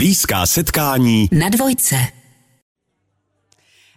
Blízká 0.00 0.46
setkání 0.46 1.28
Na 1.32 1.48
dvojce. 1.48 1.96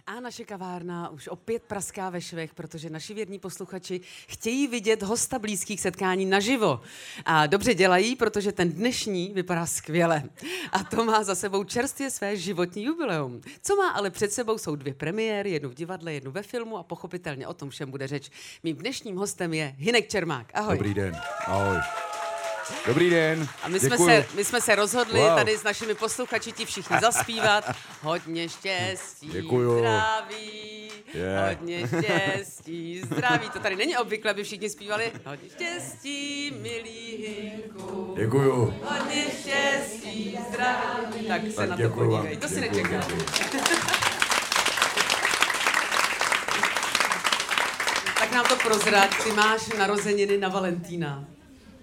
A 0.06 0.20
naše 0.20 0.44
kavárna 0.44 1.08
už 1.08 1.28
opět 1.28 1.62
praská 1.62 2.10
ve 2.10 2.20
švech, 2.20 2.54
protože 2.54 2.90
naši 2.90 3.14
věrní 3.14 3.38
posluchači 3.38 4.00
chtějí 4.28 4.66
vidět 4.66 5.02
hosta 5.02 5.38
blízkých 5.38 5.80
setkání 5.80 6.26
naživo. 6.26 6.80
A 7.24 7.46
dobře 7.46 7.74
dělají, 7.74 8.16
protože 8.16 8.52
ten 8.52 8.72
dnešní 8.72 9.32
vypadá 9.34 9.66
skvěle. 9.66 10.22
A 10.72 10.84
to 10.84 11.04
má 11.04 11.22
za 11.22 11.34
sebou 11.34 11.64
čerstvě 11.64 12.10
své 12.10 12.36
životní 12.36 12.84
jubileum. 12.84 13.40
Co 13.62 13.76
má 13.76 13.88
ale 13.90 14.10
před 14.10 14.32
sebou 14.32 14.58
jsou 14.58 14.76
dvě 14.76 14.94
premiéry, 14.94 15.50
jednu 15.50 15.68
v 15.68 15.74
divadle, 15.74 16.12
jednu 16.12 16.30
ve 16.30 16.42
filmu 16.42 16.78
a 16.78 16.82
pochopitelně 16.82 17.46
o 17.46 17.54
tom 17.54 17.70
všem 17.70 17.90
bude 17.90 18.06
řeč. 18.06 18.30
Mým 18.62 18.76
dnešním 18.76 19.16
hostem 19.16 19.54
je 19.54 19.74
Hinek 19.78 20.08
Čermák. 20.08 20.46
Ahoj. 20.54 20.78
Dobrý 20.78 20.94
den. 20.94 21.16
Ahoj. 21.46 21.76
Dobrý 22.86 23.10
den. 23.10 23.48
A 23.62 23.68
my 23.68 23.80
jsme, 23.80 23.98
se, 23.98 24.26
my 24.34 24.44
jsme 24.44 24.60
se 24.60 24.74
rozhodli 24.74 25.20
Wow. 25.20 25.34
tady 25.34 25.58
s 25.58 25.62
našimi 25.62 25.94
posluchači 25.94 26.52
ti 26.52 26.64
všichni 26.66 26.96
zaspívat. 27.00 27.64
Hodně 28.02 28.48
štěstí, 28.48 29.28
Děkuju. 29.28 29.78
zdraví, 29.78 30.90
Je. 31.14 31.44
hodně 31.48 31.88
štěstí, 31.88 33.02
zdraví. 33.04 33.50
To 33.50 33.58
tady 33.58 33.76
není 33.76 33.96
obvykle, 33.96 34.30
aby 34.30 34.44
všichni 34.44 34.70
zpívali. 34.70 35.12
Hodně 35.26 35.48
štěstí, 35.50 36.52
milý 36.60 37.26
Hinku, 37.28 38.14
Děkuju. 38.18 38.74
hodně 38.84 39.22
štěstí, 39.40 40.38
zdraví. 40.50 41.26
Tak 41.28 41.42
se 41.50 41.56
Tak 41.56 41.68
na 41.68 41.76
to 41.76 41.88
podívej, 41.94 42.36
to 42.36 42.48
si 42.48 42.60
nečekal. 42.60 43.00
Tak 48.18 48.32
nám 48.32 48.44
to 48.46 48.56
prozrať, 48.56 49.24
ty 49.24 49.32
máš 49.32 49.66
narozeniny 49.78 50.38
na 50.38 50.48
Valentína. 50.48 51.24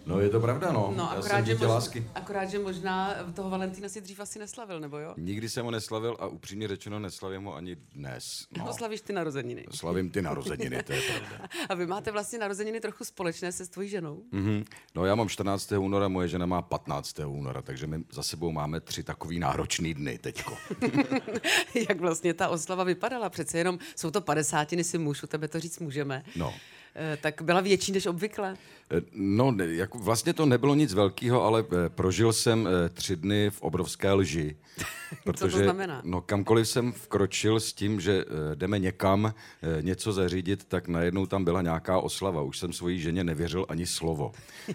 No 0.05 0.20
je 0.20 0.30
to 0.30 0.40
pravda, 0.40 0.72
no. 0.72 0.94
No, 0.96 1.04
Já 1.04 1.10
akorát, 1.10 1.36
jsem 1.36 1.46
že, 1.46 1.54
dítě 1.54 1.66
mož, 1.66 1.73
lásky. 1.73 2.08
akorát, 2.16 2.46
že 2.46 2.60
možná 2.60 3.16
toho 3.36 3.50
Valentína 3.50 3.90
si 3.90 4.02
dřív 4.02 4.20
asi 4.20 4.40
neslavil, 4.40 4.80
nebo 4.80 4.98
jo? 5.00 5.14
Nikdy 5.18 5.50
jsem 5.50 5.66
ho 5.66 5.72
neslavil 5.72 6.18
a 6.20 6.26
upřímně 6.27 6.68
řečeno 6.68 7.00
neslavím 7.00 7.44
ho 7.44 7.55
ani 7.55 7.76
dnes. 7.76 8.48
No. 8.57 8.66
No. 8.66 8.74
slavíš 8.74 9.02
ty 9.02 9.13
narozeniny. 9.13 9.66
Slavím 9.72 10.10
ty 10.10 10.22
narozeniny, 10.22 10.84
to 10.84 10.94
je 10.94 11.02
pravda. 11.02 11.48
A 11.70 11.74
vy 11.74 11.85
máte 11.88 12.12
vlastně 12.12 12.40
narozeniny 12.40 12.79
trochu 12.79 13.04
společné 13.04 13.52
se 13.52 13.66
s 13.66 13.70
tvojí 13.70 13.90
ženou? 13.90 14.24
Mhm. 14.32 14.63
No 14.96 15.05
já 15.05 15.16
mám 15.16 15.29
14. 15.29 15.72
února, 15.72 16.07
moje 16.07 16.27
žena 16.27 16.46
má 16.46 16.62
15. 16.62 17.20
února, 17.27 17.62
takže 17.62 17.88
my 17.88 18.04
za 18.12 18.24
sebou 18.24 18.52
máme 18.52 18.79
tři 18.79 19.04
takový 19.04 19.40
náročný 19.40 19.94
dny 19.94 20.18
teďko. 20.18 20.57
Jak 21.90 21.99
vlastně 22.02 22.34
ta 22.34 22.49
oslava 22.49 22.84
vypadala? 22.84 23.29
Přece 23.29 23.57
jenom 23.57 23.79
jsou 23.96 24.12
to 24.12 24.22
padesátiny, 24.22 24.84
si 24.84 24.98
muž, 24.98 25.24
u 25.24 25.27
tebe 25.27 25.48
to 25.48 25.60
říct 25.60 25.79
můžeme. 25.79 26.24
No. 26.35 26.54
Eh, 26.96 27.18
Tak 27.22 27.41
byla 27.41 27.62
větší 27.62 27.91
než 27.91 28.05
obvykle? 28.05 28.55
Eh, 28.92 29.02
No, 29.14 29.56
jako 29.60 29.98
vlastně 29.98 30.34
to 30.34 30.46
nebylo 30.46 30.76
nic 30.76 30.94
velkého, 30.94 31.44
ale 31.44 31.64
eh, 31.64 31.90
prožil 31.90 32.34
jsem 32.34 32.68
eh, 32.68 32.90
tři 32.90 33.16
dny 33.16 33.50
v 33.50 33.62
obrovské 33.62 34.14
lži. 34.14 34.56
Protože, 35.24 35.64
znamená? 35.64 36.02
No, 36.06 36.22
kamkoliv 36.22 36.68
jsem 36.68 36.92
vkročil 36.92 37.60
s 37.60 37.74
tím, 37.74 38.02
že 38.02 38.26
jdeme 38.56 38.80
někam 38.80 39.34
něco 39.82 40.14
zařídit, 40.14 40.64
tak 40.64 40.88
najednou 40.88 41.26
tam 41.26 41.44
byla 41.44 41.62
nějaká 41.62 42.00
oslava. 42.00 42.42
Už 42.42 42.58
jsem 42.58 42.74
svojí 42.74 43.00
ženě 43.00 43.24
nevěřil 43.24 43.66
ani 43.70 43.86
slovo. 43.86 44.32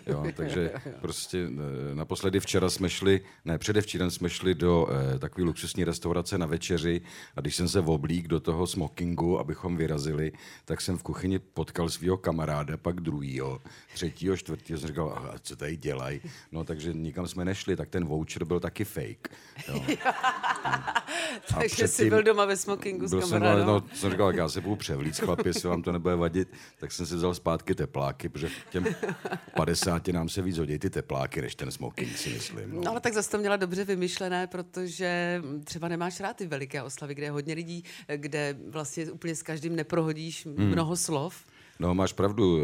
Jo, 0.07 0.25
takže 0.37 0.73
prostě 1.01 1.49
naposledy 1.95 2.41
včera 2.41 2.71
jsme 2.71 2.91
šli, 2.91 3.21
ne, 3.45 3.59
předevčírem 3.59 4.11
jsme 4.11 4.31
šli 4.31 4.55
do 4.55 4.89
eh, 4.91 5.19
takové 5.19 5.45
luxusní 5.45 5.85
restaurace 5.85 6.39
na 6.39 6.47
večeři 6.47 7.01
a 7.37 7.41
když 7.41 7.57
jsem 7.57 7.69
se 7.69 7.81
oblík 7.81 8.29
do 8.29 8.41
toho 8.41 8.67
smokingu, 8.67 9.39
abychom 9.39 9.77
vyrazili, 9.77 10.33
tak 10.65 10.81
jsem 10.81 10.99
v 10.99 11.03
kuchyni 11.03 11.39
potkal 11.39 11.89
svého 11.89 12.17
kamaráda, 12.17 12.77
pak 12.77 13.01
druhýho, 13.01 13.61
třetího, 14.11 14.37
čtvrtého, 14.37 14.79
jsem 14.81 14.89
říkal, 14.89 15.13
"Aha, 15.17 15.35
co 15.43 15.57
tady 15.57 15.77
dělají? 15.77 16.21
No, 16.53 16.65
takže 16.65 16.93
nikam 16.93 17.29
jsme 17.29 17.45
nešli, 17.45 17.77
tak 17.77 17.89
ten 17.89 18.05
voucher 18.05 18.45
byl 18.45 18.61
taky 18.61 18.85
fake. 18.85 19.29
Jo. 19.69 19.83
Takže 21.55 21.69
jsi 21.89 21.93
předtím- 21.95 22.09
byl 22.11 22.23
doma 22.23 22.45
ve 22.45 22.57
smokingu 22.57 23.07
s 23.07 23.11
Byl 23.11 23.23
jsem, 23.23 23.43
no, 23.43 23.83
jsem 23.95 24.11
říkal, 24.11 24.35
já 24.35 24.49
se 24.49 24.61
budu 24.61 24.77
převlíc, 24.77 25.19
chlapi, 25.19 25.49
jestli 25.49 25.69
vám 25.69 25.83
to 25.83 25.93
nebude 25.93 26.15
vadit, 26.17 26.49
tak 26.79 26.93
jsem 26.93 27.07
si 27.07 27.15
vzal 27.15 27.35
zpátky 27.35 27.75
tepláky, 27.75 28.29
protože 28.29 28.49
těm 28.71 28.87
50 29.57 30.09
nám 30.09 30.29
se 30.29 30.43
víc 30.43 30.59
hodí 30.59 30.79
ty 30.79 30.91
tepláky, 30.91 31.43
než 31.43 31.55
ten 31.55 31.71
smoking, 31.71 32.17
si 32.17 32.29
myslím. 32.31 32.75
No. 32.75 32.81
No 32.85 32.91
ale 32.91 33.01
tak 33.01 33.13
zase 33.13 33.31
to 33.31 33.39
měla 33.39 33.57
dobře 33.57 33.85
vymyšlené, 33.85 34.47
protože 34.47 35.43
třeba 35.65 35.89
nemáš 35.89 36.21
rád 36.21 36.37
ty 36.37 36.47
veliké 36.47 36.83
oslavy, 36.83 37.15
kde 37.15 37.27
je 37.27 37.31
hodně 37.31 37.55
lidí, 37.55 37.85
kde 38.17 38.57
vlastně 38.69 39.11
úplně 39.11 39.35
s 39.35 39.43
každým 39.43 39.77
neprohodíš 39.77 40.47
Hmm. 40.47 40.67
mnoho 40.69 40.97
slov. 40.97 41.45
No, 41.79 41.95
máš 41.95 42.13
pravdu, 42.13 42.61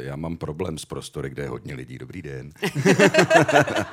já 0.00 0.16
mám 0.16 0.36
problém 0.36 0.78
s 0.78 0.84
prostory, 0.84 1.30
kde 1.30 1.42
je 1.42 1.48
hodně 1.48 1.74
lidí. 1.74 1.98
Dobrý 1.98 2.22
den. 2.22 2.52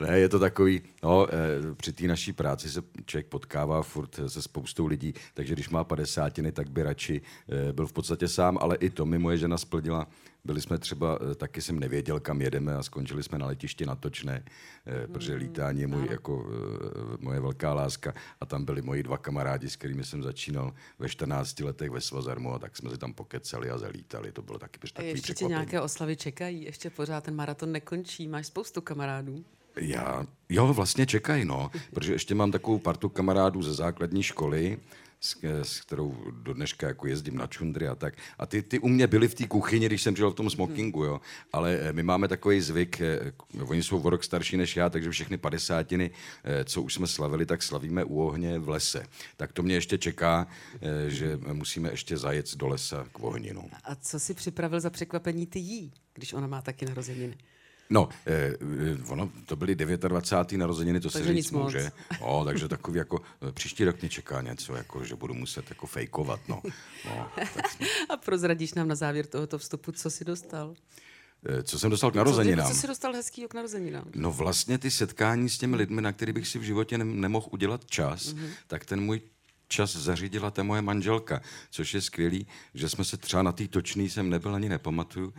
ne, 0.00 0.18
je 0.18 0.28
to 0.28 0.38
takový, 0.38 0.82
no, 1.02 1.26
eh, 1.28 1.74
při 1.74 1.92
té 1.92 2.06
naší 2.06 2.32
práci 2.32 2.70
se 2.70 2.82
člověk 3.04 3.26
potkává 3.26 3.82
furt 3.82 4.20
se 4.26 4.42
spoustou 4.42 4.86
lidí, 4.86 5.14
takže 5.34 5.54
když 5.54 5.68
má 5.68 5.84
padesátiny, 5.84 6.52
tak 6.52 6.70
by 6.70 6.82
radši 6.82 7.20
eh, 7.48 7.72
byl 7.72 7.86
v 7.86 7.92
podstatě 7.92 8.28
sám, 8.28 8.58
ale 8.60 8.76
i 8.76 8.90
to 8.90 9.06
mi 9.06 9.18
moje 9.18 9.36
žena 9.36 9.58
splnila. 9.58 10.06
Byli 10.44 10.60
jsme 10.60 10.78
třeba, 10.78 11.18
eh, 11.30 11.34
taky 11.34 11.62
jsem 11.62 11.80
nevěděl, 11.80 12.20
kam 12.20 12.40
jedeme 12.40 12.74
a 12.74 12.82
skončili 12.82 13.22
jsme 13.22 13.38
na 13.38 13.46
letišti 13.46 13.86
na 13.86 13.94
Točné, 13.94 14.44
eh, 14.86 15.06
protože 15.06 15.34
lítání 15.34 15.80
je 15.80 15.86
můj, 15.86 16.08
jako, 16.10 16.46
eh, 16.46 17.16
moje 17.18 17.40
velká 17.40 17.74
láska 17.74 18.14
a 18.40 18.46
tam 18.46 18.64
byli 18.64 18.82
moji 18.82 19.02
dva 19.02 19.18
kamarádi, 19.18 19.70
s 19.70 19.76
kterými 19.76 20.04
jsem 20.04 20.22
začínal 20.22 20.74
ve 20.98 21.08
14 21.08 21.64
letech 21.64 21.90
ve 21.90 22.00
Svazarmu 22.00 22.54
a 22.54 22.58
tak 22.58 22.76
jsme 22.76 22.90
si 22.90 22.98
tam 22.98 23.14
pokecali 23.14 23.70
a 23.70 23.78
zalítali. 23.78 24.32
To 24.32 24.42
bylo 24.42 24.58
taky 24.58 24.78
takový 24.78 25.08
ještě 25.08 25.26
tě 25.26 25.34
překvapení. 25.34 25.50
nějaké 25.50 25.80
oslavy 25.80 26.16
čekají, 26.16 26.64
ještě 26.64 26.90
pořád 26.90 27.24
ten 27.24 27.34
maraton 27.34 27.72
nekončí, 27.72 28.28
máš 28.28 28.46
spoustu 28.46 28.80
kamarádů. 28.80 29.44
Já, 29.76 30.26
jo, 30.48 30.74
vlastně 30.74 31.06
čekají, 31.06 31.44
no, 31.44 31.70
protože 31.94 32.12
ještě 32.12 32.34
mám 32.34 32.50
takovou 32.50 32.78
partu 32.78 33.08
kamarádů 33.08 33.62
ze 33.62 33.74
základní 33.74 34.22
školy, 34.22 34.78
s, 35.24 35.36
s 35.62 35.80
kterou 35.80 36.16
do 36.30 36.54
dneška 36.54 36.86
jako 36.86 37.06
jezdím 37.06 37.36
na 37.36 37.46
čundry 37.46 37.88
a 37.88 37.94
tak. 37.94 38.14
A 38.38 38.46
ty, 38.46 38.62
ty 38.62 38.78
u 38.78 38.88
mě 38.88 39.06
byli 39.06 39.28
v 39.28 39.34
té 39.34 39.46
kuchyni, 39.46 39.86
když 39.86 40.02
jsem 40.02 40.16
žil 40.16 40.30
v 40.30 40.34
tom 40.34 40.50
smokingu, 40.50 41.04
jo. 41.04 41.20
Ale 41.52 41.78
eh, 41.80 41.92
my 41.92 42.02
máme 42.02 42.28
takový 42.28 42.60
zvyk, 42.60 43.00
eh, 43.00 43.32
oni 43.64 43.82
jsou 43.82 44.00
o 44.00 44.10
rok 44.10 44.24
starší 44.24 44.56
než 44.56 44.76
já, 44.76 44.90
takže 44.90 45.10
všechny 45.10 45.38
padesátiny, 45.38 46.10
eh, 46.44 46.64
co 46.64 46.82
už 46.82 46.94
jsme 46.94 47.06
slavili, 47.06 47.46
tak 47.46 47.62
slavíme 47.62 48.04
u 48.04 48.22
ohně 48.22 48.58
v 48.58 48.68
lese. 48.68 49.06
Tak 49.36 49.52
to 49.52 49.62
mě 49.62 49.74
ještě 49.74 49.98
čeká, 49.98 50.46
eh, 50.80 51.10
že 51.10 51.38
musíme 51.52 51.90
ještě 51.90 52.16
zajet 52.16 52.56
do 52.56 52.68
lesa 52.68 53.06
k 53.12 53.20
ohni, 53.20 53.52
no. 53.54 53.64
A 53.84 53.94
co 53.94 54.20
si 54.20 54.34
připravil 54.34 54.80
za 54.80 54.90
překvapení 54.90 55.46
ty 55.46 55.58
jí, 55.58 55.92
když 56.14 56.32
ona 56.32 56.46
má 56.46 56.62
taky 56.62 56.86
narozeniny? 56.86 57.36
No, 57.92 58.08
eh, 58.26 58.56
eh, 58.60 58.98
ono, 59.12 59.30
to 59.46 59.56
byly 59.56 59.74
29. 59.74 60.56
narozeniny, 60.58 61.00
to 61.00 61.10
se 61.10 61.18
Takže 61.18 61.32
říct 61.32 61.44
nic 61.44 61.50
moc. 61.50 61.62
může. 61.64 61.90
No, 62.20 62.44
takže 62.44 62.68
takový 62.68 62.98
jako, 62.98 63.20
eh, 63.48 63.52
příští 63.52 63.84
rok 63.84 64.00
mě 64.00 64.08
čeká 64.08 64.40
něco, 64.42 64.74
jako, 64.74 65.04
že 65.04 65.16
budu 65.16 65.34
muset 65.34 65.70
jako 65.70 65.86
fejkovat, 65.86 66.40
no. 66.48 66.62
no 67.04 67.28
tak 67.54 67.64
A 68.08 68.16
prozradíš 68.16 68.74
nám 68.74 68.88
na 68.88 68.94
závěr 68.94 69.26
tohoto 69.26 69.58
vstupu, 69.58 69.92
co 69.92 70.10
jsi 70.10 70.24
dostal? 70.24 70.74
eh, 71.46 71.62
co 71.62 71.78
jsem 71.78 71.90
dostal 71.90 72.10
k 72.10 72.14
Co, 72.14 72.18
narozeninám? 72.18 72.68
co 72.68 72.74
jsi 72.74 72.86
dostal 72.86 73.12
hezkýho 73.12 73.48
k 73.48 73.54
narozeninám? 73.54 74.04
No 74.14 74.32
vlastně 74.32 74.78
ty 74.78 74.90
setkání 74.90 75.48
s 75.48 75.58
těmi 75.58 75.76
lidmi, 75.76 76.02
na 76.02 76.12
který 76.12 76.32
bych 76.32 76.48
si 76.48 76.58
v 76.58 76.62
životě 76.62 76.98
ne- 76.98 77.04
nemohl 77.04 77.46
udělat 77.50 77.84
čas, 77.84 78.32
Mhm. 78.32 78.44
mm-hmm. 78.44 78.50
tak 78.66 78.84
ten 78.84 79.00
můj 79.00 79.20
čas 79.68 79.96
zařídila 79.96 80.50
ta 80.50 80.62
moje 80.62 80.82
manželka, 80.82 81.40
což 81.70 81.94
je 81.94 82.00
skvělý, 82.00 82.46
že 82.74 82.88
jsme 82.88 83.04
se 83.04 83.16
třeba 83.16 83.42
na 83.42 83.52
té 83.52 83.68
točný 83.68 84.10
jsem 84.10 84.30
nebyl 84.30 84.54
ani 84.54 84.68
nepamatuju. 84.68 85.32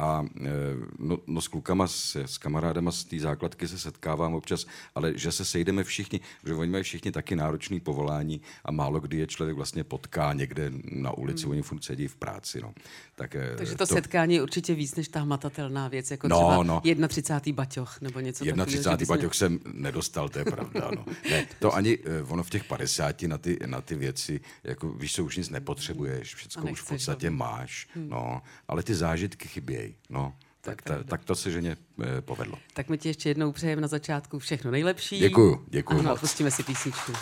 A 0.00 0.24
eh, 0.40 0.50
no, 0.98 1.18
no 1.26 1.40
s 1.40 1.48
klukama, 1.48 1.86
s, 1.86 2.16
s 2.16 2.38
kamarádama 2.38 2.92
z 2.92 3.04
té 3.04 3.18
základky 3.18 3.68
se 3.68 3.78
setkávám 3.78 4.34
občas, 4.34 4.66
ale 4.94 5.12
že 5.18 5.32
se 5.32 5.44
sejdeme 5.44 5.84
všichni, 5.84 6.20
protože 6.40 6.54
oni 6.54 6.70
mají 6.70 6.84
všichni 6.84 7.12
taky 7.12 7.36
náročný 7.36 7.80
povolání 7.80 8.40
a 8.64 8.72
málo 8.72 9.00
kdy 9.00 9.16
je 9.16 9.26
člověk 9.26 9.56
vlastně 9.56 9.84
potká 9.84 10.32
někde 10.32 10.72
na 10.92 11.10
ulici, 11.10 11.46
oni 11.46 11.62
furt 11.62 11.84
sedí 11.84 12.08
v 12.08 12.16
práci. 12.16 12.60
No. 12.62 12.74
Tak, 13.16 13.34
eh, 13.34 13.54
Takže 13.56 13.74
to, 13.74 13.86
setkání 13.86 14.34
je 14.34 14.42
určitě 14.42 14.74
víc 14.74 14.94
než 14.94 15.08
ta 15.08 15.20
hmatatelná 15.20 15.88
věc, 15.88 16.10
jako 16.10 16.28
No, 16.28 16.36
třeba 16.36 16.62
no. 16.62 16.80
31. 17.08 17.54
baťoch 17.54 18.00
nebo 18.00 18.20
něco 18.20 18.44
takového. 18.44 18.66
31. 18.66 18.92
že 18.94 18.98
bys 18.98 19.08
měl- 19.08 19.18
baťoch 19.18 19.34
jsem 19.34 19.58
nedostal, 19.72 20.28
to 20.28 20.38
je 20.38 20.44
pravda. 20.44 20.90
No. 20.96 21.04
Ne, 21.30 21.46
to 21.58 21.74
ani 21.74 21.98
eh, 22.04 22.22
ono 22.22 22.42
v 22.42 22.50
těch 22.50 22.64
50 22.64 23.22
na 23.22 23.38
ty, 23.38 23.58
na 23.66 23.80
ty 23.80 23.94
věci, 23.94 24.40
jako 24.64 24.92
víš 24.92 25.14
co, 25.14 25.24
už 25.24 25.36
nic 25.36 25.50
nepotřebuješ, 25.50 26.34
všechno 26.34 26.70
už 26.72 26.80
v 26.80 26.88
podstatě 26.88 27.30
no. 27.30 27.36
máš, 27.36 27.88
no, 27.96 28.42
ale 28.68 28.82
ty 28.82 28.94
zážitky 28.94 29.48
chybějí, 29.48 29.89
no. 30.10 30.34
Tak, 30.60 30.82
ta, 30.82 31.02
tak 31.02 31.24
to 31.24 31.34
se 31.34 31.50
ženě 31.50 31.76
eh, 32.02 32.20
povedlo. 32.20 32.58
Tak 32.74 32.88
my 32.88 32.98
ti 32.98 33.08
ještě 33.08 33.28
jednou 33.28 33.52
přejeme 33.52 33.82
na 33.82 33.88
začátku 33.88 34.38
všechno 34.38 34.70
nejlepší. 34.70 35.18
Děkuju, 35.18 35.64
děkuju 35.68 36.00
Ano, 36.00 36.16
pustíme 36.16 36.50
si 36.50 36.62
písničku. 36.62 37.12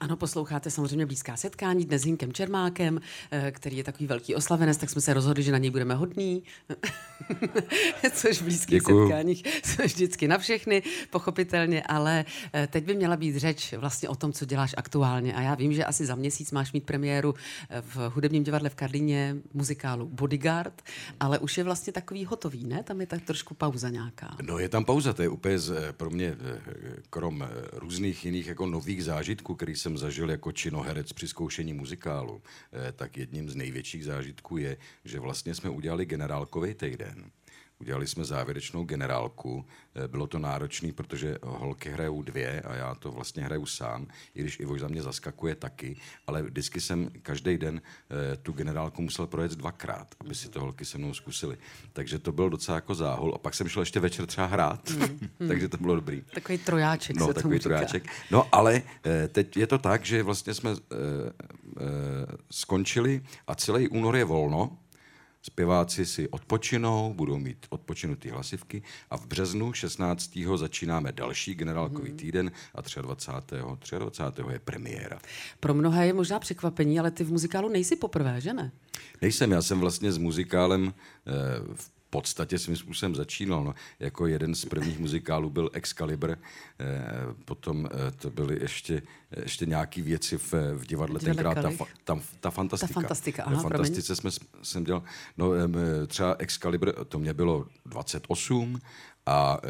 Ano, 0.00 0.16
posloucháte 0.16 0.70
samozřejmě 0.70 1.06
blízká 1.06 1.36
setkání 1.36 1.84
dnes 1.84 2.02
s 2.02 2.04
Hinkem 2.04 2.32
Čermákem, 2.32 3.00
eh, 3.30 3.50
který 3.50 3.76
je 3.76 3.84
takový 3.84 4.06
velký 4.06 4.34
oslavenec, 4.34 4.76
tak 4.76 4.90
jsme 4.90 5.00
se 5.00 5.14
rozhodli, 5.14 5.42
že 5.42 5.52
na 5.52 5.58
něj 5.58 5.70
budeme 5.70 5.94
hodní. 5.94 6.42
Což 8.12 8.38
v 8.38 8.42
blízkých 8.42 8.78
Děkuju. 8.78 9.08
setkáních 9.08 9.42
jsme 9.64 9.86
vždycky 9.86 10.28
na 10.28 10.38
všechny, 10.38 10.82
pochopitelně, 11.10 11.82
ale 11.82 12.24
eh, 12.52 12.66
teď 12.66 12.84
by 12.84 12.94
měla 12.94 13.16
být 13.16 13.36
řeč 13.36 13.72
vlastně 13.72 14.08
o 14.08 14.14
tom, 14.14 14.32
co 14.32 14.44
děláš 14.44 14.74
aktuálně. 14.76 15.34
A 15.34 15.40
já 15.40 15.54
vím, 15.54 15.72
že 15.72 15.84
asi 15.84 16.06
za 16.06 16.14
měsíc 16.14 16.52
máš 16.52 16.72
mít 16.72 16.84
premiéru 16.84 17.34
eh, 17.70 17.82
v 17.82 17.96
hudebním 18.14 18.44
divadle 18.44 18.68
v 18.68 18.74
Karlíně 18.74 19.36
muzikálu 19.54 20.06
Bodyguard, 20.06 20.82
ale 21.20 21.38
už 21.38 21.58
je 21.58 21.64
vlastně 21.64 21.92
takový 21.92 22.24
hotový, 22.24 22.64
ne? 22.64 22.82
Tam 22.82 23.00
je 23.00 23.06
tak 23.06 23.22
trošku 23.22 23.54
pauza 23.54 23.88
nějaká. 23.88 24.36
No 24.42 24.58
je 24.58 24.68
tam 24.68 24.84
pauza, 24.84 25.12
to 25.12 25.22
je 25.22 25.28
úplně 25.28 25.58
z, 25.58 25.92
pro 25.92 26.10
mě, 26.10 26.36
krom 27.10 27.48
různých 27.72 28.24
jiných 28.24 28.46
jako 28.46 28.66
nových 28.66 29.04
zážitků, 29.04 29.54
který 29.54 29.76
jsem 29.88 29.98
zažil 29.98 30.30
jako 30.30 30.52
činoherec 30.52 31.12
při 31.12 31.28
zkoušení 31.28 31.72
muzikálu, 31.72 32.42
eh, 32.72 32.92
tak 32.92 33.16
jedním 33.16 33.50
z 33.50 33.54
největších 33.54 34.04
zážitků 34.04 34.56
je, 34.56 34.76
že 35.04 35.20
vlastně 35.20 35.54
jsme 35.54 35.70
udělali 35.70 36.06
generálkový 36.06 36.74
týden. 36.74 37.30
Udělali 37.80 38.06
jsme 38.06 38.24
závěrečnou 38.24 38.84
generálku. 38.84 39.64
Eh, 40.04 40.08
Bylo 40.08 40.26
to 40.26 40.38
náročné, 40.38 40.92
protože 40.92 41.38
holky 41.42 41.90
hrajou 41.90 42.22
dvě 42.22 42.60
a 42.60 42.74
já 42.74 42.94
to 42.94 43.10
vlastně 43.10 43.44
hraju 43.44 43.66
sám, 43.66 44.06
i 44.34 44.40
když 44.40 44.60
Ivo 44.60 44.78
za 44.78 44.88
mě 44.88 45.02
zaskakuje 45.02 45.54
taky, 45.54 45.96
ale 46.26 46.42
vždycky 46.42 46.80
jsem 46.80 47.10
každý 47.22 47.58
den 47.58 47.82
eh, 48.32 48.36
tu 48.36 48.52
generálku 48.52 49.02
musel 49.02 49.26
projet 49.26 49.52
dvakrát, 49.52 50.14
aby 50.20 50.34
si 50.34 50.48
to 50.48 50.60
holky 50.60 50.84
se 50.84 50.98
mnou 50.98 51.14
zkusili. 51.14 51.58
Takže 51.92 52.18
to 52.18 52.32
bylo 52.32 52.48
docela 52.48 52.74
jako 52.74 52.94
záhul. 52.94 53.32
A 53.34 53.38
pak 53.38 53.54
jsem 53.54 53.68
šel 53.68 53.82
ještě 53.82 54.00
večer 54.00 54.26
třeba 54.26 54.46
hrát, 54.46 54.92
takže 55.48 55.68
to 55.68 55.76
bylo 55.76 55.94
dobrý. 55.94 56.22
Takový 56.34 56.58
trojáček 56.58 57.16
No, 57.16 57.26
se 57.26 57.34
takový 57.34 57.58
říká. 57.58 57.62
trojáček. 57.62 58.06
No, 58.30 58.48
ale 58.52 58.82
eh, 59.04 59.28
teď 59.28 59.56
je 59.56 59.66
to 59.66 59.78
tak, 59.78 60.04
že 60.04 60.22
vlastně 60.22 60.54
jsme 60.54 60.70
skončili 62.50 63.22
a 63.46 63.54
celý 63.54 63.88
únor 63.88 64.16
je 64.16 64.24
volno. 64.24 64.78
Zpěváci 65.42 66.06
si 66.06 66.28
odpočinou, 66.28 67.14
budou 67.14 67.38
mít 67.38 67.66
odpočinutý 67.70 68.30
hlasivky 68.30 68.82
a 69.10 69.16
v 69.16 69.26
březnu 69.26 69.72
16. 69.72 70.30
začínáme 70.56 71.12
další 71.12 71.54
generálkový 71.54 72.08
Mhm. 72.08 72.18
týden 72.18 72.52
a 72.74 72.82
23. 73.02 73.98
23. 73.98 74.42
je 74.52 74.58
premiéra. 74.58 75.18
Pro 75.60 75.74
mnohé 75.74 76.06
je 76.06 76.12
možná 76.12 76.38
překvapení, 76.38 76.98
ale 77.00 77.10
ty 77.10 77.24
v 77.24 77.30
muzikálu 77.32 77.68
nejsi 77.68 77.96
poprvé, 77.96 78.40
že 78.40 78.52
ne? 78.52 78.72
Nejsem, 79.22 79.52
já 79.52 79.62
jsem 79.62 79.80
vlastně 79.80 80.12
s 80.12 80.18
muzikálem 80.18 80.94
eh, 81.26 81.32
v 81.74 81.90
podstatě 82.10 82.58
svým 82.58 82.76
způsobem 82.76 83.14
začínal. 83.14 83.64
No. 83.64 83.74
Jako 84.00 84.26
jeden 84.26 84.54
z 84.54 84.64
prvních 84.64 84.98
muzikálů 84.98 85.50
byl 85.50 85.70
Excalibur, 85.72 86.30
eh, 86.30 86.38
potom 87.44 87.86
eh, 87.86 88.10
to 88.10 88.30
byly 88.30 88.58
ještě, 88.60 89.02
ještě 89.36 89.66
nějaké 89.66 90.02
věci 90.02 90.38
v, 90.38 90.52
v 90.52 90.86
divadle, 90.86 91.20
Divadle 91.20 91.20
tenkrát 91.20 91.54
ta, 91.54 91.70
fa- 91.70 91.86
tam, 92.04 92.22
ta 92.40 92.50
fantastika. 92.50 92.94
Ta 92.94 93.00
fantastika, 93.00 93.42
aha, 93.44 93.62
fantastice 93.62 94.16
jsme, 94.16 94.30
jsem 94.62 94.84
dělal, 94.84 95.02
no 95.36 95.52
em, 95.52 95.74
třeba 96.06 96.36
Excalibur, 96.38 97.04
to 97.08 97.18
mě 97.18 97.34
bylo 97.34 97.66
28 97.86 98.80
a 99.28 99.58
eh, 99.62 99.68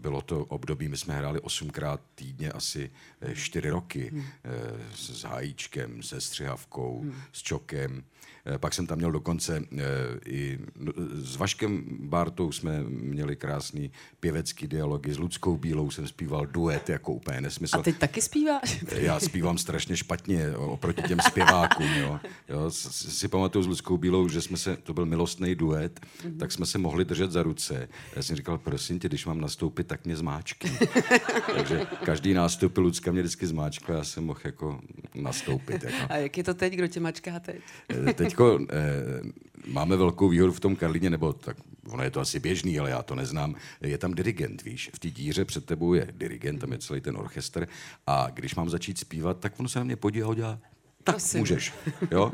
bylo 0.00 0.22
to 0.22 0.44
období, 0.44 0.88
my 0.88 0.96
jsme 0.96 1.14
hráli 1.14 1.40
osmkrát 1.40 2.00
týdně 2.14 2.52
asi 2.52 2.90
eh, 3.20 3.34
čtyři 3.34 3.70
roky 3.70 4.10
Hmm. 4.12 4.22
eh, 4.44 4.50
s, 4.94 5.20
s 5.20 5.22
Hajíčkem, 5.24 6.02
se 6.02 6.20
Střihavkou, 6.20 7.04
s 7.32 7.42
Čokem. 7.42 8.04
Eh, 8.46 8.58
Pak 8.58 8.74
jsem 8.74 8.86
tam 8.86 8.98
měl 8.98 9.12
dokonce 9.12 9.62
eh, 9.72 9.82
i 10.26 10.58
no, 10.76 10.92
s 11.14 11.36
Vaškem 11.36 11.84
Bartou 12.00 12.52
jsme 12.52 12.82
měli 12.84 13.36
krásný 13.36 13.90
pěvecký 14.20 14.66
dialogy, 14.66 15.14
s 15.14 15.18
Ludskou 15.18 15.56
Bílou 15.56 15.90
jsem 15.90 16.06
zpíval 16.06 16.46
duet 16.46 16.88
jako 16.88 17.12
úplně 17.12 17.40
nesmysl. 17.40 17.76
A 17.78 17.82
teď 17.82 17.98
taky 17.98 18.22
zpíváš? 18.22 18.84
Já 18.92 19.20
zpívám 19.20 19.58
strašně 19.58 19.96
špatně 19.96 20.56
oproti 20.56 21.02
těm 21.02 21.18
zpěvákům. 21.20 21.92
Jo. 21.94 22.20
Jo, 22.48 22.70
si 22.70 23.28
pamatuju 23.28 23.64
s 23.64 23.66
Ludskou 23.66 23.96
Bílou, 23.96 24.28
že 24.28 24.42
jsme 24.42 24.56
se, 24.56 24.76
to 24.76 24.94
byl 24.94 25.06
milostný 25.06 25.54
duet, 25.54 26.00
mm-hmm. 26.00 26.38
tak 26.38 26.52
jsme 26.52 26.66
se 26.66 26.78
mohli 26.78 27.04
držet 27.04 27.30
za 27.32 27.42
ruce. 27.42 27.88
Já 28.16 28.22
jsem 28.34 28.42
říkal, 28.42 28.58
prosím 28.58 28.98
tě, 28.98 29.08
když 29.08 29.26
mám 29.26 29.40
nastoupit, 29.40 29.86
tak 29.86 30.04
mě 30.04 30.16
zmáčkni. 30.16 30.78
Takže 31.54 31.86
každý 32.04 32.34
nástup 32.34 32.78
Lucka 32.78 33.12
mě 33.12 33.22
vždycky 33.22 33.46
zmáčkla, 33.46 33.94
já 33.94 34.04
jsem 34.04 34.24
mohl 34.24 34.40
jako 34.44 34.80
nastoupit. 35.14 35.82
Jako. 35.84 35.96
A 36.12 36.16
jak 36.16 36.38
je 36.38 36.44
to 36.44 36.54
teď, 36.54 36.72
kdo 36.72 36.86
tě 36.86 37.00
mačká 37.00 37.40
teď? 37.40 37.56
Teďko 38.14 38.58
eh, 38.70 38.76
máme 39.66 39.96
velkou 39.96 40.28
výhodu 40.28 40.52
v 40.52 40.60
tom 40.60 40.76
Karlíně, 40.76 41.10
nebo 41.10 41.32
tak 41.32 41.56
ono 41.88 42.02
je 42.02 42.10
to 42.10 42.20
asi 42.20 42.40
běžný, 42.40 42.78
ale 42.78 42.90
já 42.90 43.02
to 43.02 43.14
neznám. 43.14 43.54
Je 43.80 43.98
tam 43.98 44.14
dirigent, 44.14 44.64
víš. 44.64 44.90
V 44.94 44.98
té 44.98 45.10
díře 45.10 45.44
před 45.44 45.64
tebou 45.64 45.94
je 45.94 46.08
dirigent, 46.12 46.60
tam 46.60 46.72
je 46.72 46.78
celý 46.78 47.00
ten 47.00 47.16
orchestr 47.16 47.68
a 48.06 48.30
když 48.34 48.54
mám 48.54 48.70
začít 48.70 48.98
zpívat, 48.98 49.40
tak 49.40 49.60
on 49.60 49.68
se 49.68 49.78
na 49.78 49.84
mě 49.84 49.96
podívá 49.96 50.26
a 50.26 50.30
udělá, 50.30 50.58
tak 51.04 51.14
Prosím. 51.14 51.40
můžeš, 51.40 51.72
jo. 52.10 52.32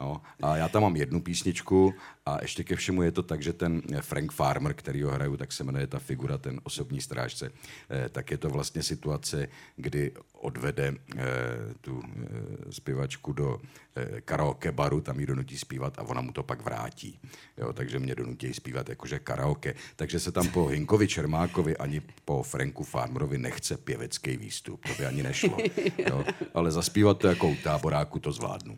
No, 0.00 0.22
a 0.42 0.56
já 0.56 0.68
tam 0.68 0.82
mám 0.82 0.96
jednu 0.96 1.20
písničku 1.20 1.94
a 2.26 2.38
ještě 2.42 2.64
ke 2.64 2.76
všemu 2.76 3.02
je 3.02 3.12
to 3.12 3.22
tak, 3.22 3.42
že 3.42 3.52
ten 3.52 3.82
Frank 4.00 4.32
Farmer, 4.32 4.74
který 4.74 5.02
ho 5.02 5.10
hraju, 5.10 5.36
tak 5.36 5.52
se 5.52 5.64
jmenuje 5.64 5.86
ta 5.86 5.98
figura, 5.98 6.38
ten 6.38 6.60
osobní 6.62 7.00
strážce, 7.00 7.52
eh, 7.90 8.08
tak 8.08 8.30
je 8.30 8.38
to 8.38 8.50
vlastně 8.50 8.82
situace, 8.82 9.48
kdy 9.76 10.12
odvede 10.40 10.94
eh, 11.16 11.24
tu 11.80 12.02
eh, 12.02 12.72
zpěvačku 12.72 13.32
do 13.32 13.60
eh, 13.96 14.20
karaoke 14.20 14.72
baru, 14.72 15.00
tam 15.00 15.20
ji 15.20 15.26
donutí 15.26 15.58
zpívat 15.58 15.98
a 15.98 16.02
ona 16.02 16.20
mu 16.20 16.32
to 16.32 16.42
pak 16.42 16.64
vrátí. 16.64 17.18
Jo, 17.56 17.72
takže 17.72 17.98
mě 17.98 18.14
donutí 18.14 18.54
zpívat 18.54 18.88
jakože 18.88 19.18
karaoke. 19.18 19.74
Takže 19.96 20.20
se 20.20 20.32
tam 20.32 20.48
po 20.48 20.66
Hinkovi 20.66 21.08
Čermákovi 21.08 21.76
ani 21.76 22.02
po 22.24 22.42
Franku 22.42 22.84
Farmerovi 22.84 23.38
nechce 23.38 23.76
pěvecký 23.76 24.36
výstup. 24.36 24.86
To 24.86 24.94
by 24.98 25.06
ani 25.06 25.22
nešlo. 25.22 25.58
Jo, 25.98 26.24
ale 26.54 26.70
zaspívat 26.70 27.18
to 27.18 27.28
jako 27.28 27.48
u 27.48 27.56
táboráku 27.64 28.18
to 28.18 28.32
zvládnu. 28.32 28.76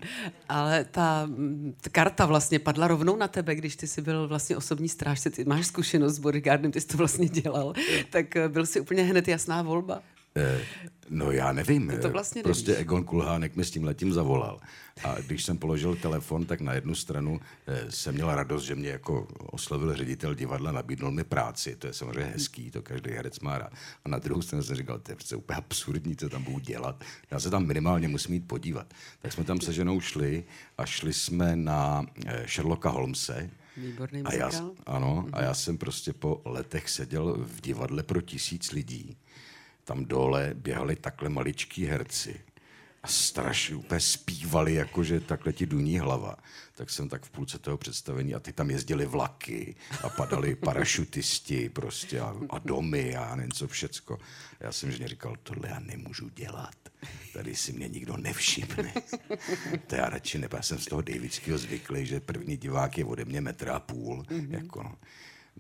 Ale 0.49 0.85
ta, 0.85 1.29
ta 1.81 1.91
karta 1.91 2.27
vlastně 2.27 2.59
padla 2.59 2.89
rovnou 2.89 3.17
na 3.17 3.29
tebe, 3.29 3.55
když 3.55 3.77
ty 3.77 3.87
jsi 3.87 4.03
byl 4.03 4.29
vlastně 4.29 4.57
osobní 4.57 4.89
strážce, 4.89 5.31
ty 5.31 5.45
máš 5.45 5.67
zkušenost 5.67 6.15
s 6.15 6.19
bodyguardem, 6.19 6.73
ty 6.73 6.81
jsi 6.81 6.87
to 6.87 6.97
vlastně 6.97 7.29
dělal, 7.29 7.75
tak 8.11 8.27
byl 8.49 8.67
si 8.67 8.81
úplně 8.81 9.03
hned 9.03 9.29
jasná 9.29 9.63
volba. 9.63 10.03
Eh, 10.37 10.61
No 11.11 11.31
já 11.33 11.53
nevím. 11.53 11.93
to 12.01 12.07
eh, 12.07 12.11
vlastně 12.11 12.43
prostě 12.43 12.71
nevíš. 12.71 12.81
Egon 12.81 13.05
Kulhánek 13.05 13.57
mi 13.57 13.65
s 13.65 13.71
tím 13.71 13.85
letím 13.85 14.13
zavolal. 14.13 14.61
A 15.05 15.15
když 15.21 15.45
jsem 15.45 15.59
položil 15.59 15.97
telefon, 15.97 16.45
tak 16.47 16.61
na 16.61 16.73
jednu 16.73 16.95
stranu 16.95 17.41
eh, 17.67 17.91
jsem 17.91 18.15
měl 18.15 18.35
radost, 18.35 18.65
že 18.65 18.75
mě 18.75 18.89
jako 18.89 19.29
oslovil 19.41 19.97
ředitel 19.97 20.35
divadla, 20.35 20.73
nabídnul 20.73 21.11
mi 21.11 21.25
práci. 21.25 21.77
To 21.77 21.87
je 21.87 21.93
samozřejmě 21.93 22.33
hezký, 22.33 22.71
to 22.71 22.83
každý 22.83 23.11
herec 23.11 23.41
má 23.41 23.59
rád. 23.59 23.73
A 24.05 24.09
na 24.09 24.19
druhou 24.19 24.43
stranu 24.43 24.63
jsem 24.63 24.77
říkal, 24.77 24.99
to 24.99 25.13
je 25.13 25.17
přece 25.17 25.37
úplně 25.37 25.57
absurdní, 25.57 26.17
co 26.17 26.29
tam 26.29 26.43
budu 26.43 26.59
dělat. 26.59 27.05
Já 27.31 27.41
se 27.41 27.51
tam 27.51 27.67
minimálně 27.67 28.09
musím 28.09 28.35
jít 28.35 28.49
podívat. 28.49 28.95
Tak 29.23 29.33
jsme 29.33 29.45
tam 29.45 29.61
se 29.61 29.73
ženou 29.73 30.01
šli 30.01 30.45
a 30.79 30.87
šli 30.87 31.13
jsme 31.13 31.57
na 31.57 32.07
eh, 32.27 32.45
Sherlocka 32.49 32.91
Holmese, 32.91 33.51
Výborný 33.77 34.23
a 34.23 34.35
já, 34.35 34.51
ano, 34.87 35.29
a 35.33 35.43
já 35.43 35.55
jsem 35.55 35.79
prostě 35.79 36.13
po 36.13 36.43
letech 36.45 36.91
seděl 36.91 37.37
v 37.41 37.61
divadle 37.61 38.03
pro 38.03 38.21
tisíc 38.21 38.73
lidí. 38.73 39.17
Tam 39.91 40.05
dole 40.05 40.51
běhali 40.55 40.97
takhle 40.97 41.29
maličký 41.29 41.87
herci 41.87 42.41
a 43.03 43.09
strašně 43.09 43.77
úplně 43.77 44.01
zpívali, 44.01 44.75
jakože 44.75 45.21
takhle 45.21 45.53
ti 45.53 45.67
duní 45.67 45.99
hlava. 45.99 46.37
Tak 46.75 46.91
jsem 46.91 47.09
tak 47.09 47.25
v 47.25 47.31
půlce 47.31 47.59
toho 47.59 47.79
představení 47.79 48.35
a 48.35 48.41
ty 48.41 48.53
tam 48.53 48.71
jezdili 48.71 49.07
vlaky 49.07 49.75
a 50.03 50.09
padali 50.09 50.55
parašutisti 50.55 51.69
prostě 51.69 52.21
a, 52.21 52.37
a 52.51 52.59
domy 52.59 53.17
a 53.17 53.35
nevím 53.35 53.53
co 53.53 53.69
všecko. 53.69 54.19
Já 54.61 54.73
jsem 54.73 54.93
ženě 54.93 55.09
říkal, 55.09 55.37
tohle 55.43 55.69
já 55.69 55.79
nemůžu 55.79 56.29
dělat. 56.29 56.77
Tady 57.33 57.57
si 57.57 57.73
mě 57.73 57.89
nikdo 57.89 58.17
nevšimne. 58.17 58.95
To 59.87 59.95
já 59.95 60.09
radši 60.09 60.39
ne, 60.39 60.49
já 60.53 60.63
jsem 60.63 60.79
z 60.79 60.87
toho 60.87 61.03
Davidského 61.03 61.59
zvyklý, 61.59 62.07
že 62.07 62.21
první 62.21 62.57
divák 62.57 62.99
je 62.99 63.05
ode 63.05 63.25
mě 63.25 63.41
metr 63.41 63.71
a 63.71 63.81
půl. 63.81 64.23
Mm-hmm. 64.23 64.51
Jako 64.51 64.83
no. 64.83 64.95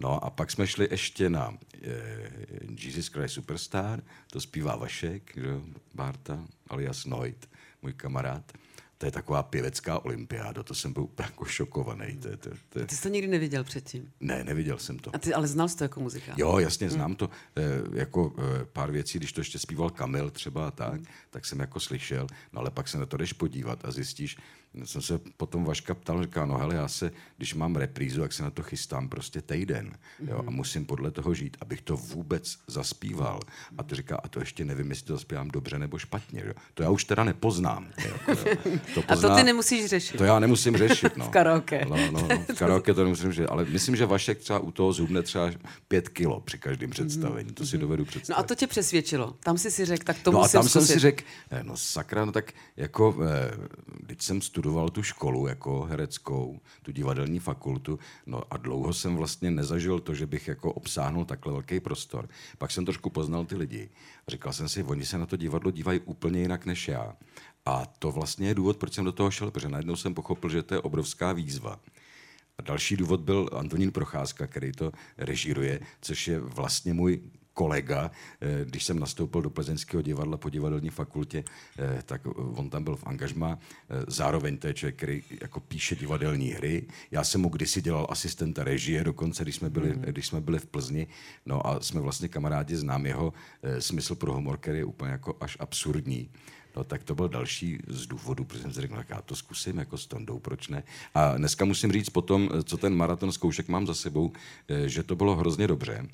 No 0.01 0.25
a 0.25 0.31
pak 0.31 0.51
jsme 0.51 0.67
šli 0.67 0.89
ještě 0.91 1.31
na 1.31 1.59
eh, 1.83 2.31
Jesus 2.79 3.07
Christ 3.09 3.35
Superstar, 3.35 4.03
to 4.31 4.41
zpívá 4.41 4.77
Vašek, 4.77 5.37
jo, 5.37 5.63
Barta, 5.95 6.47
alias 6.69 7.05
Noit, 7.07 7.49
můj 7.83 7.93
kamarád. 7.93 8.53
To 8.99 9.07
je 9.07 9.13
taková 9.13 9.43
pěvecká 9.43 10.05
olympiáda, 10.05 10.63
to 10.63 10.75
jsem 10.75 10.93
byl 10.93 11.03
úplně 11.03 11.27
jako 11.27 11.45
šokovaný. 11.45 12.17
To, 12.17 12.37
to, 12.37 12.51
to, 12.69 12.87
Ty 12.87 12.97
jsi 12.97 13.03
to 13.03 13.09
nikdy 13.09 13.29
neviděl 13.29 13.65
předtím. 13.65 14.13
ne, 14.21 14.45
neviděl 14.45 14.79
jsem 14.79 14.99
to. 14.99 15.17
A 15.17 15.19
ty 15.19 15.35
ale 15.35 15.47
znal 15.47 15.69
jsi 15.69 15.77
to 15.77 15.85
jako 15.85 16.01
muzikál. 16.01 16.35
Jo, 16.39 16.59
jasně, 16.59 16.91
znám 16.91 17.15
to. 17.15 17.31
E, 17.57 17.63
jako 17.99 18.35
e, 18.39 18.65
pár 18.65 18.91
věcí, 18.91 19.19
když 19.19 19.33
to 19.33 19.41
ještě 19.41 19.59
zpíval 19.59 19.91
Kamil 19.91 20.31
třeba 20.31 20.71
tak, 20.71 21.01
tak 21.31 21.47
jsem 21.47 21.61
jako 21.61 21.81
slyšel, 21.81 22.27
no 22.53 22.61
ale 22.61 22.71
pak 22.71 22.89
se 22.89 22.99
na 22.99 23.07
to 23.07 23.17
jdeš 23.17 23.33
podívat 23.33 23.85
a 23.85 23.91
zjistíš, 23.91 24.37
jsem 24.85 25.03
se 25.03 25.21
potom 25.37 25.65
Vaška 25.65 25.95
ptal, 25.95 26.23
říká, 26.23 26.47
no 26.47 26.59
hele, 26.59 26.75
já 26.75 26.89
se, 26.89 27.13
když 27.37 27.55
mám 27.55 27.77
reprízu, 27.77 28.23
jak 28.23 28.33
se 28.33 28.43
na 28.43 28.51
to 28.51 28.63
chystám 28.63 29.09
prostě 29.09 29.43
týden, 29.43 29.93
jo, 30.27 30.45
a 30.47 30.51
musím 30.51 30.87
podle 30.87 31.11
toho 31.11 31.35
žít, 31.35 31.57
abych 31.61 31.83
to 31.83 31.97
vůbec 31.97 32.59
zaspíval. 32.67 33.41
A 33.79 33.83
to 33.83 33.95
říká, 33.95 34.17
a 34.17 34.29
to 34.29 34.41
ještě 34.41 34.65
nevím, 34.65 34.91
jestli 34.91 35.07
to 35.07 35.13
zaspívám 35.13 35.49
dobře 35.49 35.79
nebo 35.79 35.99
špatně, 35.99 36.43
jo. 36.47 36.53
To 36.75 36.83
já 36.83 36.91
už 36.91 37.05
teda 37.05 37.25
nepoznám. 37.25 37.89
Jako, 38.05 38.31
jo. 38.31 38.57
To 38.95 39.03
pozná, 39.03 39.29
a 39.29 39.31
to 39.31 39.37
ty 39.37 39.43
nemusíš 39.43 39.87
řešit. 39.87 40.17
To 40.17 40.25
já 40.25 40.39
nemusím 40.39 40.77
řešit, 40.77 41.17
no. 41.17 41.25
v 41.29 41.29
karaoke. 41.29 41.87
No, 41.89 41.97
no, 42.11 42.29
no, 42.29 42.45
v 42.55 42.59
karaoke 42.59 42.95
to 42.95 43.05
nemusím 43.05 43.33
řešit, 43.33 43.47
ale 43.47 43.65
myslím, 43.65 43.97
že 43.97 44.07
Vašek 44.07 44.39
třeba 44.39 44.59
u 44.59 44.71
toho 44.71 44.93
zhubne 44.93 45.23
třeba 45.23 45.51
pět 45.89 46.09
kilo 46.09 46.41
při 46.41 46.59
každém 46.59 46.91
představení, 46.91 47.53
to 47.53 47.67
si 47.67 47.79
dovedu 47.79 48.05
představit. 48.05 48.39
No 48.39 48.45
a 48.45 48.49
to 48.49 48.55
tě 48.55 48.67
přesvědčilo. 48.67 49.37
Tam 49.41 49.59
si 49.59 49.71
si 49.71 49.85
řekl, 49.85 50.05
tak 50.05 50.19
to 50.23 50.33
no 50.33 50.39
musím 50.39 50.59
a 50.59 50.63
tam 50.63 50.69
zkusit. 50.69 50.87
jsem 50.87 50.95
si 50.95 50.99
řekl, 50.99 51.25
no 51.63 51.77
sakra, 51.77 52.25
no 52.25 52.33
tak 52.33 52.53
jako, 52.77 53.17
eh, 53.25 53.69
když 54.07 54.25
jsem 54.25 54.41
studoval 54.41 54.60
tu 54.93 55.03
školu 55.03 55.47
jako 55.47 55.83
hereckou, 55.83 56.61
tu 56.83 56.93
divadelní 56.93 57.39
fakultu, 57.39 57.99
no 58.27 58.43
a 58.51 58.57
dlouho 58.57 58.93
jsem 58.93 59.17
vlastně 59.17 59.51
nezažil 59.51 60.01
to, 60.01 60.15
že 60.15 60.27
bych 60.27 60.49
jako 60.49 60.73
obsáhnul 60.73 61.25
takhle 61.25 61.53
velký 61.53 61.81
prostor. 61.81 62.29
Pak 62.59 62.71
jsem 62.71 62.85
trošku 62.85 63.11
poznal 63.11 63.45
ty 63.45 63.57
lidi 63.57 63.89
a 64.27 64.31
říkal 64.31 64.53
jsem 64.53 64.69
si, 64.69 64.83
oni 64.83 65.07
se 65.07 65.19
na 65.19 65.27
to 65.27 65.37
divadlo 65.37 65.71
dívají 65.71 66.01
úplně 66.01 66.41
jinak 66.41 66.67
než 66.67 66.89
já. 66.89 67.17
A 67.67 67.87
to 67.87 68.13
vlastně 68.13 68.49
je 68.49 68.55
důvod, 68.55 68.77
proč 68.77 68.93
jsem 68.93 69.05
do 69.05 69.13
toho 69.13 69.31
šel, 69.31 69.51
protože 69.51 69.69
najednou 69.69 69.97
jsem 69.97 70.15
pochopil, 70.15 70.51
že 70.51 70.63
to 70.63 70.75
je 70.75 70.81
obrovská 70.81 71.33
výzva. 71.33 71.81
A 72.59 72.63
další 72.63 72.97
důvod 72.97 73.21
byl 73.21 73.51
Antonín 73.53 73.93
Procházka, 73.93 74.47
který 74.47 74.73
to 74.73 74.93
režíruje, 75.19 75.81
což 76.01 76.29
je 76.29 76.41
vlastně 76.41 76.95
můj 76.95 77.21
kolega, 77.61 78.11
eh, 78.41 78.65
když 78.65 78.85
jsem 78.85 78.99
nastoupil 78.99 79.43
do 79.43 79.51
Plzeňského 79.51 80.03
divadla 80.03 80.37
po 80.37 80.49
divadelní 80.49 80.91
fakultě, 80.91 81.45
eh, 81.45 82.03
tak 82.07 82.21
on 82.57 82.71
tam 82.71 82.85
byl 82.85 82.97
v 82.97 83.07
angažma. 83.07 83.59
Eh, 83.61 84.05
zároveň 84.09 84.57
to 84.57 84.67
je 84.67 84.75
člověk, 84.75 84.97
který 84.97 85.23
jako 85.41 85.61
píše 85.61 85.97
divadelní 85.97 86.49
hry. 86.57 86.87
Já 87.11 87.25
jsem 87.25 87.41
mu 87.41 87.49
kdysi 87.49 87.83
dělal 87.83 88.07
asistenta 88.09 88.65
režie, 88.65 89.05
dokonce 89.05 89.43
když 89.43 89.57
jsme 89.57 89.71
byli, 89.71 89.93
mm. 89.93 90.03
když 90.03 90.27
jsme 90.27 90.41
byli 90.41 90.59
v 90.59 90.67
Plzni. 90.67 91.07
No 91.47 91.67
a 91.67 91.81
jsme 91.81 92.01
vlastně 92.01 92.29
kamarádi, 92.29 92.77
znám 92.77 93.07
jeho 93.07 93.33
smysl 93.79 94.15
pro 94.15 94.33
humor, 94.33 94.57
který 94.57 94.79
je 94.79 94.85
úplně 94.85 95.13
jako 95.13 95.37
až 95.41 95.57
absurdní. 95.61 96.31
No 96.77 96.85
tak 96.85 97.05
to 97.05 97.15
byl 97.15 97.29
další 97.29 97.79
z 97.89 98.07
důvodů, 98.07 98.45
protože 98.45 98.63
jsem 98.63 98.73
si 98.73 98.81
řekl, 98.81 98.97
tak 98.97 99.11
já 99.11 99.23
to 99.23 99.37
zkusím 99.37 99.79
jako 99.79 99.99
s 99.99 100.07
Tondou, 100.07 100.39
proč 100.39 100.69
ne? 100.69 100.83
A 101.15 101.37
dneska 101.37 101.65
musím 101.65 101.93
říct 101.93 102.11
potom, 102.11 102.49
co 102.65 102.77
ten 102.77 102.95
maraton 102.95 103.33
zkoušek 103.33 103.69
mám 103.69 103.87
za 103.87 103.95
sebou, 103.95 104.33
že 104.87 105.03
to 105.03 105.17
bylo 105.17 105.37
hrozně 105.37 105.67
dobře, 105.67 106.07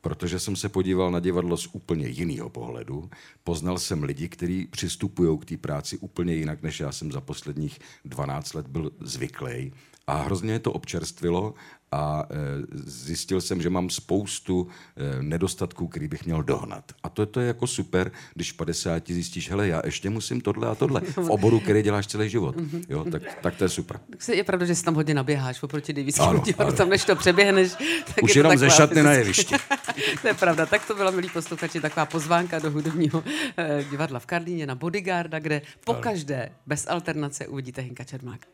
protože 0.00 0.38
jsem 0.38 0.56
se 0.56 0.68
podíval 0.68 1.10
na 1.10 1.20
divadlo 1.20 1.56
z 1.56 1.68
úplně 1.72 2.06
jiného 2.06 2.50
pohledu. 2.50 3.10
Poznal 3.44 3.78
jsem 3.78 4.02
lidi, 4.02 4.28
kteří 4.28 4.66
přistupují 4.66 5.38
k 5.38 5.44
té 5.44 5.56
práci 5.56 5.98
úplně 5.98 6.34
jinak, 6.34 6.62
než 6.62 6.80
já 6.80 6.92
jsem 6.92 7.12
za 7.12 7.20
posledních 7.20 7.78
12 8.04 8.54
let 8.54 8.66
byl 8.66 8.90
zvyklý. 9.00 9.72
A 10.06 10.14
hrozně 10.22 10.52
je 10.52 10.58
to 10.58 10.72
občerstvilo 10.72 11.54
a 11.92 12.24
e, 12.30 12.36
zjistil 12.84 13.40
jsem, 13.40 13.62
že 13.62 13.70
mám 13.70 13.90
spoustu 13.90 14.68
e, 14.96 15.22
nedostatků, 15.22 15.88
který 15.88 16.08
bych 16.08 16.24
měl 16.26 16.42
dohnat. 16.42 16.84
A 17.02 17.08
to, 17.08 17.26
to 17.26 17.40
je 17.40 17.46
jako 17.46 17.66
super, 17.66 18.12
když 18.34 18.52
v 18.52 18.56
50 18.56 19.08
zjistíš, 19.10 19.50
hele, 19.50 19.68
já 19.68 19.82
ještě 19.84 20.10
musím 20.10 20.40
tohle 20.40 20.68
a 20.68 20.74
tohle 20.74 21.00
v 21.00 21.30
oboru, 21.30 21.60
který 21.60 21.82
děláš 21.82 22.06
celý 22.06 22.28
život. 22.28 22.54
Jo, 22.88 23.04
tak, 23.12 23.22
tak 23.42 23.56
to 23.56 23.64
je 23.64 23.68
super. 23.68 24.00
Je 24.32 24.44
pravda, 24.44 24.66
že 24.66 24.74
si 24.74 24.84
tam 24.84 24.94
hodně 24.94 25.14
naběháš 25.14 25.62
oproti 25.62 25.92
divadlu, 25.92 26.42
tam 26.76 26.88
než 26.88 27.04
to 27.04 27.16
přeběhneš. 27.16 27.72
Tak 28.06 28.22
Už 28.22 28.36
je 28.36 28.40
jenom 28.40 28.56
ze 28.56 28.70
šatny 28.70 29.02
na 29.02 29.12
jevišti. 29.12 29.54
to 30.22 30.28
je 30.28 30.34
pravda, 30.34 30.66
tak 30.66 30.86
to 30.86 30.94
byla, 30.94 31.10
milí 31.10 31.28
posluchači, 31.28 31.80
taková 31.80 32.06
pozvánka 32.06 32.58
do 32.58 32.70
hudebního 32.70 33.24
eh, 33.56 33.84
divadla 33.90 34.18
v 34.18 34.26
Karlíně 34.26 34.66
na 34.66 34.74
Bodyguarda, 34.74 35.38
kde 35.38 35.62
po 35.84 35.94
každé 35.94 36.52
bez 36.66 36.86
alternace 36.88 37.46
uvidíte 37.46 37.82
Hinka 37.82 38.04
Čermák. 38.04 38.46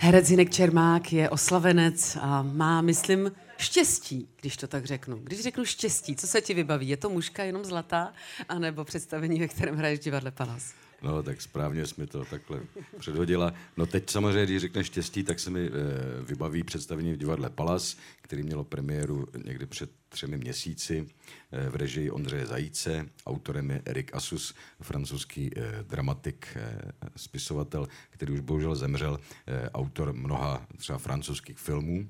Herec 0.00 0.28
Hinek 0.28 0.50
Čermák 0.50 1.12
je 1.12 1.30
oslavenec 1.30 2.16
a 2.20 2.42
má, 2.42 2.80
myslím, 2.80 3.32
štěstí, 3.56 4.28
když 4.40 4.56
to 4.56 4.66
tak 4.66 4.84
řeknu. 4.84 5.16
Když 5.16 5.40
řeknu 5.40 5.64
štěstí, 5.64 6.16
co 6.16 6.26
se 6.26 6.40
ti 6.40 6.54
vybaví? 6.54 6.88
Je 6.88 6.96
to 6.96 7.10
mužka 7.10 7.44
jenom 7.44 7.64
zlatá, 7.64 8.12
anebo 8.48 8.84
představení, 8.84 9.40
ve 9.40 9.48
kterém 9.48 9.76
hraješ 9.76 10.00
divadle 10.00 10.30
Palas? 10.30 10.72
No, 11.02 11.22
tak 11.22 11.42
správně 11.42 11.86
jsi 11.86 12.00
mi 12.00 12.06
to 12.06 12.24
takhle 12.24 12.60
předhodila. 12.98 13.52
No 13.76 13.86
teď 13.86 14.10
samozřejmě, 14.10 14.44
když 14.44 14.60
řekne 14.60 14.84
štěstí, 14.84 15.24
tak 15.24 15.40
se 15.40 15.50
mi 15.50 15.66
e, 15.66 15.70
vybaví 16.22 16.62
představení 16.62 17.12
v 17.12 17.16
divadle 17.16 17.50
Palas, 17.50 17.96
který 18.22 18.42
mělo 18.42 18.64
premiéru 18.64 19.26
někdy 19.44 19.66
před 19.66 19.90
třemi 20.08 20.38
měsíci 20.38 21.06
e, 21.52 21.70
v 21.70 21.76
režii 21.76 22.10
Ondřeje 22.10 22.46
Zajíce. 22.46 23.08
Autorem 23.26 23.70
je 23.70 23.82
Erik 23.84 24.14
Asus, 24.14 24.54
francouzský 24.82 25.50
e, 25.56 25.82
dramatik, 25.82 26.48
e, 26.56 26.80
spisovatel, 27.16 27.88
který 28.10 28.32
už 28.32 28.40
bohužel 28.40 28.74
zemřel, 28.74 29.20
e, 29.46 29.70
autor 29.70 30.12
mnoha 30.12 30.66
třeba 30.76 30.98
francouzských 30.98 31.58
filmů. 31.58 32.08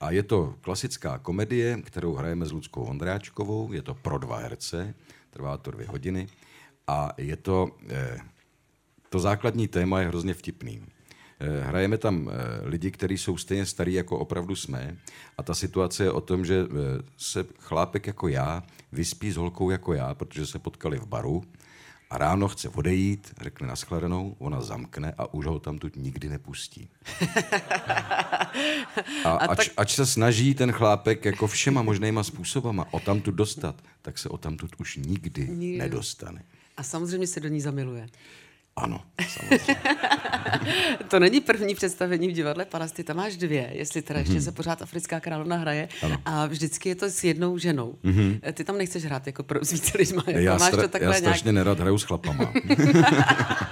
A 0.00 0.10
je 0.10 0.22
to 0.22 0.54
klasická 0.60 1.18
komedie, 1.18 1.82
kterou 1.82 2.14
hrajeme 2.14 2.46
s 2.46 2.52
Ludskou 2.52 2.84
Vondráčkovou. 2.84 3.72
Je 3.72 3.82
to 3.82 3.94
pro 3.94 4.18
dva 4.18 4.38
herce, 4.38 4.94
trvá 5.30 5.56
to 5.58 5.70
dvě 5.70 5.86
hodiny. 5.86 6.28
A 6.90 7.12
je 7.18 7.36
to, 7.36 7.68
eh, 7.88 8.18
to 9.08 9.20
základní 9.20 9.68
téma 9.68 10.00
je 10.00 10.08
hrozně 10.08 10.34
vtipný. 10.34 10.82
Eh, 11.40 11.60
hrajeme 11.60 11.98
tam 11.98 12.28
eh, 12.28 12.68
lidi, 12.68 12.90
kteří 12.90 13.18
jsou 13.18 13.36
stejně 13.36 13.66
starí, 13.66 13.94
jako 13.94 14.18
opravdu 14.18 14.56
jsme. 14.56 14.96
A 15.38 15.42
ta 15.42 15.54
situace 15.54 16.04
je 16.04 16.10
o 16.10 16.20
tom, 16.20 16.44
že 16.44 16.66
se 17.16 17.44
chlápek 17.58 18.06
jako 18.06 18.28
já 18.28 18.62
vyspí 18.92 19.30
s 19.30 19.36
holkou 19.36 19.70
jako 19.70 19.94
já, 19.94 20.14
protože 20.14 20.46
se 20.46 20.58
potkali 20.58 20.98
v 20.98 21.06
baru 21.06 21.42
a 22.10 22.18
ráno 22.18 22.48
chce 22.48 22.68
odejít, 22.68 23.34
řekne 23.40 23.66
naschledanou, 23.66 24.36
ona 24.38 24.60
zamkne 24.60 25.14
a 25.18 25.34
už 25.34 25.46
ho 25.46 25.60
tam 25.60 25.78
tu 25.78 25.90
nikdy 25.96 26.28
nepustí. 26.28 26.88
A, 29.24 29.30
a 29.30 29.46
ač, 29.46 29.68
tak... 29.68 29.74
ač 29.76 29.94
se 29.94 30.06
snaží 30.06 30.54
ten 30.54 30.72
chlápek 30.72 31.24
jako 31.24 31.46
všema 31.46 31.82
možnýma 31.82 32.22
způsobama 32.24 32.86
o 32.90 33.00
tamtu 33.00 33.30
dostat, 33.30 33.82
tak 34.02 34.18
se 34.18 34.28
o 34.28 34.38
tamtud 34.38 34.70
už 34.78 34.96
nikdy, 34.96 35.48
nikdy. 35.48 35.78
nedostane. 35.78 36.42
A 36.80 36.82
samozřejmě 36.82 37.26
se 37.26 37.40
do 37.40 37.48
ní 37.48 37.60
zamiluje. 37.60 38.06
Ano, 38.76 39.00
samozřejmě. 39.28 39.76
to 41.08 41.18
není 41.18 41.40
první 41.40 41.74
představení 41.74 42.28
v 42.28 42.32
divadle 42.32 42.64
Parasty, 42.64 43.04
tam 43.04 43.16
máš 43.16 43.36
dvě, 43.36 43.70
jestli 43.72 44.02
teda 44.02 44.18
ještě 44.20 44.34
mm-hmm. 44.34 44.44
se 44.44 44.52
pořád 44.52 44.82
africká 44.82 45.20
královna 45.20 45.56
hraje. 45.56 45.88
Ano. 46.02 46.16
A 46.24 46.46
vždycky 46.46 46.88
je 46.88 46.94
to 46.94 47.10
s 47.10 47.24
jednou 47.24 47.58
ženou. 47.58 47.98
Mm-hmm. 48.04 48.52
Ty 48.52 48.64
tam 48.64 48.78
nechceš 48.78 49.04
hrát 49.04 49.26
jako 49.26 49.42
pro, 49.42 49.60
více 49.60 49.98
lidma. 49.98 50.24
Já, 50.26 50.58
máš 50.58 50.72
stra- 50.72 50.80
to 50.80 50.88
takhle 50.88 51.14
já 51.14 51.18
strašně 51.18 51.52
nějak... 51.52 51.54
nerad 51.54 51.80
hraju 51.80 51.98
s 51.98 52.02
chlapama. 52.02 52.52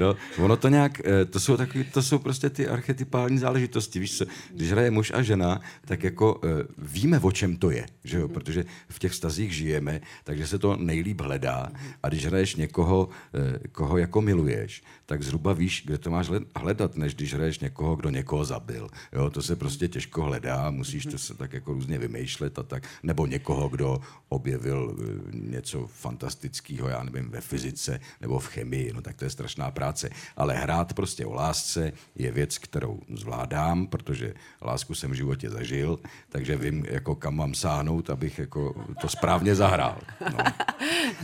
No, 0.00 0.16
ono 0.38 0.56
to 0.56 0.68
nějak, 0.68 1.00
eh, 1.06 1.24
to 1.24 1.40
jsou 1.40 1.56
takový, 1.56 1.84
to 1.84 2.02
jsou 2.02 2.18
prostě 2.18 2.50
ty 2.50 2.68
archetypální 2.68 3.38
záležitosti, 3.38 3.98
víš 3.98 4.18
co, 4.18 4.24
když 4.50 4.70
hraje 4.70 4.90
muž 4.90 5.12
a 5.14 5.22
žena, 5.22 5.60
tak 5.84 6.02
jako 6.02 6.34
uh, 6.34 6.50
víme, 6.78 7.20
o 7.20 7.32
čem 7.32 7.56
to 7.56 7.70
je, 7.70 7.86
že 8.04 8.18
jo, 8.18 8.28
protože 8.28 8.64
v 8.88 8.98
těch 8.98 9.14
stazích 9.14 9.54
žijeme, 9.54 10.00
takže 10.24 10.46
se 10.46 10.58
to 10.58 10.76
nejlíp 10.76 11.20
hledá. 11.20 11.72
A 12.02 12.08
když 12.08 12.26
hraješ 12.26 12.56
někoho, 12.56 13.08
uh, 13.08 13.40
koho 13.72 13.98
jako 13.98 14.20
miluješ, 14.20 14.82
tak 15.06 15.22
zhruba 15.22 15.52
víš, 15.52 15.82
kde 15.86 15.98
to 15.98 16.10
máš 16.10 16.30
hledat, 16.56 16.96
než 16.96 17.14
když 17.14 17.34
hraješ 17.34 17.58
někoho, 17.58 17.96
kdo 17.96 18.10
někoho 18.10 18.44
zabil, 18.44 18.88
jo, 19.12 19.30
to 19.30 19.42
se 19.42 19.56
prostě 19.56 19.88
těžko 19.88 20.22
hledá, 20.22 20.70
musíš 20.70 21.06
to 21.06 21.18
se 21.18 21.34
tak 21.34 21.52
jako 21.52 21.72
různě 21.72 21.98
vymýšlet 21.98 22.58
a 22.58 22.62
tak, 22.62 22.86
nebo 23.02 23.26
někoho, 23.26 23.68
kdo 23.68 24.00
objevil 24.28 24.96
něco 25.32 25.86
fantastického, 25.86 26.88
já 26.88 27.02
nevím, 27.02 27.30
ve 27.30 27.40
fyzice 27.40 28.00
nebo 28.20 28.38
v 28.38 28.46
chemii, 28.46 28.92
no 28.92 29.02
tak 29.02 29.16
to 29.16 29.24
je 29.24 29.30
strašná 29.30 29.70
práce. 29.70 29.89
Ale 30.36 30.54
hrát 30.54 30.92
prostě 30.92 31.26
o 31.26 31.34
lásce 31.34 31.92
je 32.14 32.32
věc, 32.32 32.58
kterou 32.58 33.00
zvládám, 33.14 33.86
protože 33.86 34.34
lásku 34.62 34.94
jsem 34.94 35.10
v 35.10 35.14
životě 35.14 35.50
zažil, 35.50 35.98
takže 36.28 36.56
vím, 36.56 36.84
jako 36.88 37.14
kam 37.14 37.36
mám 37.36 37.54
sáhnout, 37.54 38.10
abych 38.10 38.38
jako 38.38 38.86
to 39.00 39.08
správně 39.08 39.54
zahrál. 39.54 39.98
No, 40.20 40.38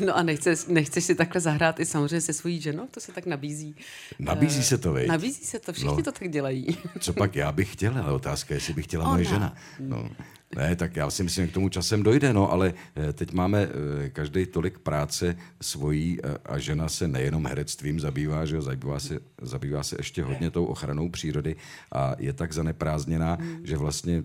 no 0.07 0.17
a 0.17 0.23
nechceš, 0.23 0.67
nechceš 0.67 1.05
si 1.05 1.15
takhle 1.15 1.41
zahrát 1.41 1.81
i 1.81 1.85
samozřejmě 1.85 2.21
se 2.21 2.33
svojí 2.33 2.61
ženou? 2.61 2.87
To 2.87 3.01
se 3.01 3.13
tak 3.13 3.27
nabízí. 3.27 3.75
Nabízí 4.19 4.63
se 4.63 4.79
to, 4.79 4.93
vej. 4.93 5.07
Nabízí 5.09 5.45
se 5.45 5.59
to, 5.59 5.73
všichni 5.73 5.97
no, 5.97 6.03
to 6.03 6.13
tak 6.13 6.31
dělají. 6.31 6.79
co 7.01 7.13
pak 7.13 7.37
já 7.37 7.53
bych 7.53 7.73
chtěl, 7.73 7.99
ale 7.99 8.13
otázka 8.13 8.55
je, 8.55 8.57
jestli 8.57 8.75
bych 8.75 8.85
chtěla 8.85 9.05
Ona. 9.05 9.13
moje 9.13 9.25
žena. 9.25 9.55
No. 9.81 10.11
Ne, 10.57 10.77
tak 10.77 10.97
já 10.97 11.11
si 11.11 11.23
myslím, 11.23 11.47
že 11.47 11.51
k 11.51 11.55
tomu 11.55 11.69
časem 11.69 12.03
dojde, 12.03 12.33
no, 12.33 12.53
ale 12.53 12.75
eh, 12.95 13.13
teď 13.13 13.33
máme 13.33 13.69
eh, 13.69 14.11
každý 14.11 14.47
tolik 14.47 14.79
práce 14.79 15.37
svojí 15.61 16.23
a, 16.23 16.39
a 16.45 16.59
žena 16.59 16.89
se 16.89 17.09
nejenom 17.09 17.47
herectvím 17.47 18.01
zabývá, 18.01 18.45
že 18.45 18.57
jo, 18.57 18.63
zabývá 18.63 19.01
se, 19.01 19.19
zabývá 19.43 19.83
se 19.83 19.97
ještě 19.99 20.23
hodně 20.23 20.51
tou 20.51 20.65
ochranou 20.65 21.09
přírody 21.09 21.57
a 21.93 22.15
je 22.19 22.33
tak 22.33 22.53
zaneprázdněná, 22.53 23.39
mm. 23.41 23.67
že 23.67 23.77
vlastně 23.77 24.23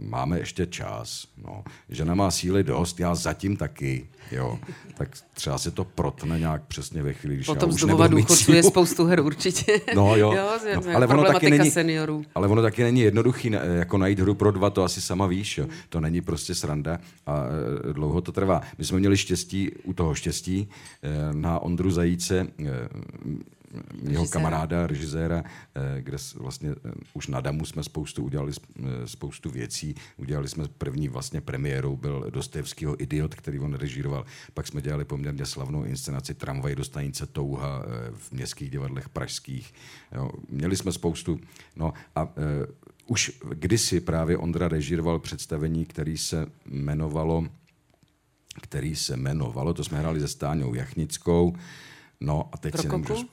máme 0.00 0.38
ještě 0.38 0.66
čas. 0.66 1.26
No. 1.44 1.64
Žena 1.88 2.14
má 2.14 2.30
síly 2.30 2.64
dost, 2.64 3.00
já 3.00 3.14
zatím 3.14 3.56
taky. 3.56 4.06
Jo. 4.32 4.58
Tak 4.94 5.08
třeba 5.34 5.58
se 5.58 5.70
to 5.70 5.84
protne 5.84 6.38
nějak 6.38 6.62
přesně 6.66 7.02
ve 7.02 7.12
chvíli, 7.12 7.34
když 7.34 7.46
Potom 7.46 7.70
já 7.70 7.74
už 7.74 7.84
nebudu 7.84 8.16
mít 8.16 8.22
důchodců 8.22 8.52
je 8.52 8.62
sílu. 8.62 8.70
spoustu 8.70 9.04
her 9.04 9.20
určitě. 9.20 9.80
No 9.94 10.16
jo, 10.16 10.32
jo, 10.32 10.48
no, 10.74 10.96
ale 10.96 11.06
ono 11.06 11.24
taky 11.24 11.50
není, 11.50 11.70
seniorů. 11.70 12.24
ale 12.34 12.48
ono 12.48 12.62
taky 12.62 12.82
není 12.82 13.00
jednoduchý 13.00 13.50
jako 13.78 13.98
najít 13.98 14.18
hru 14.20 14.34
pro 14.34 14.50
dva, 14.50 14.70
to 14.70 14.84
asi 14.84 15.00
sama 15.00 15.26
víš, 15.26 15.58
jo. 15.58 15.66
to 15.88 16.00
není 16.00 16.20
prostě 16.20 16.54
sranda 16.54 16.98
a 17.26 17.42
e, 17.90 17.92
dlouho 17.92 18.20
to 18.20 18.32
trvá. 18.32 18.60
My 18.78 18.84
jsme 18.84 18.98
měli 18.98 19.16
štěstí, 19.16 19.70
u 19.84 19.92
toho 19.92 20.14
štěstí, 20.14 20.68
e, 21.02 21.34
na 21.34 21.58
Ondru 21.58 21.90
Zajíce, 21.90 22.38
e, 22.38 22.88
jeho 23.70 24.22
Režiséra. 24.22 24.28
kamaráda, 24.28 24.86
režiséra, 24.86 25.44
eh, 25.74 26.02
kde 26.02 26.16
vlastně 26.34 26.70
eh, 26.70 26.90
už 27.14 27.26
na 27.26 27.40
Damu 27.40 27.64
jsme 27.64 27.82
spoustu 27.82 28.24
udělali 28.24 28.52
eh, 28.52 28.82
spoustu 29.06 29.50
věcí. 29.50 29.94
Udělali 30.16 30.48
jsme 30.48 30.68
první 30.68 31.08
vlastně 31.08 31.40
premiérou, 31.40 31.96
byl 31.96 32.26
Dostojevskýho 32.30 33.02
Idiot, 33.02 33.34
který 33.34 33.58
on 33.58 33.74
režíroval. 33.74 34.24
Pak 34.54 34.66
jsme 34.66 34.82
dělali 34.82 35.04
poměrně 35.04 35.46
slavnou 35.46 35.84
inscenaci 35.84 36.34
Tramvaj 36.34 36.74
do 36.74 36.84
stanice 36.84 37.26
Touha 37.26 37.82
v 38.14 38.32
městských 38.32 38.70
divadlech 38.70 39.08
pražských. 39.08 39.74
Jo. 40.12 40.30
Měli 40.48 40.76
jsme 40.76 40.92
spoustu. 40.92 41.40
No 41.76 41.92
a 42.16 42.28
už 43.06 43.32
kdysi 43.54 44.00
právě 44.00 44.36
Ondra 44.36 44.68
režíroval 44.68 45.18
představení, 45.18 45.84
který 45.84 46.18
se 46.18 46.46
jmenovalo 46.66 47.46
který 48.62 48.96
se 48.96 49.16
jmenovalo, 49.16 49.74
to 49.74 49.84
jsme 49.84 49.98
hráli 49.98 50.20
se 50.20 50.28
Stáňou 50.28 50.74
Jachnickou, 50.74 51.56
no 52.20 52.48
a 52.52 52.56
teď 52.56 52.74
V 52.74 52.80
si 52.80 52.88
nemůžu... 52.88 53.28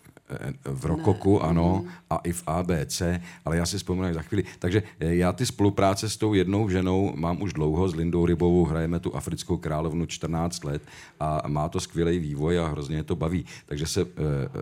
V 0.64 0.86
Rokoku, 0.86 1.44
ano, 1.44 1.86
a 2.10 2.18
i 2.24 2.32
v 2.32 2.44
ABC, 2.48 3.02
ale 3.46 3.58
já 3.58 3.66
si 3.66 3.78
vzpomínám 3.78 4.14
za 4.14 4.22
chvíli. 4.22 4.44
Takže 4.60 4.84
eh, 5.00 5.16
já 5.16 5.34
ty 5.34 5.46
spolupráce 5.46 6.10
s 6.10 6.18
tou 6.18 6.34
jednou 6.34 6.70
ženou 6.70 7.14
mám 7.16 7.42
už 7.42 7.54
dlouho, 7.54 7.90
s 7.90 7.96
Lindou 7.96 8.26
Rybovou 8.26 8.66
hrajeme 8.66 9.00
tu 9.00 9.16
africkou 9.16 9.58
královnu 9.58 10.06
14 10.06 10.64
let 10.64 10.82
a 11.20 11.48
má 11.48 11.70
to 11.70 11.80
skvělý 11.80 12.20
vývoj 12.20 12.60
a 12.60 12.68
hrozně 12.68 12.98
je 12.98 13.04
to 13.04 13.16
baví. 13.16 13.46
Takže 13.66 13.88
se 13.88 14.02
eh, 14.02 14.06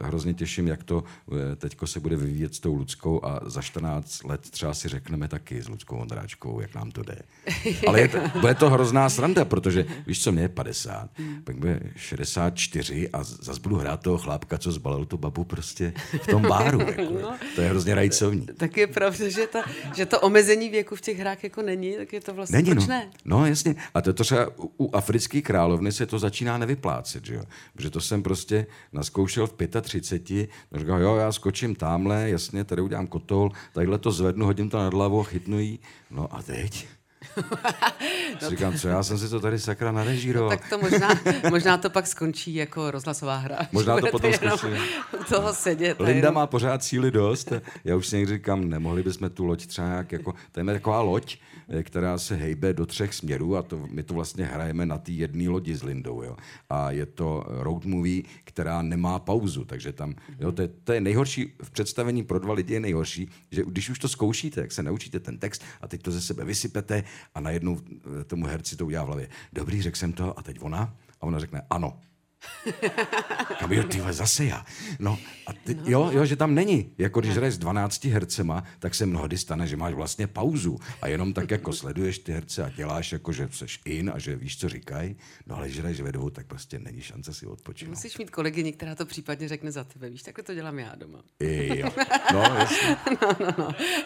hrozně 0.05 0.33
těším, 0.33 0.67
jak 0.67 0.83
to 0.83 1.03
eh, 1.31 1.55
teďko 1.55 1.87
se 1.87 1.99
bude 1.99 2.15
vyvíjet 2.15 2.55
s 2.55 2.59
tou 2.59 2.75
Ludskou 2.75 3.25
a 3.25 3.39
za 3.45 3.61
14 3.61 4.23
let 4.23 4.41
třeba 4.41 4.73
si 4.73 4.89
řekneme 4.89 5.27
taky 5.27 5.61
s 5.61 5.69
Ludskou 5.69 5.97
Ondráčkou, 5.97 6.59
jak 6.59 6.75
nám 6.75 6.91
to 6.91 7.03
jde. 7.03 7.21
Ale 7.87 8.01
je 8.01 8.07
to, 8.07 8.17
bude 8.39 8.55
to 8.55 8.69
hrozná 8.69 9.09
sranda, 9.09 9.45
protože 9.45 9.85
víš 10.07 10.23
co, 10.23 10.31
mě 10.31 10.41
je 10.41 10.49
50, 10.49 11.09
pak 11.43 11.55
bude 11.57 11.79
64 11.95 13.09
a 13.09 13.23
zase 13.23 13.59
budu 13.59 13.75
hrát 13.75 14.01
toho 14.01 14.17
chlápka, 14.17 14.57
co 14.57 14.71
zbalil 14.71 15.05
tu 15.05 15.17
babu 15.17 15.43
prostě 15.55 15.93
v 16.23 16.27
tom 16.27 16.41
báru. 16.41 16.79
Jako. 16.85 17.33
To 17.55 17.61
je 17.61 17.69
hrozně 17.69 17.95
rajcovní. 17.95 18.45
Tak 18.57 18.77
je 18.77 18.87
pravda, 18.87 19.29
že, 19.29 19.47
ta, 19.47 19.63
že 19.95 20.05
to 20.05 20.19
omezení 20.19 20.69
věku 20.69 20.95
v 20.95 21.01
těch 21.01 21.19
hrách 21.19 21.43
jako 21.43 21.61
není, 21.61 21.95
tak 21.97 22.13
je 22.13 22.21
to 22.21 22.33
vlastně, 22.33 22.55
Není, 22.57 22.71
proč 22.71 22.87
no. 22.87 22.87
ne? 22.87 23.11
No, 23.25 23.45
jasně. 23.45 23.75
A 23.93 24.01
to, 24.01 24.13
to 24.13 24.23
třeba 24.23 24.47
u, 24.57 24.71
u 24.77 24.95
africké 24.95 25.41
královny 25.41 25.91
se 25.91 26.05
to 26.05 26.19
začíná 26.19 26.57
nevyplácet, 26.57 27.25
že 27.25 27.35
jo? 27.35 27.43
Protože 27.73 27.89
to 27.89 28.01
jsem 28.01 28.23
prostě 28.23 28.67
naskoušel 28.93 29.47
v 29.47 29.53
35, 29.81 30.49
no 30.71 30.79
říkal, 30.79 31.01
jo, 31.01 31.15
já 31.15 31.31
skočím 31.31 31.75
tamhle, 31.75 32.29
jasně, 32.29 32.63
tady 32.63 32.81
udělám 32.81 33.07
kotol, 33.07 33.51
tadyhle 33.73 33.97
to 33.97 34.11
zvednu, 34.11 34.45
hodím 34.45 34.69
to 34.69 34.77
nad 34.77 34.93
hlavu, 34.93 35.23
chytnu 35.23 35.59
jí. 35.59 35.79
No 36.11 36.27
a 36.31 36.43
teď? 36.43 36.87
Si 38.39 38.49
říkám, 38.49 38.73
co 38.77 38.87
já 38.87 39.03
jsem 39.03 39.17
si 39.17 39.29
to 39.29 39.39
tady 39.39 39.59
sakra 39.59 39.91
narežíroval. 39.91 40.49
Tak 40.49 40.69
to 40.69 40.77
možná, 40.77 41.09
možná 41.49 41.77
to 41.77 41.89
pak 41.89 42.07
skončí 42.07 42.55
jako 42.55 42.91
rozhlasová 42.91 43.35
hra. 43.35 43.57
Možná 43.71 43.99
to 43.99 44.07
potom 44.07 44.33
skončí. 44.33 44.67
toho 45.29 45.53
sedět. 45.53 45.99
Linda 45.99 46.15
jenom- 46.15 46.33
má 46.33 46.47
pořád 46.47 46.83
síly 46.83 47.11
dost. 47.11 47.53
Já 47.83 47.95
už 47.95 48.07
si 48.07 48.17
někdy 48.17 48.33
říkám, 48.33 48.69
nemohli 48.69 49.03
bychom 49.03 49.29
tu 49.29 49.45
loď 49.45 49.65
třeba 49.65 49.87
nějak 49.87 50.11
jako, 50.11 50.33
to 50.51 50.59
je 50.59 50.65
taková 50.65 51.01
loď, 51.01 51.37
která 51.83 52.17
se 52.17 52.35
hejbe 52.35 52.73
do 52.73 52.85
třech 52.85 53.13
směrů 53.13 53.57
a 53.57 53.61
to, 53.61 53.87
my 53.91 54.03
to 54.03 54.13
vlastně 54.13 54.45
hrajeme 54.45 54.85
na 54.85 54.97
té 54.97 55.11
jedné 55.11 55.49
lodi 55.49 55.75
s 55.75 55.83
Lindou. 55.83 56.21
Jo. 56.21 56.37
A 56.69 56.91
je 56.91 57.05
to 57.05 57.43
road 57.47 57.85
movie, 57.85 58.23
která 58.43 58.81
nemá 58.81 59.19
pauzu, 59.19 59.65
takže 59.65 59.93
tam, 59.93 60.15
jo, 60.39 60.51
to, 60.51 60.61
je, 60.61 60.67
to 60.67 60.93
je 60.93 61.01
nejhorší, 61.01 61.53
v 61.63 61.71
představení 61.71 62.23
pro 62.23 62.39
dva 62.39 62.53
lidi 62.53 62.73
je 62.73 62.79
nejhorší, 62.79 63.29
že 63.51 63.63
když 63.67 63.89
už 63.89 63.99
to 63.99 64.07
zkoušíte, 64.07 64.61
jak 64.61 64.71
se 64.71 64.83
naučíte 64.83 65.19
ten 65.19 65.37
text 65.37 65.63
a 65.81 65.87
teď 65.87 66.01
to 66.01 66.11
ze 66.11 66.21
sebe 66.21 66.45
vysypete 66.45 67.03
a 67.35 67.39
najednou 67.39 67.79
eh, 67.79 68.23
tomu 68.23 68.45
herci 68.45 68.75
to 68.75 68.85
udělá 68.85 69.03
v 69.03 69.07
hlavě. 69.07 69.29
Dobrý, 69.53 69.81
řekl 69.81 69.97
jsem 69.97 70.13
to 70.13 70.39
a 70.39 70.43
teď 70.43 70.57
ona? 70.61 70.95
A 71.21 71.23
ona 71.23 71.39
řekne 71.39 71.61
ano. 71.69 71.99
Kam 73.59 73.73
jo, 73.73 73.83
tyhle, 73.83 74.13
zase 74.13 74.45
já. 74.45 74.65
No, 74.99 75.19
a 75.47 75.53
ty, 75.53 75.77
jo, 75.85 76.09
jo, 76.13 76.25
že 76.25 76.35
tam 76.35 76.55
není. 76.55 76.93
Jako 76.97 77.19
když 77.19 77.35
hraješ 77.35 77.53
s 77.53 77.57
12 77.57 78.05
hercema, 78.05 78.63
tak 78.79 78.95
se 78.95 79.05
mnohdy 79.05 79.37
stane, 79.37 79.67
že 79.67 79.77
máš 79.77 79.93
vlastně 79.93 80.27
pauzu 80.27 80.79
a 81.01 81.07
jenom 81.07 81.33
tak 81.33 81.51
jako 81.51 81.73
sleduješ 81.73 82.19
ty 82.19 82.31
herce 82.31 82.63
a 82.63 82.69
děláš 82.69 83.11
jako, 83.11 83.31
že 83.31 83.49
seš 83.51 83.79
in 83.85 84.11
a 84.15 84.19
že 84.19 84.35
víš, 84.35 84.59
co 84.59 84.69
říkají. 84.69 85.15
No 85.45 85.55
ale 85.55 85.65
když 85.65 85.79
hraješ 85.79 86.01
ve 86.01 86.11
dvou, 86.11 86.29
tak 86.29 86.47
prostě 86.47 86.79
není 86.79 87.01
šance 87.01 87.33
si 87.33 87.45
odpočinout. 87.45 87.89
Musíš 87.89 88.17
mít 88.17 88.29
kolegyni, 88.31 88.73
která 88.73 88.95
to 88.95 89.05
případně 89.05 89.47
řekne 89.47 89.71
za 89.71 89.83
tebe. 89.83 90.09
Víš, 90.09 90.23
takhle 90.23 90.43
to 90.43 90.53
dělám 90.53 90.79
já 90.79 90.95
doma. 90.95 91.19
I 91.39 91.79
jo. 91.79 91.89
No, 92.33 92.41
jasně. 92.41 92.97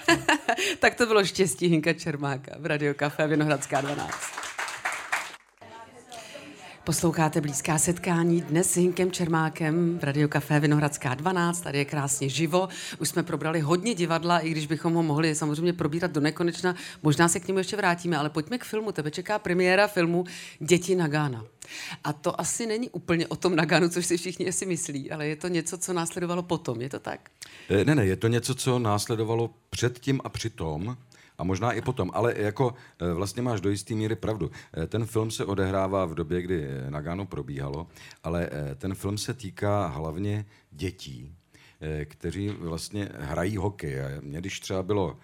tak 0.79 0.95
to 0.95 1.05
bylo 1.05 1.25
štěstí 1.25 1.67
Hinka 1.67 1.93
Čermáka 1.93 2.55
v 2.59 2.65
Radio 2.65 2.93
Café 2.93 3.27
Vinohradská 3.27 3.81
12. 3.81 4.48
Posloucháte 6.89 7.41
blízká 7.41 7.77
setkání 7.77 8.41
dnes 8.41 8.71
s 8.71 8.77
Hinkem 8.77 9.11
Čermákem 9.11 9.99
v 9.99 10.03
Radio 10.03 10.27
Café 10.27 10.59
Vinohradská 10.59 11.15
12. 11.15 11.61
Tady 11.61 11.77
je 11.77 11.85
krásně 11.85 12.29
živo. 12.29 12.69
Už 12.99 13.09
jsme 13.09 13.23
probrali 13.23 13.59
hodně 13.59 13.95
divadla, 13.95 14.39
i 14.39 14.49
když 14.49 14.67
bychom 14.67 14.93
ho 14.93 15.03
mohli 15.03 15.35
samozřejmě 15.35 15.73
probírat 15.73 16.11
do 16.11 16.21
nekonečna. 16.21 16.75
Možná 17.03 17.27
se 17.27 17.39
k 17.39 17.47
němu 17.47 17.57
ještě 17.57 17.77
vrátíme, 17.77 18.17
ale 18.17 18.29
pojďme 18.29 18.57
k 18.57 18.63
filmu. 18.63 18.91
Tebe 18.91 19.11
čeká 19.11 19.39
premiéra 19.39 19.87
filmu 19.87 20.23
Děti 20.59 20.95
Nagána. 20.95 21.45
A 22.03 22.13
to 22.13 22.41
asi 22.41 22.65
není 22.65 22.89
úplně 22.89 23.27
o 23.27 23.35
tom 23.35 23.55
Nagánu, 23.55 23.89
což 23.89 24.05
si 24.05 24.17
všichni 24.17 24.49
asi 24.49 24.65
myslí, 24.65 25.11
ale 25.11 25.27
je 25.27 25.35
to 25.35 25.47
něco, 25.47 25.77
co 25.77 25.93
následovalo 25.93 26.43
potom. 26.43 26.81
Je 26.81 26.89
to 26.89 26.99
tak? 26.99 27.29
Eh, 27.69 27.85
Ne, 27.85 27.95
ne, 27.95 28.05
je 28.05 28.15
to 28.15 28.27
něco, 28.27 28.55
co 28.55 28.79
následovalo 28.79 29.49
předtím 29.69 30.21
a 30.23 30.29
přitom, 30.29 30.97
a 31.39 31.43
možná 31.43 31.71
i 31.71 31.81
potom, 31.81 32.11
ale 32.13 32.33
jako 32.37 32.73
eh, 32.99 33.13
vlastně 33.13 33.41
máš 33.41 33.61
do 33.61 33.69
jisté 33.69 33.93
míry 33.95 34.15
pravdu. 34.15 34.51
Eh, 34.73 34.87
Ten 34.87 35.05
film 35.05 35.31
se 35.31 35.45
odehrává 35.45 36.05
v 36.05 36.13
době, 36.13 36.41
kdy 36.41 36.63
eh, 36.63 36.91
Nagano 36.91 37.25
probíhalo, 37.25 37.87
ale 38.23 38.49
ten 38.75 38.95
film 38.95 39.17
se 39.17 39.33
týká 39.33 39.87
hlavně 39.87 40.45
dětí, 40.71 41.35
kteří 42.05 42.49
vlastně 42.49 43.09
hrají 43.19 43.57
hokej. 43.57 44.01
A 44.01 44.07
Mně, 44.21 44.39
když 44.39 44.59
třeba 44.59 44.83
bylo 44.83 45.17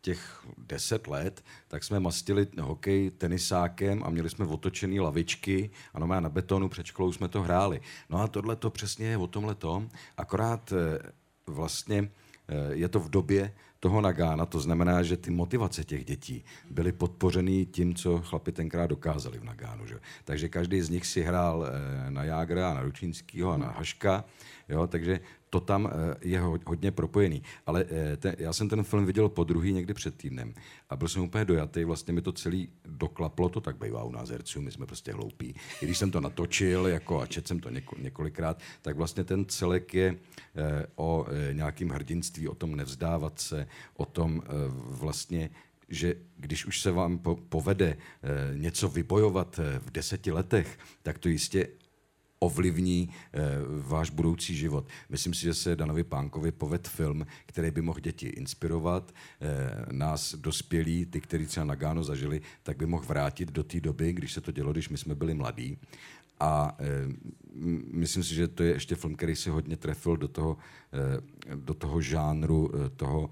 těch 0.00 0.46
deset 0.58 1.06
let, 1.06 1.44
tak 1.68 1.84
jsme 1.84 2.00
mastili 2.00 2.46
hokej 2.60 3.10
tenisákem 3.10 4.02
a 4.04 4.10
měli 4.10 4.30
jsme 4.30 4.46
otočený 4.46 5.00
lavičky 5.00 5.70
a 5.94 5.98
normálně 5.98 6.20
na 6.20 6.28
betonu 6.28 6.68
před 6.68 6.86
školou 6.86 7.12
jsme 7.12 7.28
to 7.28 7.42
hráli. 7.42 7.80
No 8.10 8.18
a 8.18 8.28
tohle 8.28 8.56
to 8.56 8.70
přesně 8.70 9.06
je 9.06 9.16
o 9.16 9.26
tomhle 9.26 9.54
tom, 9.54 9.90
akorát 10.16 10.72
vlastně 11.46 12.10
je 12.72 12.88
to 12.88 13.00
v 13.00 13.10
době 13.10 13.52
toho 13.80 14.00
Nagána, 14.00 14.46
to 14.46 14.60
znamená, 14.60 15.02
že 15.02 15.16
ty 15.16 15.30
motivace 15.30 15.84
těch 15.84 16.04
dětí 16.04 16.44
byly 16.70 16.92
podpořeny 16.92 17.66
tím, 17.66 17.94
co 17.94 18.18
chlapi 18.18 18.52
tenkrát 18.52 18.86
dokázali 18.86 19.38
v 19.38 19.44
Nagánu. 19.44 19.86
Že? 19.86 19.98
Takže 20.24 20.48
každý 20.48 20.80
z 20.80 20.90
nich 20.90 21.06
si 21.06 21.22
hrál 21.22 21.66
eh, 21.66 22.10
na 22.10 22.24
Jágra, 22.24 22.74
na 22.74 22.82
Ručínskýho 22.82 23.52
a 23.52 23.56
na 23.56 23.70
Haška, 23.70 24.24
jo? 24.68 24.86
takže 24.86 25.20
to 25.50 25.60
tam 25.60 25.86
eh, 25.86 26.14
je 26.20 26.40
ho- 26.40 26.58
hodně 26.66 26.90
propojený. 26.90 27.42
Ale 27.66 27.84
eh, 27.90 28.16
te, 28.16 28.36
já 28.38 28.52
jsem 28.52 28.68
ten 28.68 28.82
film 28.82 29.06
viděl 29.06 29.28
po 29.28 29.44
druhý 29.44 29.72
někdy 29.72 29.94
před 29.94 30.14
týdnem 30.14 30.54
a 30.90 30.96
byl 30.96 31.08
jsem 31.08 31.22
úplně 31.22 31.44
dojatý, 31.44 31.84
vlastně 31.84 32.12
mi 32.12 32.22
to 32.22 32.32
celý 32.32 32.68
doklaplo, 32.84 33.48
to 33.48 33.60
tak 33.60 33.76
bývá 33.76 34.04
u 34.04 34.12
nás 34.12 34.28
herců, 34.28 34.62
my 34.62 34.70
jsme 34.70 34.86
prostě 34.86 35.12
hloupí. 35.12 35.54
I 35.82 35.84
když 35.84 35.98
jsem 35.98 36.10
to 36.10 36.20
natočil 36.20 36.86
jako 36.86 37.20
a 37.20 37.26
četl 37.26 37.48
jsem 37.48 37.60
to 37.60 37.70
něko, 37.70 37.96
několikrát, 37.98 38.60
tak 38.82 38.96
vlastně 38.96 39.24
ten 39.24 39.44
celek 39.44 39.94
je 39.94 40.14
eh, 40.56 40.86
o 40.96 41.26
nějakým 41.52 41.90
hrdinství, 41.90 42.48
o 42.48 42.54
tom 42.54 42.76
nevzdávat 42.76 43.40
se, 43.40 43.66
o 43.96 44.04
tom 44.04 44.42
vlastně 44.70 45.50
že 45.90 46.14
když 46.36 46.66
už 46.66 46.80
se 46.80 46.90
vám 46.90 47.18
po, 47.18 47.36
povede 47.36 47.96
něco 48.54 48.88
vybojovat 48.88 49.60
v 49.78 49.90
deseti 49.90 50.32
letech, 50.32 50.78
tak 51.02 51.18
to 51.18 51.28
jistě 51.28 51.68
ovlivní 52.38 53.08
eh, 53.32 53.40
váš 53.86 54.10
budoucí 54.10 54.56
život. 54.56 54.86
Myslím 55.08 55.34
si, 55.34 55.42
že 55.42 55.54
se 55.54 55.76
Danovi 55.76 56.04
Pánkovi 56.04 56.52
poved 56.52 56.88
film, 56.88 57.26
který 57.46 57.70
by 57.70 57.82
mohl 57.82 58.00
děti 58.00 58.26
inspirovat, 58.26 59.12
eh, 59.40 59.86
nás 59.92 60.34
dospělí, 60.34 61.06
ty, 61.06 61.20
kteří 61.20 61.46
třeba 61.46 61.66
Nagano 61.66 62.04
zažili, 62.04 62.40
tak 62.62 62.76
by 62.76 62.86
mohl 62.86 63.04
vrátit 63.04 63.52
do 63.52 63.64
té 63.64 63.80
doby, 63.80 64.12
když 64.12 64.32
se 64.32 64.40
to 64.40 64.52
dělo, 64.52 64.72
když 64.72 64.88
my 64.88 64.98
jsme 64.98 65.14
byli 65.14 65.34
mladí. 65.34 65.78
A 66.40 66.76
m- 67.54 67.82
myslím 67.92 68.24
si, 68.24 68.34
že 68.34 68.48
to 68.48 68.62
je 68.62 68.72
ještě 68.72 68.94
film, 68.94 69.14
který 69.14 69.36
se 69.36 69.50
hodně 69.50 69.76
trefil 69.76 70.16
do 70.16 70.28
toho, 70.28 70.56
eh, 70.92 71.56
do 71.56 71.74
toho 71.74 72.00
žánru, 72.00 72.70
eh, 72.74 72.90
toho 72.90 73.30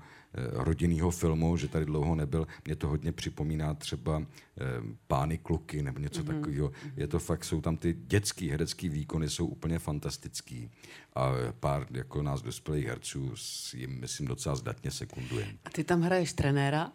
rodinného 0.53 1.11
filmu, 1.11 1.57
že 1.57 1.69
tady 1.69 1.85
dlouho 1.85 2.15
nebyl. 2.15 2.47
Mě 2.65 2.77
to 2.77 2.89
hodně 2.89 3.13
připomíná 3.13 3.75
třeba 3.75 4.23
eh, 4.23 4.65
Pány 5.07 5.39
kluky 5.39 5.83
nebo 5.83 5.99
něco 5.99 6.23
mm-hmm. 6.23 6.35
takového. 6.35 6.73
Je 6.97 7.07
to 7.07 7.19
fakt, 7.19 7.45
jsou 7.45 7.61
tam 7.61 7.77
ty 7.77 7.97
dětský 8.07 8.51
herecký 8.51 8.89
výkony, 8.89 9.29
jsou 9.29 9.47
úplně 9.47 9.79
fantastický. 9.79 10.71
A 11.15 11.33
pár 11.61 11.87
jako 11.91 12.23
nás 12.23 12.43
dospělých 12.43 12.87
herců 12.87 13.33
s 13.35 13.75
jim, 13.75 14.01
myslím, 14.01 14.27
docela 14.27 14.57
zdatně 14.57 14.91
sekunduje. 14.91 15.47
A 15.65 15.71
ty 15.71 15.85
tam 15.85 16.03
hraješ 16.03 16.33
trenéra? 16.33 16.93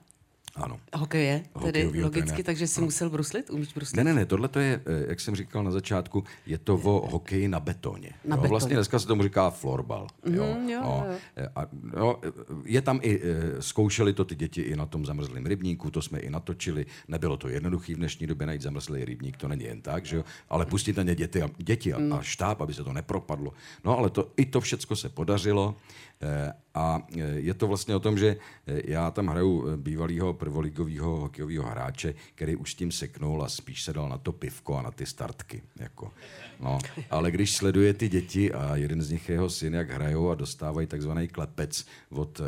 Ano. 0.56 0.80
Hokeje, 0.96 1.44
tedy 1.54 1.66
Hokejovýho 1.66 2.04
logicky, 2.06 2.26
trenéra. 2.28 2.44
takže 2.46 2.68
si 2.68 2.82
musel 2.82 3.10
bruslit? 3.10 3.50
Umíš 3.50 3.74
bruslit? 3.74 3.96
Ne, 3.98 4.04
ne, 4.04 4.14
ne, 4.14 4.26
tohle 4.26 4.48
to 4.48 4.60
je, 4.60 4.82
eh, 4.86 5.06
jak 5.10 5.20
jsem 5.20 5.36
říkal 5.36 5.64
na 5.64 5.72
začátku, 5.72 6.24
je 6.46 6.58
to 6.58 6.76
o 6.76 7.08
hokeji 7.12 7.48
na 7.48 7.60
betoně. 7.60 8.10
Na 8.26 8.36
jo, 8.36 8.42
betoně. 8.42 8.50
Vlastně 8.50 8.76
dneska 8.76 9.00
se 9.00 9.08
tomu 9.08 9.24
říká 9.24 9.50
florbal. 9.50 10.08
Jo, 10.26 10.44
Mhm, 10.58 10.70
jo, 10.70 10.82
no, 10.84 11.06
jo. 11.08 11.16
eh, 11.38 11.48
A, 11.56 11.66
no, 11.98 12.20
je 12.66 12.82
tam 12.82 13.00
i, 13.04 13.20
eh, 13.24 13.62
zkoušeli 13.62 14.14
to 14.14 14.26
ty 14.26 14.36
děti 14.36 14.62
i 14.62 14.76
na 14.76 14.86
tom 14.86 15.06
zamrzlém 15.06 15.46
rybníku, 15.46 15.92
to 15.92 16.02
jsme 16.02 16.20
i 16.20 16.30
natočili. 16.30 16.86
Nebylo 17.08 17.38
to 17.38 17.48
jednoduché 17.50 17.94
v 17.94 17.98
dnešní 17.98 18.28
době 18.28 18.48
najít 18.48 18.62
zamrzlý 18.62 19.06
rybník, 19.06 19.38
to 19.38 19.48
není 19.48 19.64
jen 19.64 19.82
tak, 19.82 20.06
že 20.06 20.16
jo, 20.16 20.24
ale 20.50 20.66
pustit 20.66 20.98
na 20.98 21.04
ně 21.04 21.16
děti 21.16 21.42
a, 21.42 21.50
děti 21.58 21.94
a, 21.94 22.00
Mm. 22.00 22.14
a 22.14 22.22
štáb, 22.22 22.62
aby 22.62 22.74
se 22.74 22.84
to 22.84 22.94
nepropadlo. 22.94 23.54
No 23.86 23.98
ale 23.98 24.10
to, 24.10 24.32
i 24.38 24.46
to 24.46 24.62
všecko 24.62 24.96
se 24.96 25.10
podařilo. 25.10 25.76
Eh, 26.22 26.54
A 26.74 27.02
eh, 27.18 27.20
je 27.20 27.54
to 27.54 27.68
vlastně 27.68 27.96
o 27.96 28.00
tom, 28.00 28.18
že 28.18 28.36
eh, 28.68 28.82
já 28.86 29.12
tam 29.12 29.28
hraju 29.28 29.78
bývalého 29.78 30.34
prvoligového 30.34 31.18
hokejového 31.18 31.64
hráče, 31.64 32.14
který 32.36 32.56
už 32.56 32.74
tím 32.74 32.92
seknul 32.92 33.44
a 33.44 33.50
spíš 33.50 33.84
se 33.84 33.94
dal 33.94 34.10
na 34.10 34.18
to 34.18 34.32
pivko 34.32 34.78
a 34.78 34.82
na 34.82 34.92
ty 34.92 35.06
startky. 35.06 35.62
Jako. 35.80 36.12
No, 36.60 36.80
ale 37.10 37.32
když 37.32 37.56
sleduje 37.56 37.94
ty 37.94 38.10
děti 38.10 38.54
a 38.54 38.76
jeden 38.76 39.02
z 39.02 39.12
nich 39.12 39.30
je 39.30 39.36
jeho 39.36 39.50
syn, 39.50 39.74
jak 39.74 39.90
hrajou 39.90 40.30
a 40.30 40.36
dostávají 40.36 40.88
takzvaný 40.88 41.28
klepec 41.28 41.86
od 42.10 42.42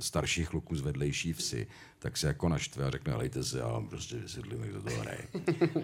starších 0.00 0.48
kluků 0.48 0.76
z 0.76 0.80
vedlejší 0.80 1.32
vsi, 1.32 1.66
tak 2.02 2.16
se 2.16 2.26
jako 2.26 2.48
naštve 2.48 2.84
a 2.84 2.90
řekne, 2.90 3.12
helejte 3.12 3.44
se, 3.44 3.58
já 3.58 3.68
vám 3.68 3.88
prostě 3.88 4.16
vysvětlím, 4.16 4.62
jak 4.62 4.72
to 4.72 4.82
to 4.82 5.00
hraje. 5.00 5.18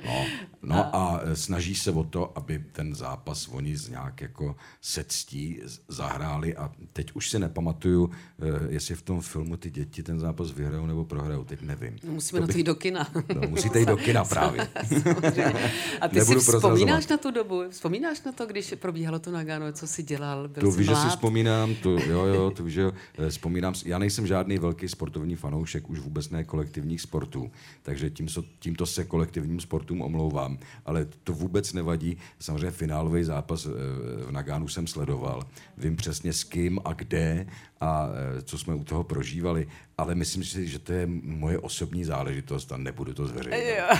No, 0.06 0.26
no 0.62 0.96
a 0.96 1.20
eh, 1.22 1.36
snaží 1.36 1.74
se 1.74 1.90
o 1.90 2.04
to, 2.04 2.38
aby 2.38 2.64
ten 2.72 2.94
zápas 2.94 3.48
oni 3.48 3.76
z 3.76 3.88
nějak 3.88 4.20
jako 4.20 4.56
se 4.80 5.04
ctí 5.08 5.60
zahráli 5.88 6.56
a 6.56 6.72
teď 6.92 7.12
už 7.14 7.30
si 7.30 7.38
nepamatuju, 7.38 8.10
eh, 8.10 8.44
jestli 8.68 8.94
v 8.94 9.02
tom 9.02 9.20
filmu 9.20 9.56
ty 9.56 9.70
děti 9.70 10.02
ten 10.02 10.20
zápas 10.20 10.50
vyhrajou 10.50 10.86
nebo 10.86 11.04
prohrajou, 11.04 11.44
teď 11.44 11.62
nevím. 11.62 11.96
No, 12.04 12.12
Musíme 12.12 12.40
na 12.40 12.46
to 12.46 12.58
jít 12.58 12.64
do 12.64 12.74
kina. 12.74 13.08
No, 13.34 13.48
musíte 13.48 13.80
jít 13.80 13.88
do 13.88 13.96
kina 13.96 14.24
právě. 14.34 14.68
A 16.00 16.08
ty 16.08 16.18
Nebudu 16.18 16.40
si 16.40 16.52
vzpomínáš 16.52 17.06
na 17.06 17.16
tu 17.16 17.30
dobu? 17.30 17.62
Vzpomínáš 17.70 18.22
na 18.22 18.32
to, 18.32 18.46
když 18.46 18.74
probíhalo 18.78 19.18
to 19.18 19.30
Nagano, 19.30 19.72
co 19.72 19.86
jsi 19.86 20.02
dělal? 20.02 20.48
Byl 20.48 20.62
To 20.62 20.70
víš, 20.70 20.86
že 20.86 20.96
si 20.96 21.08
vzpomínám, 21.08 21.74
to, 21.74 21.90
jo, 21.90 22.24
jo, 22.24 22.50
to 22.50 22.64
víš, 22.64 22.74
že 22.74 22.92
eh, 23.18 23.30
vzpomínám, 23.30 23.74
já 23.84 23.98
nejsem 23.98 24.26
žádný 24.26 24.58
velký 24.58 24.88
sportovní 24.88 25.36
fanoušek, 25.36 25.90
už 25.90 26.05
vůbec 26.06 26.30
ne 26.30 26.44
kolektivních 26.44 27.00
sportů, 27.00 27.50
takže 27.82 28.10
tím, 28.10 28.28
tímto 28.58 28.86
se 28.86 29.04
kolektivním 29.04 29.60
sportům 29.60 30.02
omlouvám, 30.02 30.58
ale 30.84 31.06
to 31.24 31.32
vůbec 31.32 31.72
nevadí, 31.72 32.16
samozřejmě 32.38 32.70
finálový 32.70 33.24
zápas 33.24 33.66
eh, 33.66 33.70
v 34.24 34.30
Nagánu 34.30 34.68
jsem 34.68 34.86
sledoval, 34.86 35.42
vím 35.78 35.96
přesně 35.96 36.32
s 36.32 36.44
kým 36.44 36.78
a 36.84 36.92
kde 36.92 37.46
a 37.80 38.08
eh, 38.08 38.42
co 38.42 38.58
jsme 38.58 38.74
u 38.74 38.84
toho 38.84 39.04
prožívali, 39.04 39.66
ale 39.98 40.14
myslím 40.14 40.44
si, 40.44 40.68
že 40.68 40.78
to 40.78 40.92
je 40.92 41.06
moje 41.22 41.58
osobní 41.58 42.04
záležitost 42.04 42.72
a 42.72 42.76
nebudu 42.76 43.14
to 43.14 43.26
zveřejňovat. 43.26 43.98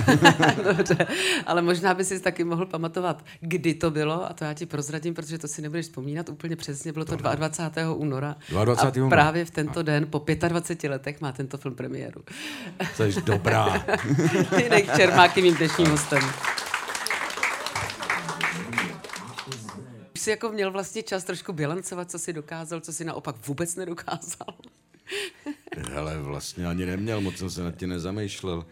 Dobře. 0.64 1.06
Ale 1.46 1.62
možná 1.62 1.94
by 1.94 2.04
si 2.04 2.20
taky 2.20 2.44
mohl 2.44 2.66
pamatovat, 2.66 3.24
kdy 3.40 3.74
to 3.74 3.90
bylo, 3.90 4.30
a 4.30 4.32
to 4.32 4.44
já 4.44 4.54
ti 4.54 4.66
prozradím, 4.66 5.14
protože 5.14 5.38
to 5.38 5.48
si 5.48 5.62
nebudeš 5.62 5.87
vzpomínat 5.87 6.28
úplně 6.28 6.56
přesně, 6.56 6.92
bylo 6.92 7.04
to 7.04 7.16
22. 7.16 7.94
února. 7.94 8.37
22. 8.48 8.82
A 8.82 8.92
února. 8.96 9.22
právě 9.22 9.44
v 9.44 9.50
tento 9.50 9.82
den, 9.82 10.06
po 10.11 10.24
25 10.48 10.90
letech, 10.90 11.20
má 11.20 11.32
tento 11.32 11.59
film 11.59 11.74
premiéru. 11.74 12.22
Jsi 12.94 13.22
dobrá. 13.22 13.87
Jinek 14.62 14.96
Čermák 14.96 15.37
je 15.37 15.42
mým 15.42 15.54
dnešním 15.54 15.88
hostem. 15.88 16.22
Už 20.14 20.20
jsi 20.20 20.30
jako 20.30 20.48
měl 20.48 20.72
vlastně 20.72 21.02
čas 21.02 21.24
trošku 21.24 21.52
bilancovat, 21.52 22.11
co 22.11 22.18
si 22.18 22.32
dokázal, 22.32 22.80
co 22.80 22.92
si 22.92 23.04
naopak 23.04 23.46
vůbec 23.46 23.76
nedokázal. 23.76 24.54
Hele, 25.90 26.18
vlastně 26.18 26.66
ani 26.66 26.87
neměl, 26.87 27.20
moc 27.20 27.37
jsem 27.37 27.50
se 27.50 27.62
nad 27.62 27.76
tím 27.76 27.88
nezamýšlel. 27.88 28.66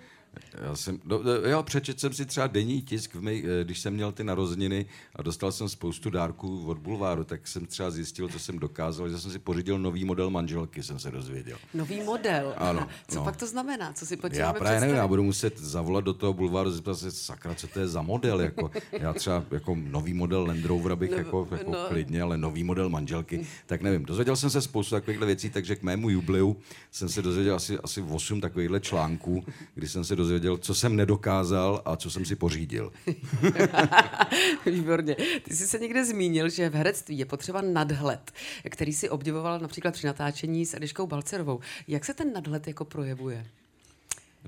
Já 0.62 0.76
jsem, 0.76 1.00
no, 1.04 1.20
jo, 1.44 1.62
přečet 1.62 2.00
jsem 2.00 2.12
si 2.12 2.26
třeba 2.26 2.46
denní 2.46 2.82
tisk, 2.82 3.14
v 3.14 3.20
mej, 3.22 3.44
eh, 3.60 3.64
když 3.64 3.80
jsem 3.80 3.94
měl 3.94 4.12
ty 4.12 4.24
narozeniny 4.24 4.86
a 5.16 5.22
dostal 5.22 5.52
jsem 5.52 5.68
spoustu 5.68 6.10
dárků 6.10 6.66
od 6.66 6.78
Bulváru, 6.78 7.24
tak 7.24 7.48
jsem 7.48 7.66
třeba 7.66 7.90
zjistil, 7.90 8.28
co 8.28 8.38
jsem 8.38 8.58
dokázal, 8.58 9.08
že 9.08 9.18
jsem 9.18 9.30
si 9.30 9.38
pořídil 9.38 9.78
nový 9.78 10.04
model 10.04 10.30
manželky, 10.30 10.82
jsem 10.82 10.98
se 10.98 11.10
dozvěděl. 11.10 11.58
Nový 11.74 12.02
model. 12.02 12.54
Ano, 12.56 12.88
Co 13.08 13.18
no. 13.18 13.24
pak 13.24 13.36
to 13.36 13.46
znamená? 13.46 13.92
Co 13.92 14.06
si 14.06 14.16
pojď 14.16 14.34
Já 14.34 14.52
právě 14.52 14.80
nevím, 14.80 14.96
já 14.96 15.08
budu 15.08 15.22
muset 15.22 15.58
zavolat 15.58 16.04
do 16.04 16.14
toho 16.14 16.32
bulváru, 16.32 16.70
zeptat 16.70 16.94
se, 16.98 17.10
sakra, 17.10 17.54
co 17.54 17.66
to 17.66 17.80
je 17.80 17.88
za 17.88 18.02
model, 18.02 18.40
jako, 18.40 18.70
já 18.92 19.12
třeba 19.12 19.44
jako 19.50 19.74
nový 19.74 20.14
model 20.14 20.44
Land 20.46 20.64
Rover 20.64 20.94
bych 20.96 21.10
No, 21.10 21.16
jako, 21.16 21.48
jako 21.50 21.70
no. 21.70 21.84
klidně, 21.88 22.22
ale 22.22 22.38
nový 22.38 22.64
model 22.64 22.90
manželky, 22.90 23.46
tak 23.66 23.82
nevím. 23.82 24.04
Dozvěděl 24.04 24.36
jsem 24.36 24.50
se 24.50 24.60
spoustu 24.60 24.94
takovýchhle 24.94 25.26
věcí, 25.26 25.50
takže 25.50 25.76
k 25.76 25.82
mému 25.82 26.10
jubileu 26.10 26.56
jsem 26.90 27.08
se 27.08 27.22
dozvěděl 27.22 27.54
asi, 27.54 27.78
asi 27.78 28.02
8 28.02 28.40
takovýchhle 28.40 28.80
článků, 28.80 29.44
kdy 29.74 29.88
jsem 29.88 30.04
se 30.04 30.16
dozvěděl, 30.24 30.56
co 30.56 30.74
jsem 30.74 30.96
nedokázal 30.96 31.82
a 31.84 31.96
co 31.96 32.10
jsem 32.10 32.24
si 32.24 32.36
pořídil. 32.36 32.92
Výborně. 34.66 35.16
Ty 35.42 35.56
jsi 35.56 35.66
se 35.66 35.78
někde 35.78 36.04
zmínil, 36.04 36.48
že 36.48 36.70
v 36.70 36.74
herectví 36.74 37.18
je 37.18 37.24
potřeba 37.24 37.60
nadhled, 37.60 38.32
který 38.70 38.92
si 38.92 39.10
obdivoval 39.10 39.58
například 39.58 39.94
při 39.94 40.06
natáčení 40.06 40.66
s 40.66 40.74
Eliškou 40.74 41.06
Balcerovou. 41.06 41.60
Jak 41.88 42.04
se 42.04 42.14
ten 42.14 42.32
nadhled 42.32 42.66
jako 42.68 42.84
projevuje? 42.84 43.46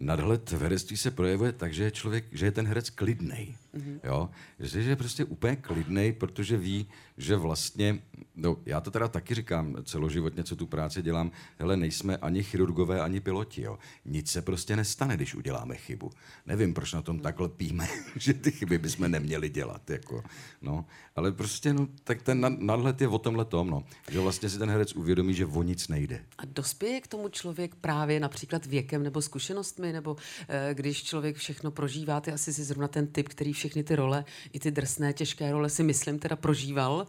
Nadhled 0.00 0.50
v 0.50 0.62
herectví 0.62 0.96
se 0.96 1.10
projevuje 1.10 1.52
tak, 1.52 1.74
že 1.74 1.84
je 1.84 1.90
člověk, 1.90 2.24
že 2.32 2.46
je 2.46 2.52
ten 2.52 2.66
herec 2.66 2.90
klidnej. 2.90 3.54
Mm-hmm. 3.76 4.00
Jo? 4.04 4.30
Že 4.58 4.80
je 4.80 4.96
prostě 4.96 5.24
úplně 5.24 5.56
klidnej, 5.56 6.12
protože 6.12 6.56
ví, 6.56 6.86
že 7.16 7.36
vlastně, 7.36 8.02
no 8.36 8.56
já 8.66 8.80
to 8.80 8.90
teda 8.90 9.08
taky 9.08 9.34
říkám 9.34 9.76
celoživotně, 9.84 10.44
co 10.44 10.56
tu 10.56 10.66
práci 10.66 11.02
dělám, 11.02 11.30
hele, 11.58 11.76
nejsme 11.76 12.16
ani 12.16 12.42
chirurgové, 12.42 13.00
ani 13.00 13.20
piloti, 13.20 13.62
jo. 13.62 13.78
Nic 14.04 14.30
se 14.30 14.42
prostě 14.42 14.76
nestane, 14.76 15.16
když 15.16 15.34
uděláme 15.34 15.76
chybu. 15.76 16.10
Nevím, 16.46 16.74
proč 16.74 16.92
na 16.92 17.02
tom 17.02 17.18
tak 17.18 17.40
lpíme, 17.40 17.88
že 18.16 18.34
ty 18.34 18.50
chyby 18.50 18.78
bychom 18.78 19.10
neměli 19.10 19.48
dělat, 19.48 19.90
jako, 19.90 20.22
no. 20.62 20.84
Ale 21.16 21.32
prostě, 21.32 21.72
no, 21.72 21.88
tak 22.04 22.22
ten 22.22 22.40
nad- 22.40 22.60
nadhled 22.60 23.00
je 23.00 23.08
o 23.08 23.18
tomhle 23.18 23.44
tom, 23.44 23.70
no. 23.70 23.84
Že 24.10 24.20
vlastně 24.20 24.48
si 24.50 24.58
ten 24.58 24.70
herec 24.70 24.92
uvědomí, 24.92 25.34
že 25.34 25.46
o 25.46 25.62
nic 25.62 25.88
nejde. 25.88 26.24
A 26.38 26.44
dospěje 26.44 27.00
k 27.00 27.06
tomu 27.06 27.28
člověk 27.28 27.74
právě 27.74 28.20
například 28.20 28.66
věkem 28.66 29.02
nebo 29.02 29.22
zkušenostmi, 29.22 29.92
nebo 29.92 30.16
eh, 30.48 30.70
když 30.74 31.02
člověk 31.04 31.36
všechno 31.36 31.70
prožívá, 31.70 32.20
ty 32.20 32.32
asi 32.32 32.52
si 32.52 32.64
zrovna 32.64 32.88
ten 32.88 33.06
typ, 33.06 33.28
který 33.28 33.52
všechny 33.66 33.84
ty 33.84 33.96
role, 33.96 34.24
i 34.52 34.60
ty 34.60 34.70
drsné, 34.70 35.12
těžké 35.12 35.52
role 35.52 35.70
si 35.70 35.82
myslím 35.82 36.18
teda 36.18 36.36
prožíval 36.36 37.06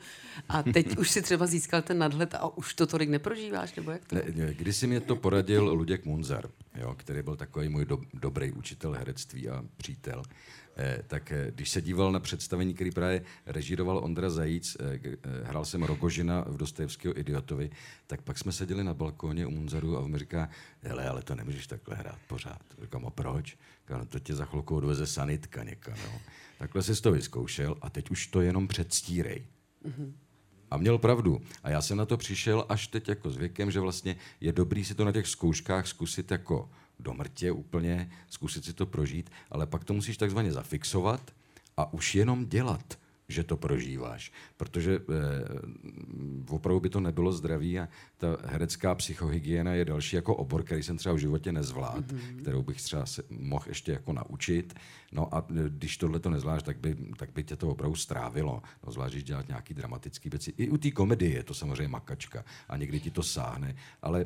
a 0.49 0.63
teď 0.63 0.97
už 0.97 1.11
si 1.11 1.21
třeba 1.21 1.45
získal 1.45 1.81
ten 1.81 1.97
nadhled 1.97 2.33
a 2.33 2.57
už 2.57 2.73
to 2.73 2.87
tolik 2.87 3.09
neprožíváš, 3.09 3.75
nebo 3.75 3.91
jak 3.91 4.05
to? 4.05 4.15
Ne, 4.15 4.23
ne, 4.35 4.53
Když 4.53 4.75
si 4.75 4.87
mě 4.87 4.99
to 4.99 5.15
poradil 5.15 5.73
Luděk 5.73 6.05
Munzar, 6.05 6.49
jo, 6.75 6.95
který 6.97 7.21
byl 7.21 7.35
takový 7.35 7.69
můj 7.69 7.85
do, 7.85 7.97
dobrý 8.13 8.51
učitel 8.51 8.91
herectví 8.91 9.49
a 9.49 9.63
přítel, 9.77 10.23
tak 11.07 11.31
eh, 11.31 11.51
když 11.55 11.69
se 11.69 11.81
díval 11.81 12.11
na 12.11 12.19
představení, 12.19 12.73
který 12.73 12.91
právě 12.91 13.21
režíroval 13.45 13.97
Ondra 13.97 14.29
Zajíc, 14.29 14.77
eh, 14.79 14.99
eh, 15.05 15.17
hrál 15.43 15.65
jsem 15.65 15.83
Rogožina 15.83 16.45
v 16.47 16.57
Dostojevského 16.57 17.19
Idiotovi, 17.19 17.69
tak 18.07 18.21
pak 18.21 18.37
jsme 18.37 18.51
seděli 18.51 18.83
na 18.83 18.93
balkóně 18.93 19.45
u 19.45 19.49
Munzaru 19.49 19.97
a 19.97 19.99
on 19.99 20.11
mi 20.11 20.19
říká, 20.19 20.49
hele, 20.81 21.09
ale 21.09 21.21
to 21.21 21.35
nemůžeš 21.35 21.67
takhle 21.67 21.95
hrát 21.95 22.19
pořád. 22.27 22.61
Říkám, 22.81 23.05
a 23.05 23.09
proč? 23.09 23.57
Říkám, 23.81 23.99
no, 23.99 24.05
to 24.05 24.19
tě 24.19 24.35
za 24.35 24.45
chvilku 24.45 24.75
odveze 24.75 25.07
sanitka 25.07 25.63
někam. 25.63 25.95
Jo. 26.03 26.19
Takhle 26.57 26.83
jsi 26.83 27.01
to 27.01 27.11
vyzkoušel 27.11 27.77
a 27.81 27.89
teď 27.89 28.09
už 28.09 28.27
to 28.27 28.41
jenom 28.41 28.67
předstírej. 28.67 29.45
A 30.71 30.77
měl 30.77 30.97
pravdu. 30.97 31.41
A 31.63 31.69
já 31.69 31.81
jsem 31.81 31.97
na 31.97 32.05
to 32.05 32.17
přišel 32.17 32.65
až 32.69 32.87
teď 32.87 33.07
jako 33.07 33.31
s 33.31 33.37
věkem, 33.37 33.71
že 33.71 33.79
vlastně 33.79 34.15
je 34.41 34.53
dobrý 34.53 34.85
si 34.85 34.95
to 34.95 35.05
na 35.05 35.11
těch 35.11 35.27
zkouškách 35.27 35.87
zkusit 35.87 36.31
jako 36.31 36.69
do 36.99 37.13
mrtě 37.13 37.51
úplně, 37.51 38.09
zkusit 38.29 38.65
si 38.65 38.73
to 38.73 38.85
prožít, 38.85 39.29
ale 39.51 39.67
pak 39.67 39.83
to 39.83 39.93
musíš 39.93 40.17
takzvaně 40.17 40.51
zafixovat 40.51 41.31
a 41.77 41.93
už 41.93 42.15
jenom 42.15 42.45
dělat 42.45 42.97
že 43.29 43.43
to 43.43 43.57
prožíváš. 43.57 44.31
Protože 44.57 44.95
eh, 44.95 45.01
opravdu 46.49 46.79
by 46.79 46.89
to 46.89 46.99
nebylo 46.99 47.31
zdraví 47.31 47.79
a 47.79 47.87
ta 48.17 48.37
herecká 48.45 48.95
psychohygiena 48.95 49.73
je 49.73 49.85
další 49.85 50.15
jako 50.15 50.35
obor, 50.35 50.63
který 50.63 50.83
jsem 50.83 50.97
třeba 50.97 51.15
v 51.15 51.17
životě 51.17 51.51
nezvládl, 51.51 52.15
mm-hmm. 52.15 52.41
kterou 52.41 52.63
bych 52.63 52.81
třeba 52.81 53.05
se 53.05 53.23
mohl 53.29 53.65
ještě 53.67 53.91
jako 53.91 54.13
naučit. 54.13 54.73
No 55.11 55.35
a 55.35 55.47
eh, 55.49 55.69
když 55.69 55.97
tohle 55.97 56.19
to 56.19 56.29
nezvládáš, 56.29 56.63
tak 56.63 56.77
by, 56.77 56.95
tak 57.17 57.31
by 57.31 57.43
tě 57.43 57.55
to 57.55 57.69
opravdu 57.69 57.95
strávilo. 57.95 58.61
No, 58.85 58.91
zvlášť, 58.91 59.13
když 59.13 59.23
dělat 59.23 59.47
nějaký 59.47 59.73
dramatický 59.73 60.29
věci. 60.29 60.53
I 60.57 60.69
u 60.69 60.77
té 60.77 60.91
komedie 60.91 61.31
je 61.31 61.43
to 61.43 61.53
samozřejmě 61.53 61.87
makačka 61.87 62.45
a 62.69 62.77
někdy 62.77 62.99
ti 62.99 63.11
to 63.11 63.23
sáhne, 63.23 63.75
ale 64.01 64.25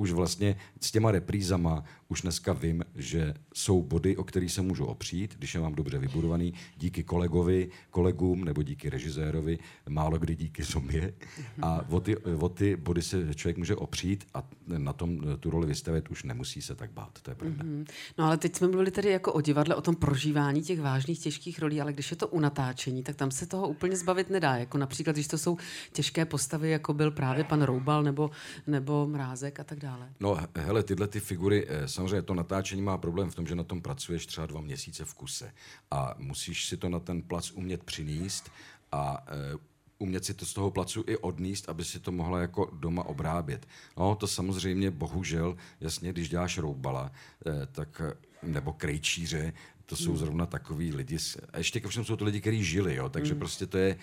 už 0.00 0.12
vlastně 0.12 0.56
s 0.80 0.90
těma 0.90 1.10
reprízama 1.10 1.84
už 2.08 2.22
dneska 2.22 2.52
vím, 2.52 2.84
že 2.94 3.34
jsou 3.54 3.82
body, 3.82 4.16
o 4.16 4.24
který 4.24 4.48
se 4.48 4.62
můžu 4.62 4.84
opřít, 4.84 5.34
když 5.38 5.54
je 5.54 5.60
mám 5.60 5.74
dobře 5.74 5.98
vybudovaný, 5.98 6.54
díky 6.76 7.04
kolegovi, 7.04 7.68
kolegům 7.90 8.44
nebo 8.44 8.62
díky 8.62 8.90
režisérovi, 8.90 9.58
málo 9.88 10.18
kdy 10.18 10.36
díky 10.36 10.64
sobě. 10.64 11.14
A 11.62 11.84
o 11.88 12.00
ty, 12.00 12.16
o 12.16 12.48
ty 12.48 12.76
body 12.76 13.02
se 13.02 13.34
člověk 13.34 13.56
může 13.56 13.76
opřít 13.76 14.26
a 14.34 14.48
na 14.66 14.92
tom 14.92 15.20
tu 15.40 15.50
roli 15.50 15.66
vystavit 15.66 16.10
už 16.10 16.22
nemusí 16.22 16.62
se 16.62 16.74
tak 16.74 16.90
bát, 16.90 17.18
to 17.22 17.30
je 17.30 17.34
pravda. 17.34 17.64
Mm. 17.64 17.84
No 18.18 18.24
ale 18.24 18.36
teď 18.36 18.56
jsme 18.56 18.66
mluvili 18.66 18.90
tady 18.90 19.10
jako 19.10 19.32
o 19.32 19.40
divadle, 19.40 19.74
o 19.74 19.80
tom 19.80 19.94
prožívání 19.96 20.62
těch 20.62 20.80
vážných, 20.80 21.18
těžkých 21.18 21.58
rolí, 21.58 21.80
ale 21.80 21.92
když 21.92 22.10
je 22.10 22.16
to 22.16 22.28
u 22.28 22.40
natáčení, 22.40 23.02
tak 23.02 23.16
tam 23.16 23.30
se 23.30 23.46
toho 23.46 23.68
úplně 23.68 23.96
zbavit 23.96 24.30
nedá. 24.30 24.56
Jako 24.56 24.78
například, 24.78 25.12
když 25.12 25.28
to 25.28 25.38
jsou 25.38 25.58
těžké 25.92 26.24
postavy, 26.24 26.70
jako 26.70 26.94
byl 26.94 27.10
právě 27.10 27.44
pan 27.44 27.62
Roubal 27.62 28.02
nebo, 28.02 28.30
nebo 28.66 29.06
Mrázek 29.06 29.60
a 29.60 29.64
tak 29.64 29.78
dále. 29.78 29.89
Dále? 29.90 30.12
No, 30.20 30.38
hele, 30.56 30.82
tyhle 30.82 31.08
ty 31.08 31.20
figury, 31.20 31.66
eh, 31.68 31.88
samozřejmě 31.88 32.22
to 32.22 32.34
natáčení 32.34 32.82
má 32.82 32.98
problém 32.98 33.30
v 33.30 33.34
tom, 33.34 33.46
že 33.46 33.54
na 33.54 33.64
tom 33.64 33.82
pracuješ 33.82 34.26
třeba 34.26 34.46
dva 34.46 34.60
měsíce 34.60 35.04
v 35.04 35.14
kuse 35.14 35.52
a 35.90 36.14
musíš 36.18 36.66
si 36.66 36.76
to 36.76 36.88
na 36.88 37.00
ten 37.00 37.22
plac 37.22 37.50
umět 37.50 37.84
přinést 37.84 38.50
a 38.92 39.24
e, 39.28 39.58
umět 39.98 40.24
si 40.24 40.34
to 40.34 40.46
z 40.46 40.54
toho 40.54 40.70
placu 40.70 41.04
i 41.06 41.16
odníst, 41.16 41.68
aby 41.68 41.84
si 41.84 42.00
to 42.00 42.12
mohla 42.12 42.40
jako 42.40 42.70
doma 42.72 43.04
obrábět. 43.04 43.66
No, 43.96 44.14
to 44.14 44.26
samozřejmě, 44.26 44.90
bohužel, 44.90 45.56
jasně, 45.80 46.12
když 46.12 46.28
děláš 46.28 46.58
roubala, 46.58 47.12
e, 47.46 47.66
tak 47.66 48.02
nebo 48.42 48.72
krejčíře, 48.72 49.52
to 49.90 49.96
jsou 49.96 50.16
zrovna 50.16 50.46
takový 50.46 50.92
lidi, 50.92 51.18
a 51.52 51.58
ještě 51.58 51.80
ke 51.80 51.88
všem 51.88 52.04
jsou 52.04 52.16
to 52.16 52.24
lidi, 52.24 52.40
kteří 52.40 52.64
žili, 52.64 52.94
jo, 52.94 53.08
takže 53.08 53.34
mm. 53.34 53.38
prostě 53.38 53.66
to 53.66 53.78
je, 53.78 53.96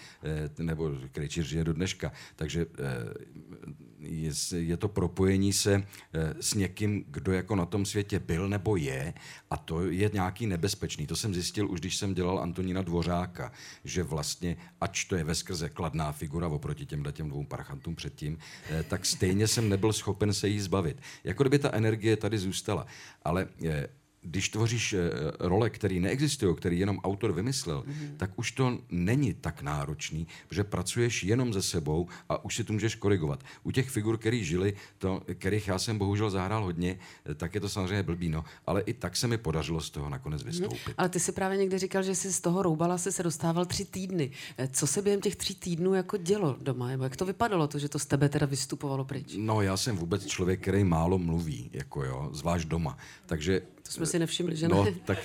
nebo 0.60 0.92
krejčíř 1.12 1.48
žije 1.48 1.64
do 1.64 1.74
dneška, 1.74 2.12
takže 2.36 2.66
je, 4.00 4.32
je 4.56 4.78
to 4.78 4.88
propojení 4.88 5.54
se 5.54 5.74
eh, 6.14 6.34
s 6.40 6.54
někým, 6.54 7.06
kdo 7.08 7.32
jako 7.32 7.56
na 7.56 7.66
tom 7.66 7.86
světě 7.86 8.20
byl 8.20 8.50
nebo 8.50 8.76
je 8.76 9.14
a 9.50 9.58
to 9.58 9.92
je 9.92 10.10
nějaký 10.14 10.48
nebezpečný. 10.48 11.08
To 11.08 11.16
jsem 11.16 11.34
zjistil 11.34 11.72
už, 11.72 11.80
když 11.80 11.98
jsem 11.98 12.14
dělal 12.14 12.40
Antonína 12.40 12.82
Dvořáka, 12.82 13.52
že 13.84 14.04
vlastně, 14.04 14.58
ač 14.82 15.06
to 15.06 15.16
je 15.16 15.24
veskrze 15.24 15.70
kladná 15.70 16.12
figura 16.12 16.48
oproti 16.48 16.86
těm 16.86 17.04
těm 17.12 17.30
dvou 17.30 17.44
parchantům 17.44 17.96
předtím, 17.96 18.38
eh, 18.70 18.84
tak 18.84 19.06
stejně 19.06 19.48
jsem 19.48 19.70
nebyl 19.70 19.94
schopen 19.94 20.34
se 20.34 20.48
jí 20.48 20.60
zbavit. 20.60 21.02
Jako 21.24 21.44
kdyby 21.44 21.60
ta 21.60 21.74
energie 21.74 22.18
tady 22.18 22.38
zůstala. 22.38 22.86
Ale 23.24 23.48
eh, 23.66 23.88
když 24.22 24.50
tvoříš 24.50 24.94
eh, 24.94 25.10
role, 25.40 25.70
které 25.70 26.00
neexistují, 26.00 26.56
který 26.56 26.80
jenom 26.80 27.00
autor 27.00 27.32
vymyslel, 27.32 27.84
mm-hmm. 27.88 28.18
tak 28.18 28.32
už 28.36 28.52
to 28.52 28.78
není 28.90 29.34
tak 29.34 29.62
náročný, 29.62 30.28
protože 30.48 30.64
pracuješ 30.64 31.24
jenom 31.24 31.54
ze 31.54 31.62
sebou 31.62 32.08
a 32.30 32.46
už 32.46 32.56
si 32.56 32.64
to 32.64 32.74
můžeš 32.74 32.96
korigovat. 32.96 33.44
U 33.64 33.72
těch 33.72 33.90
figur, 33.90 34.18
který 34.18 34.44
žili, 34.44 34.74
to, 34.98 35.22
kterých 35.34 35.68
já 35.68 35.80
jsem 35.80 35.98
bohužel 35.98 36.30
zahrál 36.30 36.64
hodně, 36.64 37.00
eh, 37.26 37.36
tak 37.36 37.56
je 37.56 37.62
to 37.62 37.70
samozřejmě 37.70 38.04
blbý, 38.04 38.30
no, 38.30 38.46
ale 38.68 38.82
i 38.82 38.94
tak 38.94 39.16
se 39.16 39.28
mi 39.28 39.38
podařilo 39.38 39.82
z 39.82 39.90
toho 39.90 40.10
nakonec 40.10 40.44
mhm. 40.44 40.52
vystoupit. 40.52 40.88
Mm-hmm. 40.88 40.94
Ale 40.98 41.10
ty 41.10 41.20
si 41.20 41.32
právě 41.32 41.58
někdy 41.58 41.78
říkal, 41.78 42.04
že 42.04 42.16
jsi 42.16 42.34
z 42.34 42.42
toho 42.42 42.62
roubala 42.62 42.98
si 42.98 43.12
se 43.12 43.24
dostával 43.24 43.66
tři 43.66 43.86
týdny. 43.86 44.32
Eh, 44.58 44.68
co 44.68 44.88
se 44.88 45.02
během 45.02 45.22
těch 45.22 45.36
tří 45.36 45.56
týdnů 45.56 45.94
jako 45.94 46.18
dělo 46.18 46.58
doma? 46.62 46.88
Nebo 46.88 47.04
jak 47.04 47.16
to 47.16 47.26
vypadalo, 47.26 47.68
to, 47.68 47.80
že 47.80 47.90
to 47.90 48.00
z 48.00 48.06
tebe 48.06 48.30
teda 48.30 48.46
vystupovalo 48.46 49.06
pryč? 49.06 49.36
No, 49.38 49.62
já 49.62 49.78
jsem 49.78 49.98
vůbec 49.98 50.26
člověk, 50.26 50.62
který 50.62 50.84
málo 50.84 51.18
mluví, 51.18 51.70
jako 51.74 52.04
jo, 52.04 52.30
zvlášť 52.34 52.68
doma. 52.68 52.98
Takže 53.26 53.62
to 53.88 53.94
jsme 53.94 54.06
si 54.06 54.20
nevšimli, 54.20 54.56
že 54.56 54.68
no, 54.68 54.84
ne? 54.84 54.92
tak 55.06 55.18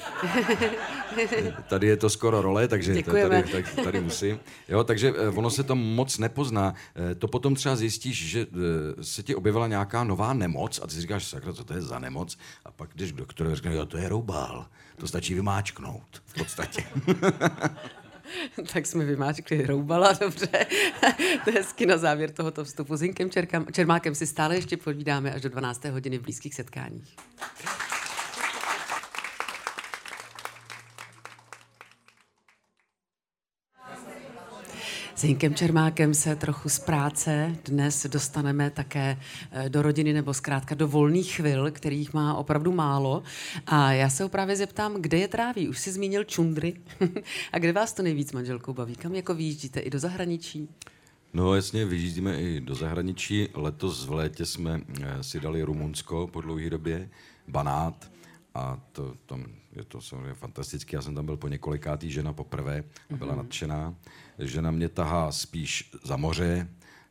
tady 1.68 1.86
je 1.86 1.96
to 1.96 2.10
skoro 2.10 2.42
role, 2.42 2.68
takže 2.68 3.02
tady, 3.02 3.42
tak, 3.52 3.74
tady 3.84 4.00
musím. 4.00 4.40
Jo, 4.68 4.84
takže 4.84 5.12
eh, 5.16 5.28
ono 5.28 5.50
se 5.50 5.62
to 5.62 5.76
moc 5.76 6.18
nepozná. 6.18 6.74
Eh, 7.10 7.14
to 7.14 7.28
potom 7.28 7.54
třeba 7.54 7.76
zjistíš, 7.76 8.28
že 8.28 8.40
eh, 8.40 9.04
se 9.04 9.22
ti 9.22 9.34
objevila 9.34 9.66
nějaká 9.66 10.04
nová 10.04 10.32
nemoc 10.32 10.80
a 10.82 10.86
ty 10.86 10.94
si 10.94 11.00
říkáš, 11.00 11.24
sakra, 11.24 11.52
co 11.52 11.64
to 11.64 11.74
je 11.74 11.82
za 11.82 11.98
nemoc? 11.98 12.38
A 12.64 12.70
pak 12.70 12.90
když 12.94 13.12
k 13.12 13.16
doktorovi 13.16 13.56
řekne, 13.56 13.74
jo, 13.74 13.86
to 13.86 13.96
je 13.96 14.08
roubál. 14.08 14.66
To 14.96 15.06
stačí 15.06 15.34
vymáčknout 15.34 16.22
v 16.24 16.34
podstatě. 16.34 16.84
tak 18.72 18.86
jsme 18.86 19.04
vymáčkli 19.04 19.66
roubala, 19.66 20.12
dobře. 20.20 20.66
to 21.44 21.50
je 21.50 21.54
hezky 21.54 21.86
na 21.86 21.96
závěr 21.96 22.30
tohoto 22.30 22.64
vstupu. 22.64 22.96
S 22.96 23.00
Hinkem 23.00 23.30
Čermákem 23.72 24.14
si 24.14 24.26
stále 24.26 24.54
ještě 24.54 24.76
povídáme 24.76 25.32
až 25.32 25.42
do 25.42 25.48
12. 25.48 25.84
hodiny 25.84 26.18
v 26.18 26.22
blízkých 26.22 26.54
setkáních. 26.54 27.16
S 35.22 35.24
Hinkem 35.24 35.54
Čermákem 35.54 36.14
se 36.14 36.36
trochu 36.36 36.68
z 36.68 36.78
práce 36.78 37.56
dnes 37.64 38.06
dostaneme 38.06 38.70
také 38.70 39.18
eh, 39.50 39.68
do 39.68 39.82
rodiny 39.82 40.12
nebo 40.12 40.34
zkrátka 40.34 40.74
do 40.74 40.88
volných 40.88 41.34
chvil, 41.34 41.70
kterých 41.70 42.14
má 42.14 42.34
opravdu 42.34 42.72
málo. 42.72 43.22
A 43.66 43.92
já 43.92 44.10
se 44.10 44.22
ho 44.22 44.28
právě 44.28 44.56
zeptám, 44.56 45.02
kde 45.02 45.18
je 45.18 45.28
tráví? 45.28 45.68
Už 45.68 45.78
jsi 45.78 45.92
zmínil 45.92 46.24
čundry. 46.24 46.74
A 47.52 47.58
kde 47.58 47.72
vás 47.72 47.92
to 47.92 48.02
nejvíc 48.02 48.32
manželkou 48.32 48.72
baví? 48.72 48.96
Kam 48.96 49.14
jako 49.14 49.34
vyjíždíte? 49.34 49.80
I 49.80 49.90
do 49.90 49.98
zahraničí? 49.98 50.68
No 51.32 51.54
jasně, 51.54 51.84
vyjíždíme 51.84 52.40
i 52.40 52.60
do 52.60 52.74
zahraničí. 52.74 53.48
Letos 53.54 54.06
v 54.06 54.12
létě 54.12 54.46
jsme 54.46 54.80
eh, 55.02 55.22
si 55.22 55.40
dali 55.40 55.62
Rumunsko 55.62 56.26
po 56.26 56.40
dlouhé 56.40 56.70
době, 56.70 57.10
Banát, 57.48 58.10
a 58.54 58.80
to, 58.92 59.14
tam 59.26 59.44
je 59.76 59.84
to 59.84 60.00
samozřejmě 60.00 60.34
fantastické. 60.34 60.96
Já 60.96 61.02
jsem 61.02 61.14
tam 61.14 61.26
byl 61.26 61.36
po 61.36 61.48
několikátý, 61.48 62.10
žena 62.10 62.32
poprvé 62.32 62.84
a 63.10 63.16
byla 63.16 63.32
mm-hmm. 63.32 63.36
nadšená. 63.36 63.94
Žena 64.38 64.70
mě 64.70 64.88
tahá 64.88 65.32
spíš 65.32 65.90
za 66.04 66.16
moře, 66.16 66.68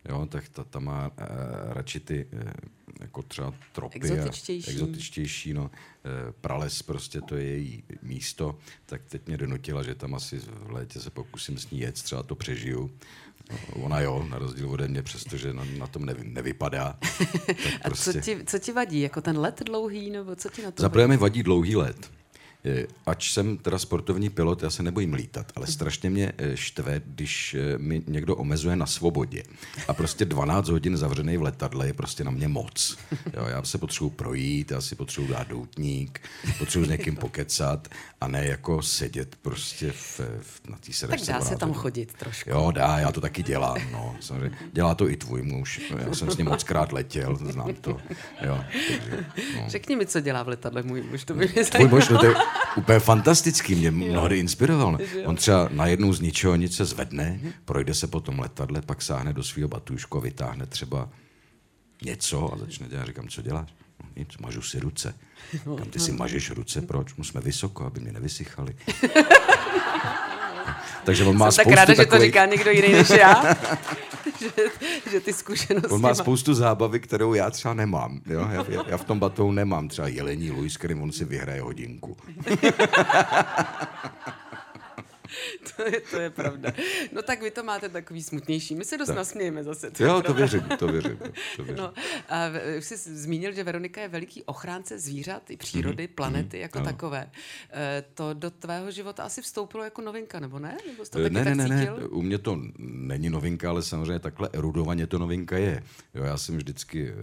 jo, 0.10 0.26
tak 0.26 0.50
ta, 0.50 0.64
ta 0.64 0.80
má 0.80 1.12
e, 1.18 1.26
radši 1.74 2.00
ty 2.00 2.28
e, 2.34 2.54
jako 3.00 3.22
třeba 3.24 3.54
tropy 3.72 3.96
exotičtější, 3.96 4.68
a, 4.68 4.72
exotičtější 4.72 5.54
no, 5.54 5.72
e, 5.74 6.32
prales 6.32 6.82
prostě 6.82 7.22
to 7.22 7.36
je 7.36 7.44
její 7.44 7.84
místo, 8.02 8.58
tak 8.86 9.02
teď 9.06 9.28
mě 9.28 9.38
donutila, 9.38 9.84
že 9.84 9.96
tam 9.96 10.16
asi 10.16 10.40
v 10.40 10.72
létě 10.72 11.00
se 11.00 11.10
pokusím 11.10 11.58
s 11.58 11.72
ní 11.72 11.80
jet, 11.80 12.02
třeba 12.02 12.24
to 12.24 12.36
přežiju. 12.36 12.92
Ona 13.74 14.00
jo, 14.00 14.28
na 14.30 14.38
rozdíl 14.38 14.70
ode 14.70 14.88
mě, 14.88 15.02
přestože 15.02 15.54
na, 15.54 15.66
na 15.78 15.88
tom 15.88 16.06
nevím, 16.06 16.34
nevypadá. 16.34 17.00
A 17.84 17.90
prostě... 17.90 18.14
co, 18.14 18.20
ti, 18.20 18.44
co 18.46 18.60
ti 18.60 18.72
vadí? 18.72 19.02
Jako 19.02 19.22
ten 19.22 19.38
let 19.38 19.62
dlouhý, 19.66 20.10
nebo 20.10 20.36
co 20.36 20.50
ti 20.50 20.62
na 20.62 20.72
to 20.72 20.82
Zaprvé 20.82 21.08
mi 21.08 21.18
vadí 21.18 21.44
dlouhý 21.44 21.76
let 21.76 22.12
ač 23.06 23.32
jsem 23.32 23.58
teda 23.58 23.78
sportovní 23.78 24.30
pilot, 24.30 24.64
já 24.64 24.70
se 24.70 24.84
nebojím 24.84 25.14
lítat, 25.14 25.52
ale 25.56 25.68
strašně 25.68 26.10
mě 26.10 26.32
eh, 26.38 26.58
štve, 26.58 27.02
když 27.06 27.54
eh, 27.54 27.78
mi 27.78 28.02
někdo 28.08 28.36
omezuje 28.36 28.76
na 28.76 28.86
svobodě. 28.86 29.44
A 29.88 29.94
prostě 29.94 30.26
12 30.26 30.70
hodin 30.70 30.98
zavřený 30.98 31.38
v 31.38 31.42
letadle 31.42 31.88
je 31.88 31.94
prostě 31.94 32.24
na 32.24 32.32
mě 32.32 32.48
moc. 32.48 32.98
Jo, 33.34 33.46
já 33.48 33.64
se 33.64 33.78
potřebuji 33.78 34.10
projít, 34.10 34.72
já 34.72 34.82
si 34.82 34.96
potřebuji 34.96 35.28
dát 35.28 35.48
doutník, 35.48 36.22
potřebuji 36.60 36.86
s 36.86 36.90
někým 36.90 37.16
pokecat 37.16 37.88
a 38.22 38.28
ne 38.28 38.46
jako 38.46 38.82
sedět 38.82 39.36
prostě 39.42 39.92
v, 39.92 40.20
v, 40.42 40.62
na 40.70 40.78
té 40.78 40.94
sedačce. 40.94 41.26
Tak 41.26 41.36
dá 41.36 41.46
se 41.46 41.56
tam 41.56 41.74
chodit 41.74 42.14
trošku. 42.14 42.50
Jo, 42.50 42.72
dá, 42.72 43.00
já 43.00 43.12
to 43.12 43.22
taky 43.22 43.44
dělám. 43.44 43.78
No, 43.92 44.16
samozřejmě. 44.20 44.58
Dělá 44.74 44.96
to 44.96 45.10
i 45.10 45.18
tvůj 45.18 45.42
muž. 45.42 45.82
Já 45.98 46.14
jsem 46.14 46.32
s 46.32 46.38
ním 46.38 46.48
moc 46.48 46.64
krát 46.64 46.92
letěl, 46.92 47.36
znám 47.36 47.74
to. 47.74 47.98
Jo, 48.42 48.64
takže, 48.88 49.26
no. 49.56 49.64
Řekni 49.68 49.96
mi, 49.96 50.06
co 50.06 50.20
dělá 50.20 50.44
v 50.44 50.48
letadle 50.48 50.84
můj 50.84 51.02
muž, 51.02 51.24
to 51.24 51.34
by 51.34 51.48
mě 51.54 51.66
Tvůj 51.66 51.88
muž, 51.88 52.10
no, 52.10 52.18
to 52.18 52.26
je, 52.26 52.34
úplně 52.76 53.00
fantastický, 53.00 53.76
mě 53.76 53.92
mnohdy 53.92 54.40
inspiroval. 54.40 54.98
On 55.26 55.36
třeba 55.36 55.70
najednou 55.72 56.14
z 56.14 56.22
ničeho 56.22 56.56
nic 56.56 56.76
se 56.76 56.86
zvedne, 56.86 57.40
projde 57.66 57.94
se 57.94 58.08
po 58.08 58.20
tom 58.20 58.40
letadle, 58.40 58.82
pak 58.82 59.02
sáhne 59.02 59.34
do 59.34 59.44
svého 59.44 59.70
batůžku 59.70 60.18
a 60.18 60.22
vytáhne 60.22 60.66
třeba 60.66 61.10
něco 62.06 62.54
a 62.54 62.58
začne 62.58 62.88
dělat. 62.88 63.06
Říkám, 63.06 63.28
co 63.28 63.42
děláš? 63.42 63.74
No, 64.04 64.10
nic, 64.16 64.38
mažu 64.38 64.62
si 64.62 64.80
ruce. 64.80 65.16
Kam 65.78 65.90
ty 65.90 66.00
si 66.00 66.12
mažeš 66.12 66.52
ruce, 66.52 66.82
proč? 66.82 67.16
My 67.16 67.26
jsme 67.26 67.42
vysoko, 67.42 67.86
aby 67.86 68.00
mě 68.00 68.12
nevysychali. 68.12 68.76
Takže 71.04 71.24
on 71.24 71.38
má 71.38 71.52
Jsem 71.52 71.66
tak 71.66 71.74
ráda, 71.74 71.96
takových... 71.96 72.12
že 72.12 72.18
to 72.18 72.20
říká 72.20 72.46
někdo 72.46 72.72
jiný 72.72 72.94
než 72.94 73.10
já. 73.10 73.44
že, 74.40 74.52
že 75.12 75.20
ty 75.20 75.34
zkušenosti 75.34 75.94
On 75.94 76.02
má 76.02 76.16
spoustu 76.16 76.54
zábavy, 76.54 77.00
kterou 77.00 77.34
já 77.34 77.50
třeba 77.50 77.74
nemám. 77.74 78.22
Jo? 78.26 78.48
Já, 78.52 78.66
já, 78.70 78.84
já 78.88 78.98
v 78.98 79.06
tom 79.06 79.20
batou 79.20 79.52
nemám 79.52 79.88
třeba 79.88 80.08
jelení 80.08 80.52
Luis, 80.52 80.78
kterým 80.78 81.02
on 81.02 81.12
si 81.12 81.26
vyhraje 81.26 81.62
hodinku. 81.62 82.18
to, 85.76 85.84
je, 85.84 86.02
to 86.02 86.20
je 86.20 86.30
pravda. 86.30 86.74
No 87.12 87.22
tak 87.22 87.42
vy 87.42 87.52
to 87.52 87.64
máte 87.64 87.90
takový 87.90 88.24
smutnější. 88.24 88.76
My 88.76 88.86
se 88.86 88.98
dost 88.98 89.08
tak. 89.08 89.16
nasmějeme 89.16 89.64
zase. 89.64 89.92
To 89.92 90.04
jo, 90.04 90.22
to 90.22 90.34
věřím, 90.34 90.64
to 90.80 90.88
věřím. 90.88 91.18
To 91.56 91.64
věřím. 91.64 91.76
No, 91.76 91.94
a 92.30 92.46
už 92.78 92.86
jsi 92.86 92.98
zmínil, 92.98 93.52
že 93.52 93.64
Veronika 93.64 94.02
je 94.02 94.08
veliký 94.08 94.44
ochránce 94.44 95.00
zvířat, 95.00 95.52
i 95.52 95.58
přírody, 95.58 96.08
mm-hmm. 96.08 96.16
planety 96.16 96.60
jako 96.60 96.80
no. 96.80 96.86
takové. 96.86 97.32
E, 97.74 98.04
to 98.14 98.34
do 98.34 98.52
tvého 98.52 98.92
života 98.92 99.24
asi 99.24 99.42
vstoupilo 99.42 99.84
jako 99.84 100.02
novinka, 100.02 100.40
nebo 100.40 100.60
ne? 100.60 100.78
Nebo 100.88 101.06
to 101.06 101.20
ne, 101.20 101.30
ne, 101.30 101.56
ne, 101.56 101.68
ne, 101.68 101.94
u 101.94 102.22
mě 102.22 102.38
to 102.38 102.60
není 102.78 103.30
novinka, 103.30 103.70
ale 103.70 103.84
samozřejmě 103.84 104.20
takhle 104.20 104.50
erudovaně 104.54 105.08
to 105.08 105.20
novinka 105.20 105.58
je. 105.58 105.84
Jo, 106.14 106.24
já 106.24 106.38
jsem 106.38 106.58
vždycky 106.58 107.10
eh, 107.10 107.14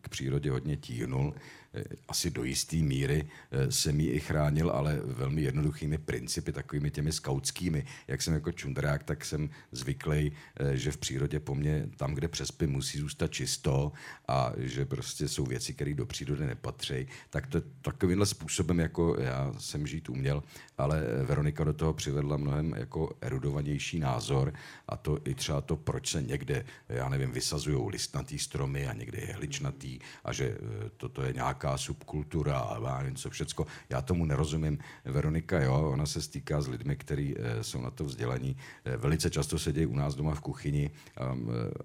k 0.00 0.08
přírodě 0.08 0.50
hodně 0.50 0.76
tíhnul. 0.76 1.34
Eh, 1.78 1.84
asi 2.08 2.30
do 2.30 2.44
jisté 2.44 2.76
míry 2.76 3.28
eh, 3.50 3.72
jsem 3.72 4.00
ji 4.00 4.10
i 4.10 4.20
chránil, 4.20 4.70
ale 4.70 5.00
velmi 5.04 5.42
jednoduchými 5.42 5.98
principy, 5.98 6.52
takovými 6.52 6.90
těmi 6.90 7.12
skautskými. 7.12 7.84
Jak 8.08 8.22
jsem 8.22 8.34
jako 8.34 8.52
čundrák, 8.52 9.02
tak 9.02 9.24
jsem 9.24 9.50
zvyklý, 9.72 10.32
eh, 10.56 10.76
že 10.76 10.92
v 10.92 10.96
přírodě 10.96 11.40
po 11.40 11.54
mně 11.54 11.88
tam, 11.96 12.14
kde 12.14 12.28
přespím, 12.28 12.70
musí 12.70 12.98
zůstat 12.98 13.32
čisto 13.32 13.92
a 14.28 14.52
že 14.56 14.84
prostě 14.84 15.28
jsou 15.28 15.44
věci, 15.44 15.74
které 15.74 15.94
do 15.94 16.06
přírody 16.06 16.46
nepatří. 16.46 17.06
Tak 17.30 17.46
to 17.46 17.60
takovýmhle 17.82 18.26
způsobem, 18.26 18.78
jako 18.78 19.16
já 19.20 19.54
jsem 19.58 19.86
žít 19.86 20.08
uměl, 20.08 20.42
ale 20.78 21.04
Veronika 21.24 21.64
do 21.64 21.72
toho 21.72 21.92
přivedla 21.94 22.36
mnohem 22.36 22.74
jako 22.76 23.16
erudovanější 23.20 23.98
názor 23.98 24.52
a 24.88 24.96
to 24.96 25.18
i 25.24 25.34
třeba 25.34 25.60
to, 25.60 25.76
proč 25.76 26.10
se 26.10 26.22
někde, 26.22 26.64
já 26.88 27.08
nevím, 27.08 27.30
vysazují 27.30 27.90
listnatý 27.90 28.38
stromy 28.38 28.86
a 28.86 28.92
někde 28.92 29.18
je 29.20 29.34
hličnatý 29.34 29.98
a 30.24 30.32
že 30.32 30.58
toto 30.96 31.22
je 31.22 31.32
nějaká 31.32 31.67
nějaká 31.68 31.78
subkultura 31.78 32.58
a 32.58 33.02
něco 33.02 33.30
všecko. 33.30 33.66
Já 33.90 34.02
tomu 34.02 34.24
nerozumím. 34.24 34.78
Veronika, 35.04 35.62
jo, 35.62 35.90
ona 35.92 36.06
se 36.06 36.22
stýká 36.22 36.60
s 36.60 36.68
lidmi, 36.68 36.96
kteří 36.96 37.34
e, 37.38 37.64
jsou 37.64 37.80
na 37.80 37.90
to 37.90 38.04
vzdělaní. 38.04 38.56
E, 38.84 38.96
velice 38.96 39.30
často 39.30 39.58
sedějí 39.58 39.86
u 39.86 39.96
nás 39.96 40.14
doma 40.14 40.34
v 40.34 40.40
kuchyni 40.40 40.90
a, 41.16 41.36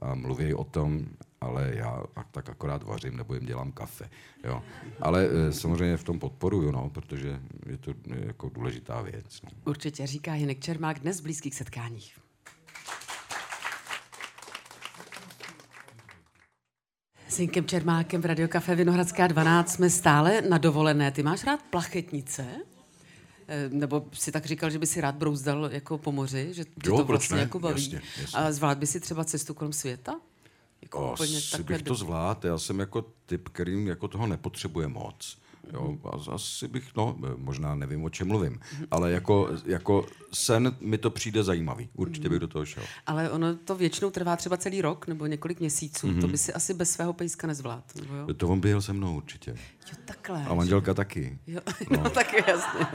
a 0.01 0.15
mluví 0.15 0.53
o 0.53 0.63
tom, 0.63 1.05
ale 1.41 1.71
já 1.75 2.03
tak 2.31 2.49
akorát 2.49 2.83
vařím 2.83 3.17
nebo 3.17 3.33
jim 3.33 3.45
dělám 3.45 3.71
kafe. 3.71 4.09
Jo. 4.43 4.63
Ale 5.01 5.27
e, 5.27 5.51
samozřejmě 5.51 5.97
v 5.97 6.03
tom 6.03 6.19
podporuju, 6.19 6.71
no, 6.71 6.89
protože 6.89 7.39
je 7.69 7.77
to 7.77 7.93
jako 8.07 8.49
důležitá 8.49 9.01
věc. 9.01 9.41
No. 9.43 9.49
Určitě, 9.65 10.07
říká 10.07 10.31
Hinek 10.31 10.59
Čermák 10.59 10.99
dnes 10.99 11.19
v 11.19 11.23
blízkých 11.23 11.55
setkáních. 11.55 12.22
S 17.33 17.37
Hinkem 17.39 17.65
Čermákem 17.65 18.21
v 18.21 18.25
Radiokafe 18.25 18.75
Vinohradská 18.75 19.27
12 19.27 19.73
jsme 19.73 19.89
stále 19.89 20.41
na 20.41 20.57
dovolené. 20.57 21.11
Ty 21.11 21.23
máš 21.23 21.43
rád 21.43 21.59
plachetnice? 21.69 22.45
Eh, 23.47 23.69
nebo 23.69 24.05
si 24.13 24.31
tak 24.31 24.45
říkal, 24.45 24.69
že 24.69 24.79
by 24.79 24.87
si 24.87 25.01
rád 25.01 25.15
brouzdal 25.15 25.69
jako 25.71 25.97
po 25.97 26.11
moři, 26.11 26.49
že 26.53 26.65
tě 26.65 26.71
Jo, 26.85 26.97
to 26.97 27.05
proč 27.05 27.19
vlastně 27.19 27.35
ne? 27.35 27.41
jako 27.41 27.59
baví. 27.59 27.83
Jasně, 27.83 28.01
jasně. 28.21 28.39
A 28.39 28.51
zvlád 28.51 28.77
by 28.77 28.87
si 28.87 28.99
třeba 28.99 29.23
cestu 29.23 29.53
kolem 29.53 29.73
světa? 29.73 30.19
Jako 30.81 31.13
Asi 31.13 31.63
bych 31.63 31.81
to 31.81 31.95
zvládl, 31.95 32.47
já 32.47 32.57
jsem 32.57 32.79
jako 32.79 33.05
typ, 33.25 33.49
kterým 33.49 33.87
jako 33.87 34.07
toho 34.07 34.27
nepotřebuje 34.27 34.87
moc. 34.87 35.37
Jo, 35.73 35.97
a 36.05 36.33
asi 36.33 36.67
bych, 36.67 36.95
no, 36.95 37.15
možná 37.37 37.75
nevím, 37.75 38.03
o 38.03 38.09
čem 38.09 38.27
mluvím, 38.27 38.59
ale 38.91 39.11
jako, 39.11 39.49
jako 39.65 40.05
sen 40.33 40.75
mi 40.79 40.97
to 40.97 41.09
přijde 41.09 41.43
zajímavý. 41.43 41.89
Určitě 41.93 42.29
bych 42.29 42.39
do 42.39 42.47
toho 42.47 42.65
šel. 42.65 42.83
Ale 43.05 43.29
ono 43.29 43.55
to 43.55 43.75
většinou 43.75 44.09
trvá 44.11 44.35
třeba 44.35 44.57
celý 44.57 44.81
rok 44.81 45.07
nebo 45.07 45.25
několik 45.25 45.59
měsíců. 45.59 46.07
Mm-hmm. 46.07 46.21
To 46.21 46.27
by 46.27 46.37
si 46.37 46.53
asi 46.53 46.73
bez 46.73 46.91
svého 46.91 47.13
pejska 47.13 47.47
nezvládl. 47.47 47.83
Nebo 48.01 48.15
jo? 48.15 48.33
To 48.33 48.47
on 48.47 48.59
by 48.59 48.69
jel 48.69 48.81
se 48.81 48.93
mnou 48.93 49.17
určitě. 49.17 49.51
jo, 49.51 49.97
takhle. 50.05 50.45
A 50.45 50.53
manželka 50.53 50.93
taky. 50.93 51.39
Jo, 51.47 51.61
no. 51.89 52.09
tak 52.09 52.47
jasně. 52.47 52.85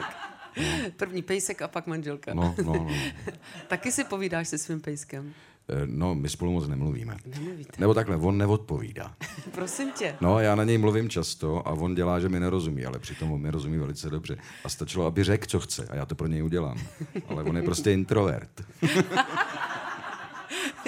První 0.97 1.23
pejsek 1.23 1.63
a 1.63 1.69
pak 1.69 1.87
manželka. 1.87 2.35
No, 2.35 2.55
no, 2.65 2.73
no. 2.73 2.89
Taky 3.69 3.93
si 3.93 4.05
povídáš 4.05 4.49
se 4.49 4.59
svým 4.59 4.81
pejskem. 4.81 5.35
Eh, 5.71 5.87
No, 5.87 6.15
my 6.15 6.29
spolu 6.29 6.53
moc 6.53 6.69
nemluvíme. 6.69 7.17
Nemluvíte. 7.27 7.73
Nebo 7.79 7.95
takhle, 7.95 8.17
on 8.17 8.39
neodpovídá. 8.39 9.15
Prosím 9.55 9.91
tě. 9.93 10.15
No, 10.21 10.41
já 10.41 10.55
na 10.55 10.65
něj 10.65 10.79
mluvím 10.79 11.09
často 11.09 11.69
a 11.69 11.71
on 11.71 11.95
dělá, 11.95 12.21
že 12.21 12.29
mi 12.29 12.41
nerozumí, 12.41 12.85
ale 12.87 12.99
přitom 12.99 13.33
on 13.33 13.41
mi 13.41 13.51
rozumí 13.51 13.79
velice 13.79 14.11
dobře. 14.11 14.37
A 14.65 14.69
stačilo, 14.69 15.07
aby 15.07 15.25
řekl, 15.25 15.47
co 15.47 15.61
chce 15.61 15.87
a 15.87 15.97
já 15.97 16.07
to 16.07 16.15
pro 16.15 16.27
něj 16.29 16.43
udělám. 16.45 16.79
Ale 17.29 17.43
on 17.43 17.57
je 17.57 17.63
prostě 17.63 17.93
introvert. 17.93 18.51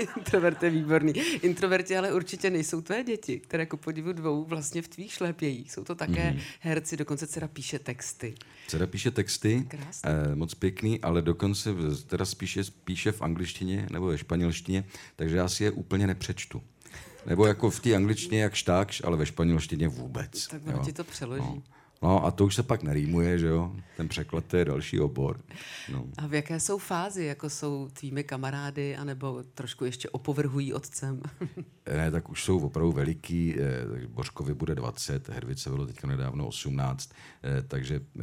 Introvert 0.16 0.62
je 0.62 0.70
výborný. 0.70 1.12
Introverti 1.42 1.96
ale 1.96 2.12
určitě 2.12 2.50
nejsou 2.50 2.80
tvé 2.80 3.04
děti, 3.04 3.40
které 3.40 3.66
ku 3.66 3.76
podivu 3.76 4.12
dvou 4.12 4.44
vlastně 4.44 4.82
v 4.82 4.88
tvých 4.88 5.12
šlépějí. 5.12 5.68
Jsou 5.68 5.84
to 5.84 5.94
také 5.94 6.30
mm. 6.30 6.40
herci, 6.60 6.96
dokonce 6.96 7.26
dcera 7.26 7.48
píše 7.48 7.78
texty. 7.78 8.34
Dcera 8.68 8.86
píše 8.86 9.10
texty, 9.10 9.66
Krásné. 9.68 10.10
eh, 10.10 10.34
moc 10.34 10.54
pěkný, 10.54 11.00
ale 11.00 11.22
dokonce 11.22 11.70
teda 12.06 12.24
spíše 12.24 12.62
píše 12.84 13.12
v 13.12 13.22
angličtině 13.22 13.86
nebo 13.90 14.06
ve 14.06 14.18
španělštině, 14.18 14.84
takže 15.16 15.36
já 15.36 15.48
si 15.48 15.64
je 15.64 15.70
úplně 15.70 16.06
nepřečtu. 16.06 16.62
Nebo 17.26 17.46
jako 17.46 17.70
v 17.70 17.80
té 17.80 17.94
angličtině 17.94 18.42
jak 18.42 18.54
štákš, 18.54 19.02
ale 19.04 19.16
ve 19.16 19.26
španělštině 19.26 19.88
vůbec. 19.88 20.48
Tak 20.48 20.62
ono 20.66 20.84
ti 20.84 20.92
to 20.92 21.04
přeloží. 21.04 21.42
No. 21.42 21.62
No 22.02 22.26
a 22.26 22.30
to 22.30 22.44
už 22.44 22.54
se 22.54 22.62
pak 22.62 22.82
nerýmuje, 22.82 23.38
že 23.38 23.46
jo? 23.46 23.72
Ten 23.96 24.08
překlad 24.08 24.44
to 24.44 24.56
je 24.56 24.64
další 24.64 25.00
obor. 25.00 25.40
No. 25.92 26.04
A 26.18 26.26
v 26.26 26.34
jaké 26.34 26.60
jsou 26.60 26.78
fázi, 26.78 27.24
jako 27.24 27.50
jsou 27.50 27.88
tvými 27.92 28.24
kamarády, 28.24 28.96
anebo 28.96 29.42
trošku 29.54 29.84
ještě 29.84 30.08
opovrhují 30.08 30.72
otcem? 30.72 31.22
Ne, 31.96 32.10
tak 32.10 32.28
už 32.28 32.44
jsou 32.44 32.58
opravdu 32.58 32.92
veliký, 32.92 33.54
eh, 33.58 33.88
takže 33.90 34.06
Božkovi 34.06 34.54
bude 34.54 34.74
20, 34.74 35.28
Hervice 35.28 35.70
bylo 35.70 35.86
teďka 35.86 36.06
nedávno 36.06 36.46
18, 36.46 37.10
eh, 37.42 37.62
takže 37.62 38.00
eh, 38.20 38.22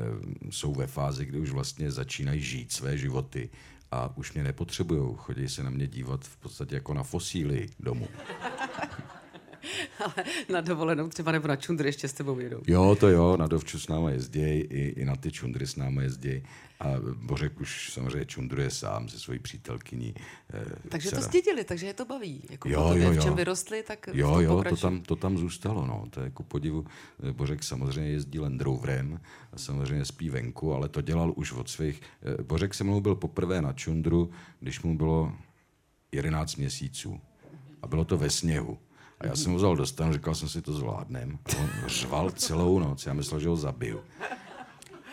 jsou 0.49 0.73
ve 0.73 0.87
fázi, 0.87 1.25
kdy 1.25 1.39
už 1.39 1.51
vlastně 1.51 1.91
začínají 1.91 2.41
žít 2.41 2.71
své 2.71 2.97
životy 2.97 3.49
a 3.91 4.17
už 4.17 4.33
mě 4.33 4.43
nepotřebují, 4.43 5.13
chodí 5.17 5.49
se 5.49 5.63
na 5.63 5.69
mě 5.69 5.87
dívat 5.87 6.23
v 6.23 6.37
podstatě 6.37 6.75
jako 6.75 6.93
na 6.93 7.03
fosíly 7.03 7.69
domů. 7.79 8.07
Ale 10.05 10.13
na 10.49 10.61
dovolenou 10.61 11.07
třeba 11.09 11.31
nebo 11.31 11.47
na 11.47 11.55
čundry 11.55 11.87
ještě 11.89 12.07
s 12.07 12.13
tebou 12.13 12.39
jedou. 12.39 12.61
Jo, 12.67 12.95
to 12.99 13.07
jo, 13.09 13.37
na 13.37 13.47
Dovču 13.47 13.79
s 13.79 13.87
náma 13.87 14.09
jezděj, 14.11 14.67
i, 14.69 14.93
i 15.01 15.05
na 15.05 15.15
ty 15.15 15.31
čundry 15.31 15.67
s 15.67 15.75
náma 15.75 16.01
jezděj 16.01 16.43
a 16.79 16.85
Bořek 17.15 17.61
už 17.61 17.93
samozřejmě 17.93 18.25
čundruje 18.25 18.69
sám 18.69 19.09
se 19.09 19.19
svojí 19.19 19.39
přítelkyní. 19.39 20.13
eh, 20.53 20.65
Takže 20.89 21.09
to 21.09 21.15
dcera. 21.15 21.27
zdědili, 21.27 21.63
takže 21.63 21.85
je 21.87 21.93
to 21.93 22.05
baví. 22.05 22.43
Jako 22.49 22.69
Jo, 22.69 22.87
tobě, 22.89 23.03
jo, 23.03 23.11
v 23.11 23.19
čem 23.19 23.27
jo. 23.29 23.35
vyrostli, 23.35 23.83
tak 23.83 24.09
Jo, 24.13 24.39
jo, 24.39 24.63
to 24.69 24.75
tam, 24.75 25.01
to 25.01 25.15
tam 25.15 25.37
zůstalo, 25.37 25.85
no. 25.85 26.05
To 26.09 26.19
je 26.19 26.23
jako 26.23 26.43
podivu. 26.43 26.85
eh, 27.29 27.31
Bořek 27.31 27.63
samozřejmě 27.63 28.09
jezdí 28.11 28.39
Land 28.39 28.61
Roverem 28.61 29.19
a 29.53 29.57
samozřejmě 29.57 30.05
spí 30.05 30.29
venku, 30.29 30.73
ale 30.73 30.89
to 30.89 31.01
dělal 31.01 31.33
už 31.35 31.51
od 31.51 31.69
svých... 31.69 32.01
eh, 32.39 32.43
Bořek 32.43 32.73
se 32.73 32.83
mnou 32.83 33.01
byl 33.01 33.15
poprvé 33.15 33.61
na 33.61 33.73
čundru, 33.73 34.31
když 34.59 34.81
mu 34.81 34.97
bylo 34.97 35.33
11 36.11 36.55
měsíců. 36.55 37.21
A 37.81 37.87
bylo 37.87 38.05
to 38.05 38.17
ve 38.17 38.29
sněhu. 38.29 38.77
A 39.19 39.25
já 39.25 39.35
jsem 39.35 39.51
ho 39.51 39.57
vzal 39.57 39.75
do 39.75 39.85
stanu, 39.85 40.13
říkal 40.13 40.35
jsem 40.35 40.49
si, 40.49 40.61
to 40.61 40.73
zvládnem. 40.73 41.39
A 41.45 41.61
on 41.61 41.69
řval 41.87 42.31
celou 42.31 42.79
noc, 42.79 43.05
já 43.05 43.13
myslel, 43.13 43.39
že 43.39 43.49
ho 43.49 43.55
zabiju. 43.55 44.01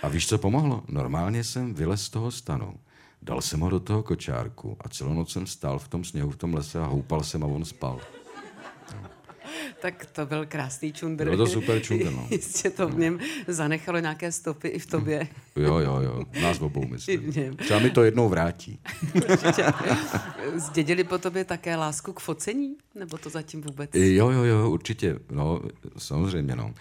A 0.02 0.08
víš, 0.08 0.28
co 0.28 0.38
pomohlo? 0.38 0.82
Normálně 0.88 1.44
jsem 1.44 1.74
vylez 1.74 2.02
z 2.02 2.10
toho 2.10 2.30
stanu, 2.30 2.74
dal 3.22 3.40
jsem 3.40 3.60
ho 3.60 3.70
do 3.70 3.80
toho 3.80 4.02
kočárku 4.02 4.76
a 4.80 4.88
celou 4.88 5.12
noc 5.12 5.32
jsem 5.32 5.46
stál 5.46 5.78
v 5.78 5.88
tom 5.88 6.04
sněhu, 6.04 6.30
v 6.30 6.36
tom 6.36 6.54
lese 6.54 6.80
a 6.80 6.86
houpal 6.86 7.22
jsem 7.22 7.44
a 7.44 7.46
on 7.46 7.64
spal. 7.64 8.00
Tak 9.84 10.06
to 10.06 10.26
byl 10.26 10.46
krásný 10.46 10.92
čundr. 10.92 11.24
Bylo 11.24 11.36
to 11.36 11.46
super 11.46 11.82
čundr, 11.82 12.10
no. 12.10 12.26
Jistě 12.30 12.70
to 12.70 12.88
v 12.88 12.98
něm 12.98 13.18
zanechalo 13.48 13.98
nějaké 13.98 14.32
stopy 14.32 14.68
i 14.68 14.78
v 14.78 14.86
tobě. 14.86 15.28
Jo, 15.56 15.78
jo, 15.78 16.00
jo. 16.00 16.22
Nás 16.42 16.60
obou, 16.60 16.86
myslím. 16.90 17.32
Třeba 17.56 17.80
mi 17.80 17.90
to 17.90 18.04
jednou 18.04 18.28
vrátí. 18.28 18.78
Zdědili 20.54 21.04
po 21.04 21.18
tobě 21.18 21.44
také 21.44 21.76
lásku 21.76 22.12
k 22.12 22.20
focení? 22.20 22.76
Nebo 22.94 23.18
to 23.18 23.30
zatím 23.30 23.62
vůbec? 23.62 23.90
Jo, 23.94 24.30
jo, 24.30 24.42
jo, 24.44 24.70
určitě. 24.70 25.18
No, 25.30 25.60
samozřejmě, 25.98 26.56
no. 26.56 26.74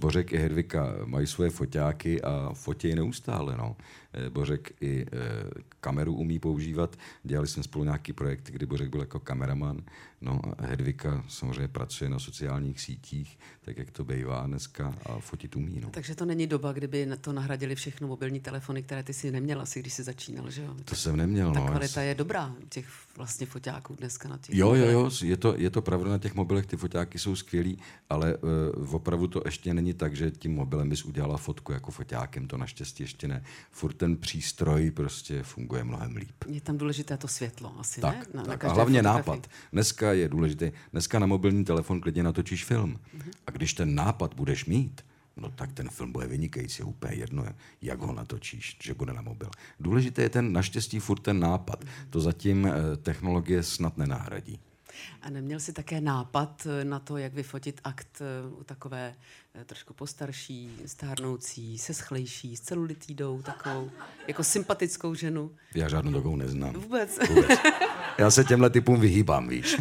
Bořek 0.00 0.32
i 0.32 0.38
Hedvika 0.38 0.94
mají 1.04 1.26
svoje 1.26 1.50
foťáky 1.50 2.22
a 2.22 2.50
fotějí 2.54 2.94
neustále, 2.94 3.56
no. 3.56 3.76
Eh, 4.12 4.30
Bořek 4.30 4.72
i 4.80 5.06
eh, 5.12 5.60
kameru 5.80 6.14
umí 6.14 6.38
používat. 6.38 6.96
Dělali 7.24 7.46
jsme 7.46 7.62
spolu 7.62 7.84
nějaký 7.84 8.12
projekt, 8.12 8.50
kdy 8.50 8.66
Bořek 8.66 8.88
byl 8.88 9.00
jako 9.00 9.20
kameraman. 9.20 9.82
No 10.20 10.40
a 10.58 10.66
Hedvika 10.66 11.24
samozřejmě 11.28 11.68
pracuje 11.68 12.10
na 12.10 12.18
sociálních 12.18 12.80
sítích, 12.80 13.38
tak 13.60 13.78
jak 13.78 13.90
to 13.90 14.04
bývá 14.04 14.46
dneska 14.46 14.94
a 15.06 15.18
fotit 15.18 15.56
umí, 15.56 15.80
no. 15.80 15.90
Takže 15.90 16.14
to 16.14 16.24
není 16.24 16.46
doba, 16.46 16.72
kdyby 16.72 17.06
na 17.06 17.16
to 17.16 17.32
nahradili 17.32 17.74
všechno 17.74 18.08
mobilní 18.08 18.40
telefony, 18.40 18.82
které 18.82 19.02
ty 19.02 19.12
si 19.14 19.30
neměl 19.30 19.60
asi, 19.60 19.80
když 19.80 19.92
jsi 19.92 20.02
začínal, 20.02 20.50
že 20.50 20.62
jo? 20.62 20.76
To 20.84 20.94
jsem 20.96 21.16
neměl, 21.16 21.52
Ta 21.52 21.60
no. 21.60 21.66
kvalita 21.66 22.02
je 22.02 22.14
dobrá 22.14 22.54
těch 22.68 22.86
vlastně 23.18 23.46
foťáků 23.46 23.94
dneska 23.94 24.28
na 24.28 24.38
těch. 24.38 24.54
Jo, 24.56 24.74
jo, 24.74 24.86
jo, 24.86 25.10
je 25.22 25.36
to, 25.36 25.54
je 25.56 25.70
to 25.70 25.82
pravda, 25.82 26.10
na 26.10 26.18
těch 26.18 26.34
mobilech 26.34 26.66
ty 26.66 26.76
foťáky 26.76 27.18
jsou 27.18 27.36
skvělý, 27.36 27.78
ale 28.10 28.36
uh, 28.78 28.94
opravdu 28.94 29.26
to 29.26 29.42
ještě 29.44 29.74
není 29.74 29.94
tak, 29.94 30.16
že 30.16 30.30
tím 30.30 30.54
mobilem 30.54 30.88
bys 30.88 31.04
udělala 31.04 31.36
fotku 31.36 31.72
jako 31.72 31.90
foťákem, 31.90 32.46
to 32.46 32.56
naštěstí 32.56 33.02
ještě 33.02 33.28
ne. 33.28 33.42
Furt 33.70 33.92
ten 33.94 34.16
přístroj 34.16 34.90
prostě 34.90 35.42
funguje 35.42 35.84
mnohem 35.84 36.16
líp. 36.16 36.44
Je 36.46 36.60
tam 36.60 36.78
důležité 36.78 37.16
to 37.16 37.28
světlo 37.28 37.74
asi, 37.78 38.00
Tak, 38.00 38.16
ne? 38.16 38.24
Na, 38.34 38.40
na 38.42 38.46
tak. 38.46 38.54
A 38.54 38.58
každé 38.58 38.74
hlavně 38.74 38.98
fotografii. 38.98 39.30
nápad. 39.30 39.50
Dneska 39.72 40.12
je 40.12 40.28
důležité. 40.28 40.72
Dneska 40.92 41.18
na 41.18 41.26
mobilní 41.26 41.64
telefon 41.64 42.00
klidně 42.00 42.22
natočíš 42.22 42.64
film. 42.64 42.98
A 43.46 43.50
když 43.50 43.74
ten 43.74 43.94
nápad 43.94 44.34
budeš 44.34 44.64
mít, 44.66 45.04
no 45.40 45.50
tak 45.50 45.72
ten 45.72 45.88
film 45.88 46.12
bude 46.12 46.26
vynikající, 46.26 46.82
úplně 46.82 47.14
jedno, 47.14 47.44
jak 47.82 48.00
ho 48.00 48.12
natočíš, 48.12 48.76
že 48.82 48.94
bude 48.94 49.12
na 49.12 49.22
mobil. 49.22 49.50
Důležité 49.80 50.22
je 50.22 50.28
ten, 50.28 50.52
naštěstí, 50.52 50.98
furt 50.98 51.20
ten 51.20 51.40
nápad. 51.40 51.84
To 52.10 52.20
zatím 52.20 52.66
eh, 52.66 52.96
technologie 52.96 53.62
snad 53.62 53.98
nenahradí. 53.98 54.60
A 55.22 55.30
neměl 55.30 55.60
jsi 55.60 55.72
také 55.72 56.00
nápad 56.00 56.66
eh, 56.66 56.84
na 56.84 56.98
to, 56.98 57.16
jak 57.16 57.34
vyfotit 57.34 57.80
akt 57.84 58.20
eh, 58.20 58.48
u 58.60 58.64
takové 58.64 59.14
eh, 59.54 59.64
trošku 59.64 59.94
postarší, 59.94 60.70
stárnoucí, 60.86 61.78
se 61.78 61.94
schlejší, 61.94 62.56
s 62.56 62.60
celulitídou, 62.60 63.42
takovou 63.42 63.90
jako 64.28 64.44
sympatickou 64.44 65.14
ženu? 65.14 65.50
Já 65.74 65.88
žádnou 65.88 66.12
takovou 66.12 66.36
neznám. 66.36 66.72
Vůbec. 66.72 67.18
Já 68.18 68.30
se 68.30 68.44
těmhle 68.44 68.70
typům 68.70 69.00
vyhýbám, 69.00 69.48
víš. 69.48 69.76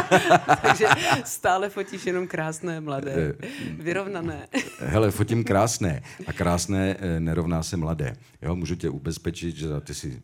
Takže 0.62 0.86
stále 1.24 1.70
fotíš 1.70 2.06
jenom 2.06 2.26
krásné, 2.26 2.80
mladé, 2.80 3.34
vyrovnané. 3.78 4.48
Hele, 4.78 5.10
fotím 5.10 5.44
krásné. 5.44 6.02
A 6.26 6.32
krásné 6.32 6.96
nerovná 7.18 7.62
se 7.62 7.76
mladé. 7.76 8.16
Jo, 8.42 8.56
můžu 8.56 8.74
tě 8.74 8.90
ubezpečit, 8.90 9.56
že 9.56 9.66
ty 9.80 9.94
jsi 9.94 10.22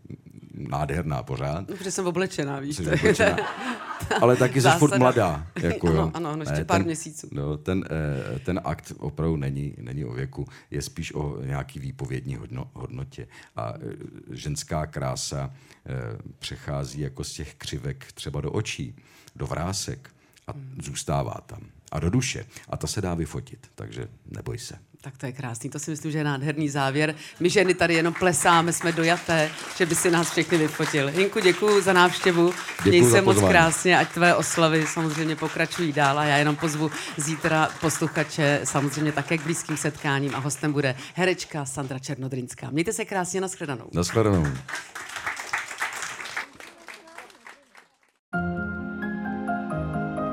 nádherná 0.58 1.22
pořád. 1.22 1.68
No, 1.68 1.76
protože 1.76 1.90
jsem 1.90 2.06
oblečená, 2.06 2.60
víš. 2.60 2.76
Jsi 2.76 2.84
to 2.84 2.90
oblečená. 2.92 3.36
Ale 4.20 4.36
taky 4.36 4.60
jsi 4.60 4.68
furt 4.78 4.98
mladá. 4.98 5.46
Jako, 5.62 5.88
Ano, 5.88 6.10
ano, 6.14 6.30
ano, 6.30 6.42
ještě 6.42 6.54
Ne, 6.58 6.64
pár 6.64 6.78
ten, 6.78 6.86
měsíců. 6.86 7.28
No, 7.32 7.56
ten, 7.56 7.84
eh, 8.34 8.38
ten 8.38 8.60
akt 8.64 8.92
opravdu 8.98 9.36
není, 9.36 9.74
není 9.78 10.04
o 10.04 10.12
věku, 10.12 10.46
je 10.70 10.82
spíš 10.82 11.14
o 11.14 11.38
nějaký 11.44 11.78
výpovědní 11.78 12.36
hodno, 12.36 12.70
hodnotě. 12.74 13.26
A 13.56 13.72
eh, 13.74 14.36
ženská 14.36 14.86
krása 14.86 15.50
eh, 15.86 15.92
přechází 16.38 17.00
jako 17.00 17.24
z 17.24 17.32
těch 17.32 17.54
křivek 17.54 18.12
třeba 18.12 18.40
do 18.40 18.52
očí, 18.52 18.94
do 19.36 19.46
vrásek 19.46 20.10
a 20.46 20.52
zůstává 20.82 21.34
tam. 21.46 21.60
a 21.92 22.00
do 22.00 22.10
duše. 22.10 22.46
A 22.68 22.76
ta 22.76 22.86
se 22.86 23.00
dá 23.00 23.14
vyfotit, 23.14 23.66
takže 23.74 24.08
neboj 24.30 24.58
se. 24.58 24.78
Tak 25.00 25.16
to 25.16 25.26
je 25.26 25.32
krásný, 25.32 25.70
to 25.70 25.78
si 25.78 25.90
myslím, 25.90 26.12
že 26.12 26.18
je 26.18 26.24
nádherný 26.24 26.68
závěr. 26.68 27.14
My 27.40 27.50
ženy 27.50 27.74
tady 27.74 27.94
jenom 27.94 28.14
plesáme, 28.14 28.72
jsme 28.72 28.92
dojaté, 28.92 29.50
že 29.76 29.86
by 29.86 29.94
si 29.94 30.10
nás 30.10 30.30
všechny 30.30 30.58
vyfotil. 30.58 31.08
Jinku, 31.08 31.40
děkuji 31.40 31.82
za 31.82 31.92
návštěvu, 31.92 32.54
Děkuju 32.84 32.90
měj 32.90 33.02
za 33.02 33.16
se 33.16 33.22
moc 33.22 33.38
krásně, 33.38 33.98
ať 33.98 34.08
tvé 34.08 34.34
oslavy 34.34 34.86
samozřejmě 34.86 35.36
pokračují 35.36 35.92
dál 35.92 36.18
a 36.18 36.24
já 36.24 36.36
jenom 36.36 36.56
pozvu 36.56 36.90
zítra 37.16 37.68
posluchače 37.80 38.60
samozřejmě 38.64 39.12
také 39.12 39.38
k 39.38 39.42
blízkým 39.42 39.76
setkáním 39.76 40.34
a 40.34 40.38
hostem 40.38 40.72
bude 40.72 40.94
herečka 41.14 41.64
Sandra 41.64 41.98
Černodrinská. 41.98 42.70
Mějte 42.70 42.92
se 42.92 43.04
krásně, 43.04 43.40
nashledanou. 43.40 43.88
Naschledanou. 43.92 44.46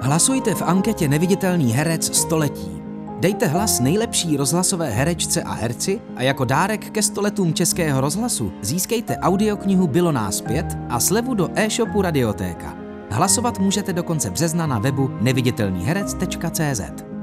Hlasujte 0.02 0.56
v 0.56 0.62
anketě 0.62 1.08
Neviditelný 1.08 1.74
herec 1.74 2.18
století. 2.18 2.75
Dejte 3.20 3.48
hlas 3.48 3.80
nejlepší 3.80 4.38
rozhlasové 4.38 4.90
herečce 4.90 5.44
a 5.44 5.54
herci 5.54 6.02
a 6.16 6.24
jako 6.24 6.46
dárek 6.46 6.90
ke 6.90 7.02
stoletům 7.02 7.54
Českého 7.54 8.02
rozhlasu 8.02 8.52
získejte 8.62 9.18
audioknihu 9.18 9.88
Bylo 9.88 10.12
nás 10.12 10.42
pět 10.42 10.66
a 10.90 11.00
slevu 11.00 11.34
do 11.34 11.50
e-shopu 11.56 12.02
Radiotéka. 12.02 12.78
Hlasovat 13.10 13.60
můžete 13.60 13.94
do 13.94 14.04
konce 14.04 14.30
března 14.30 14.68
na 14.68 14.80
webu 14.80 15.10
neviditelnýherec.cz. 15.22 17.15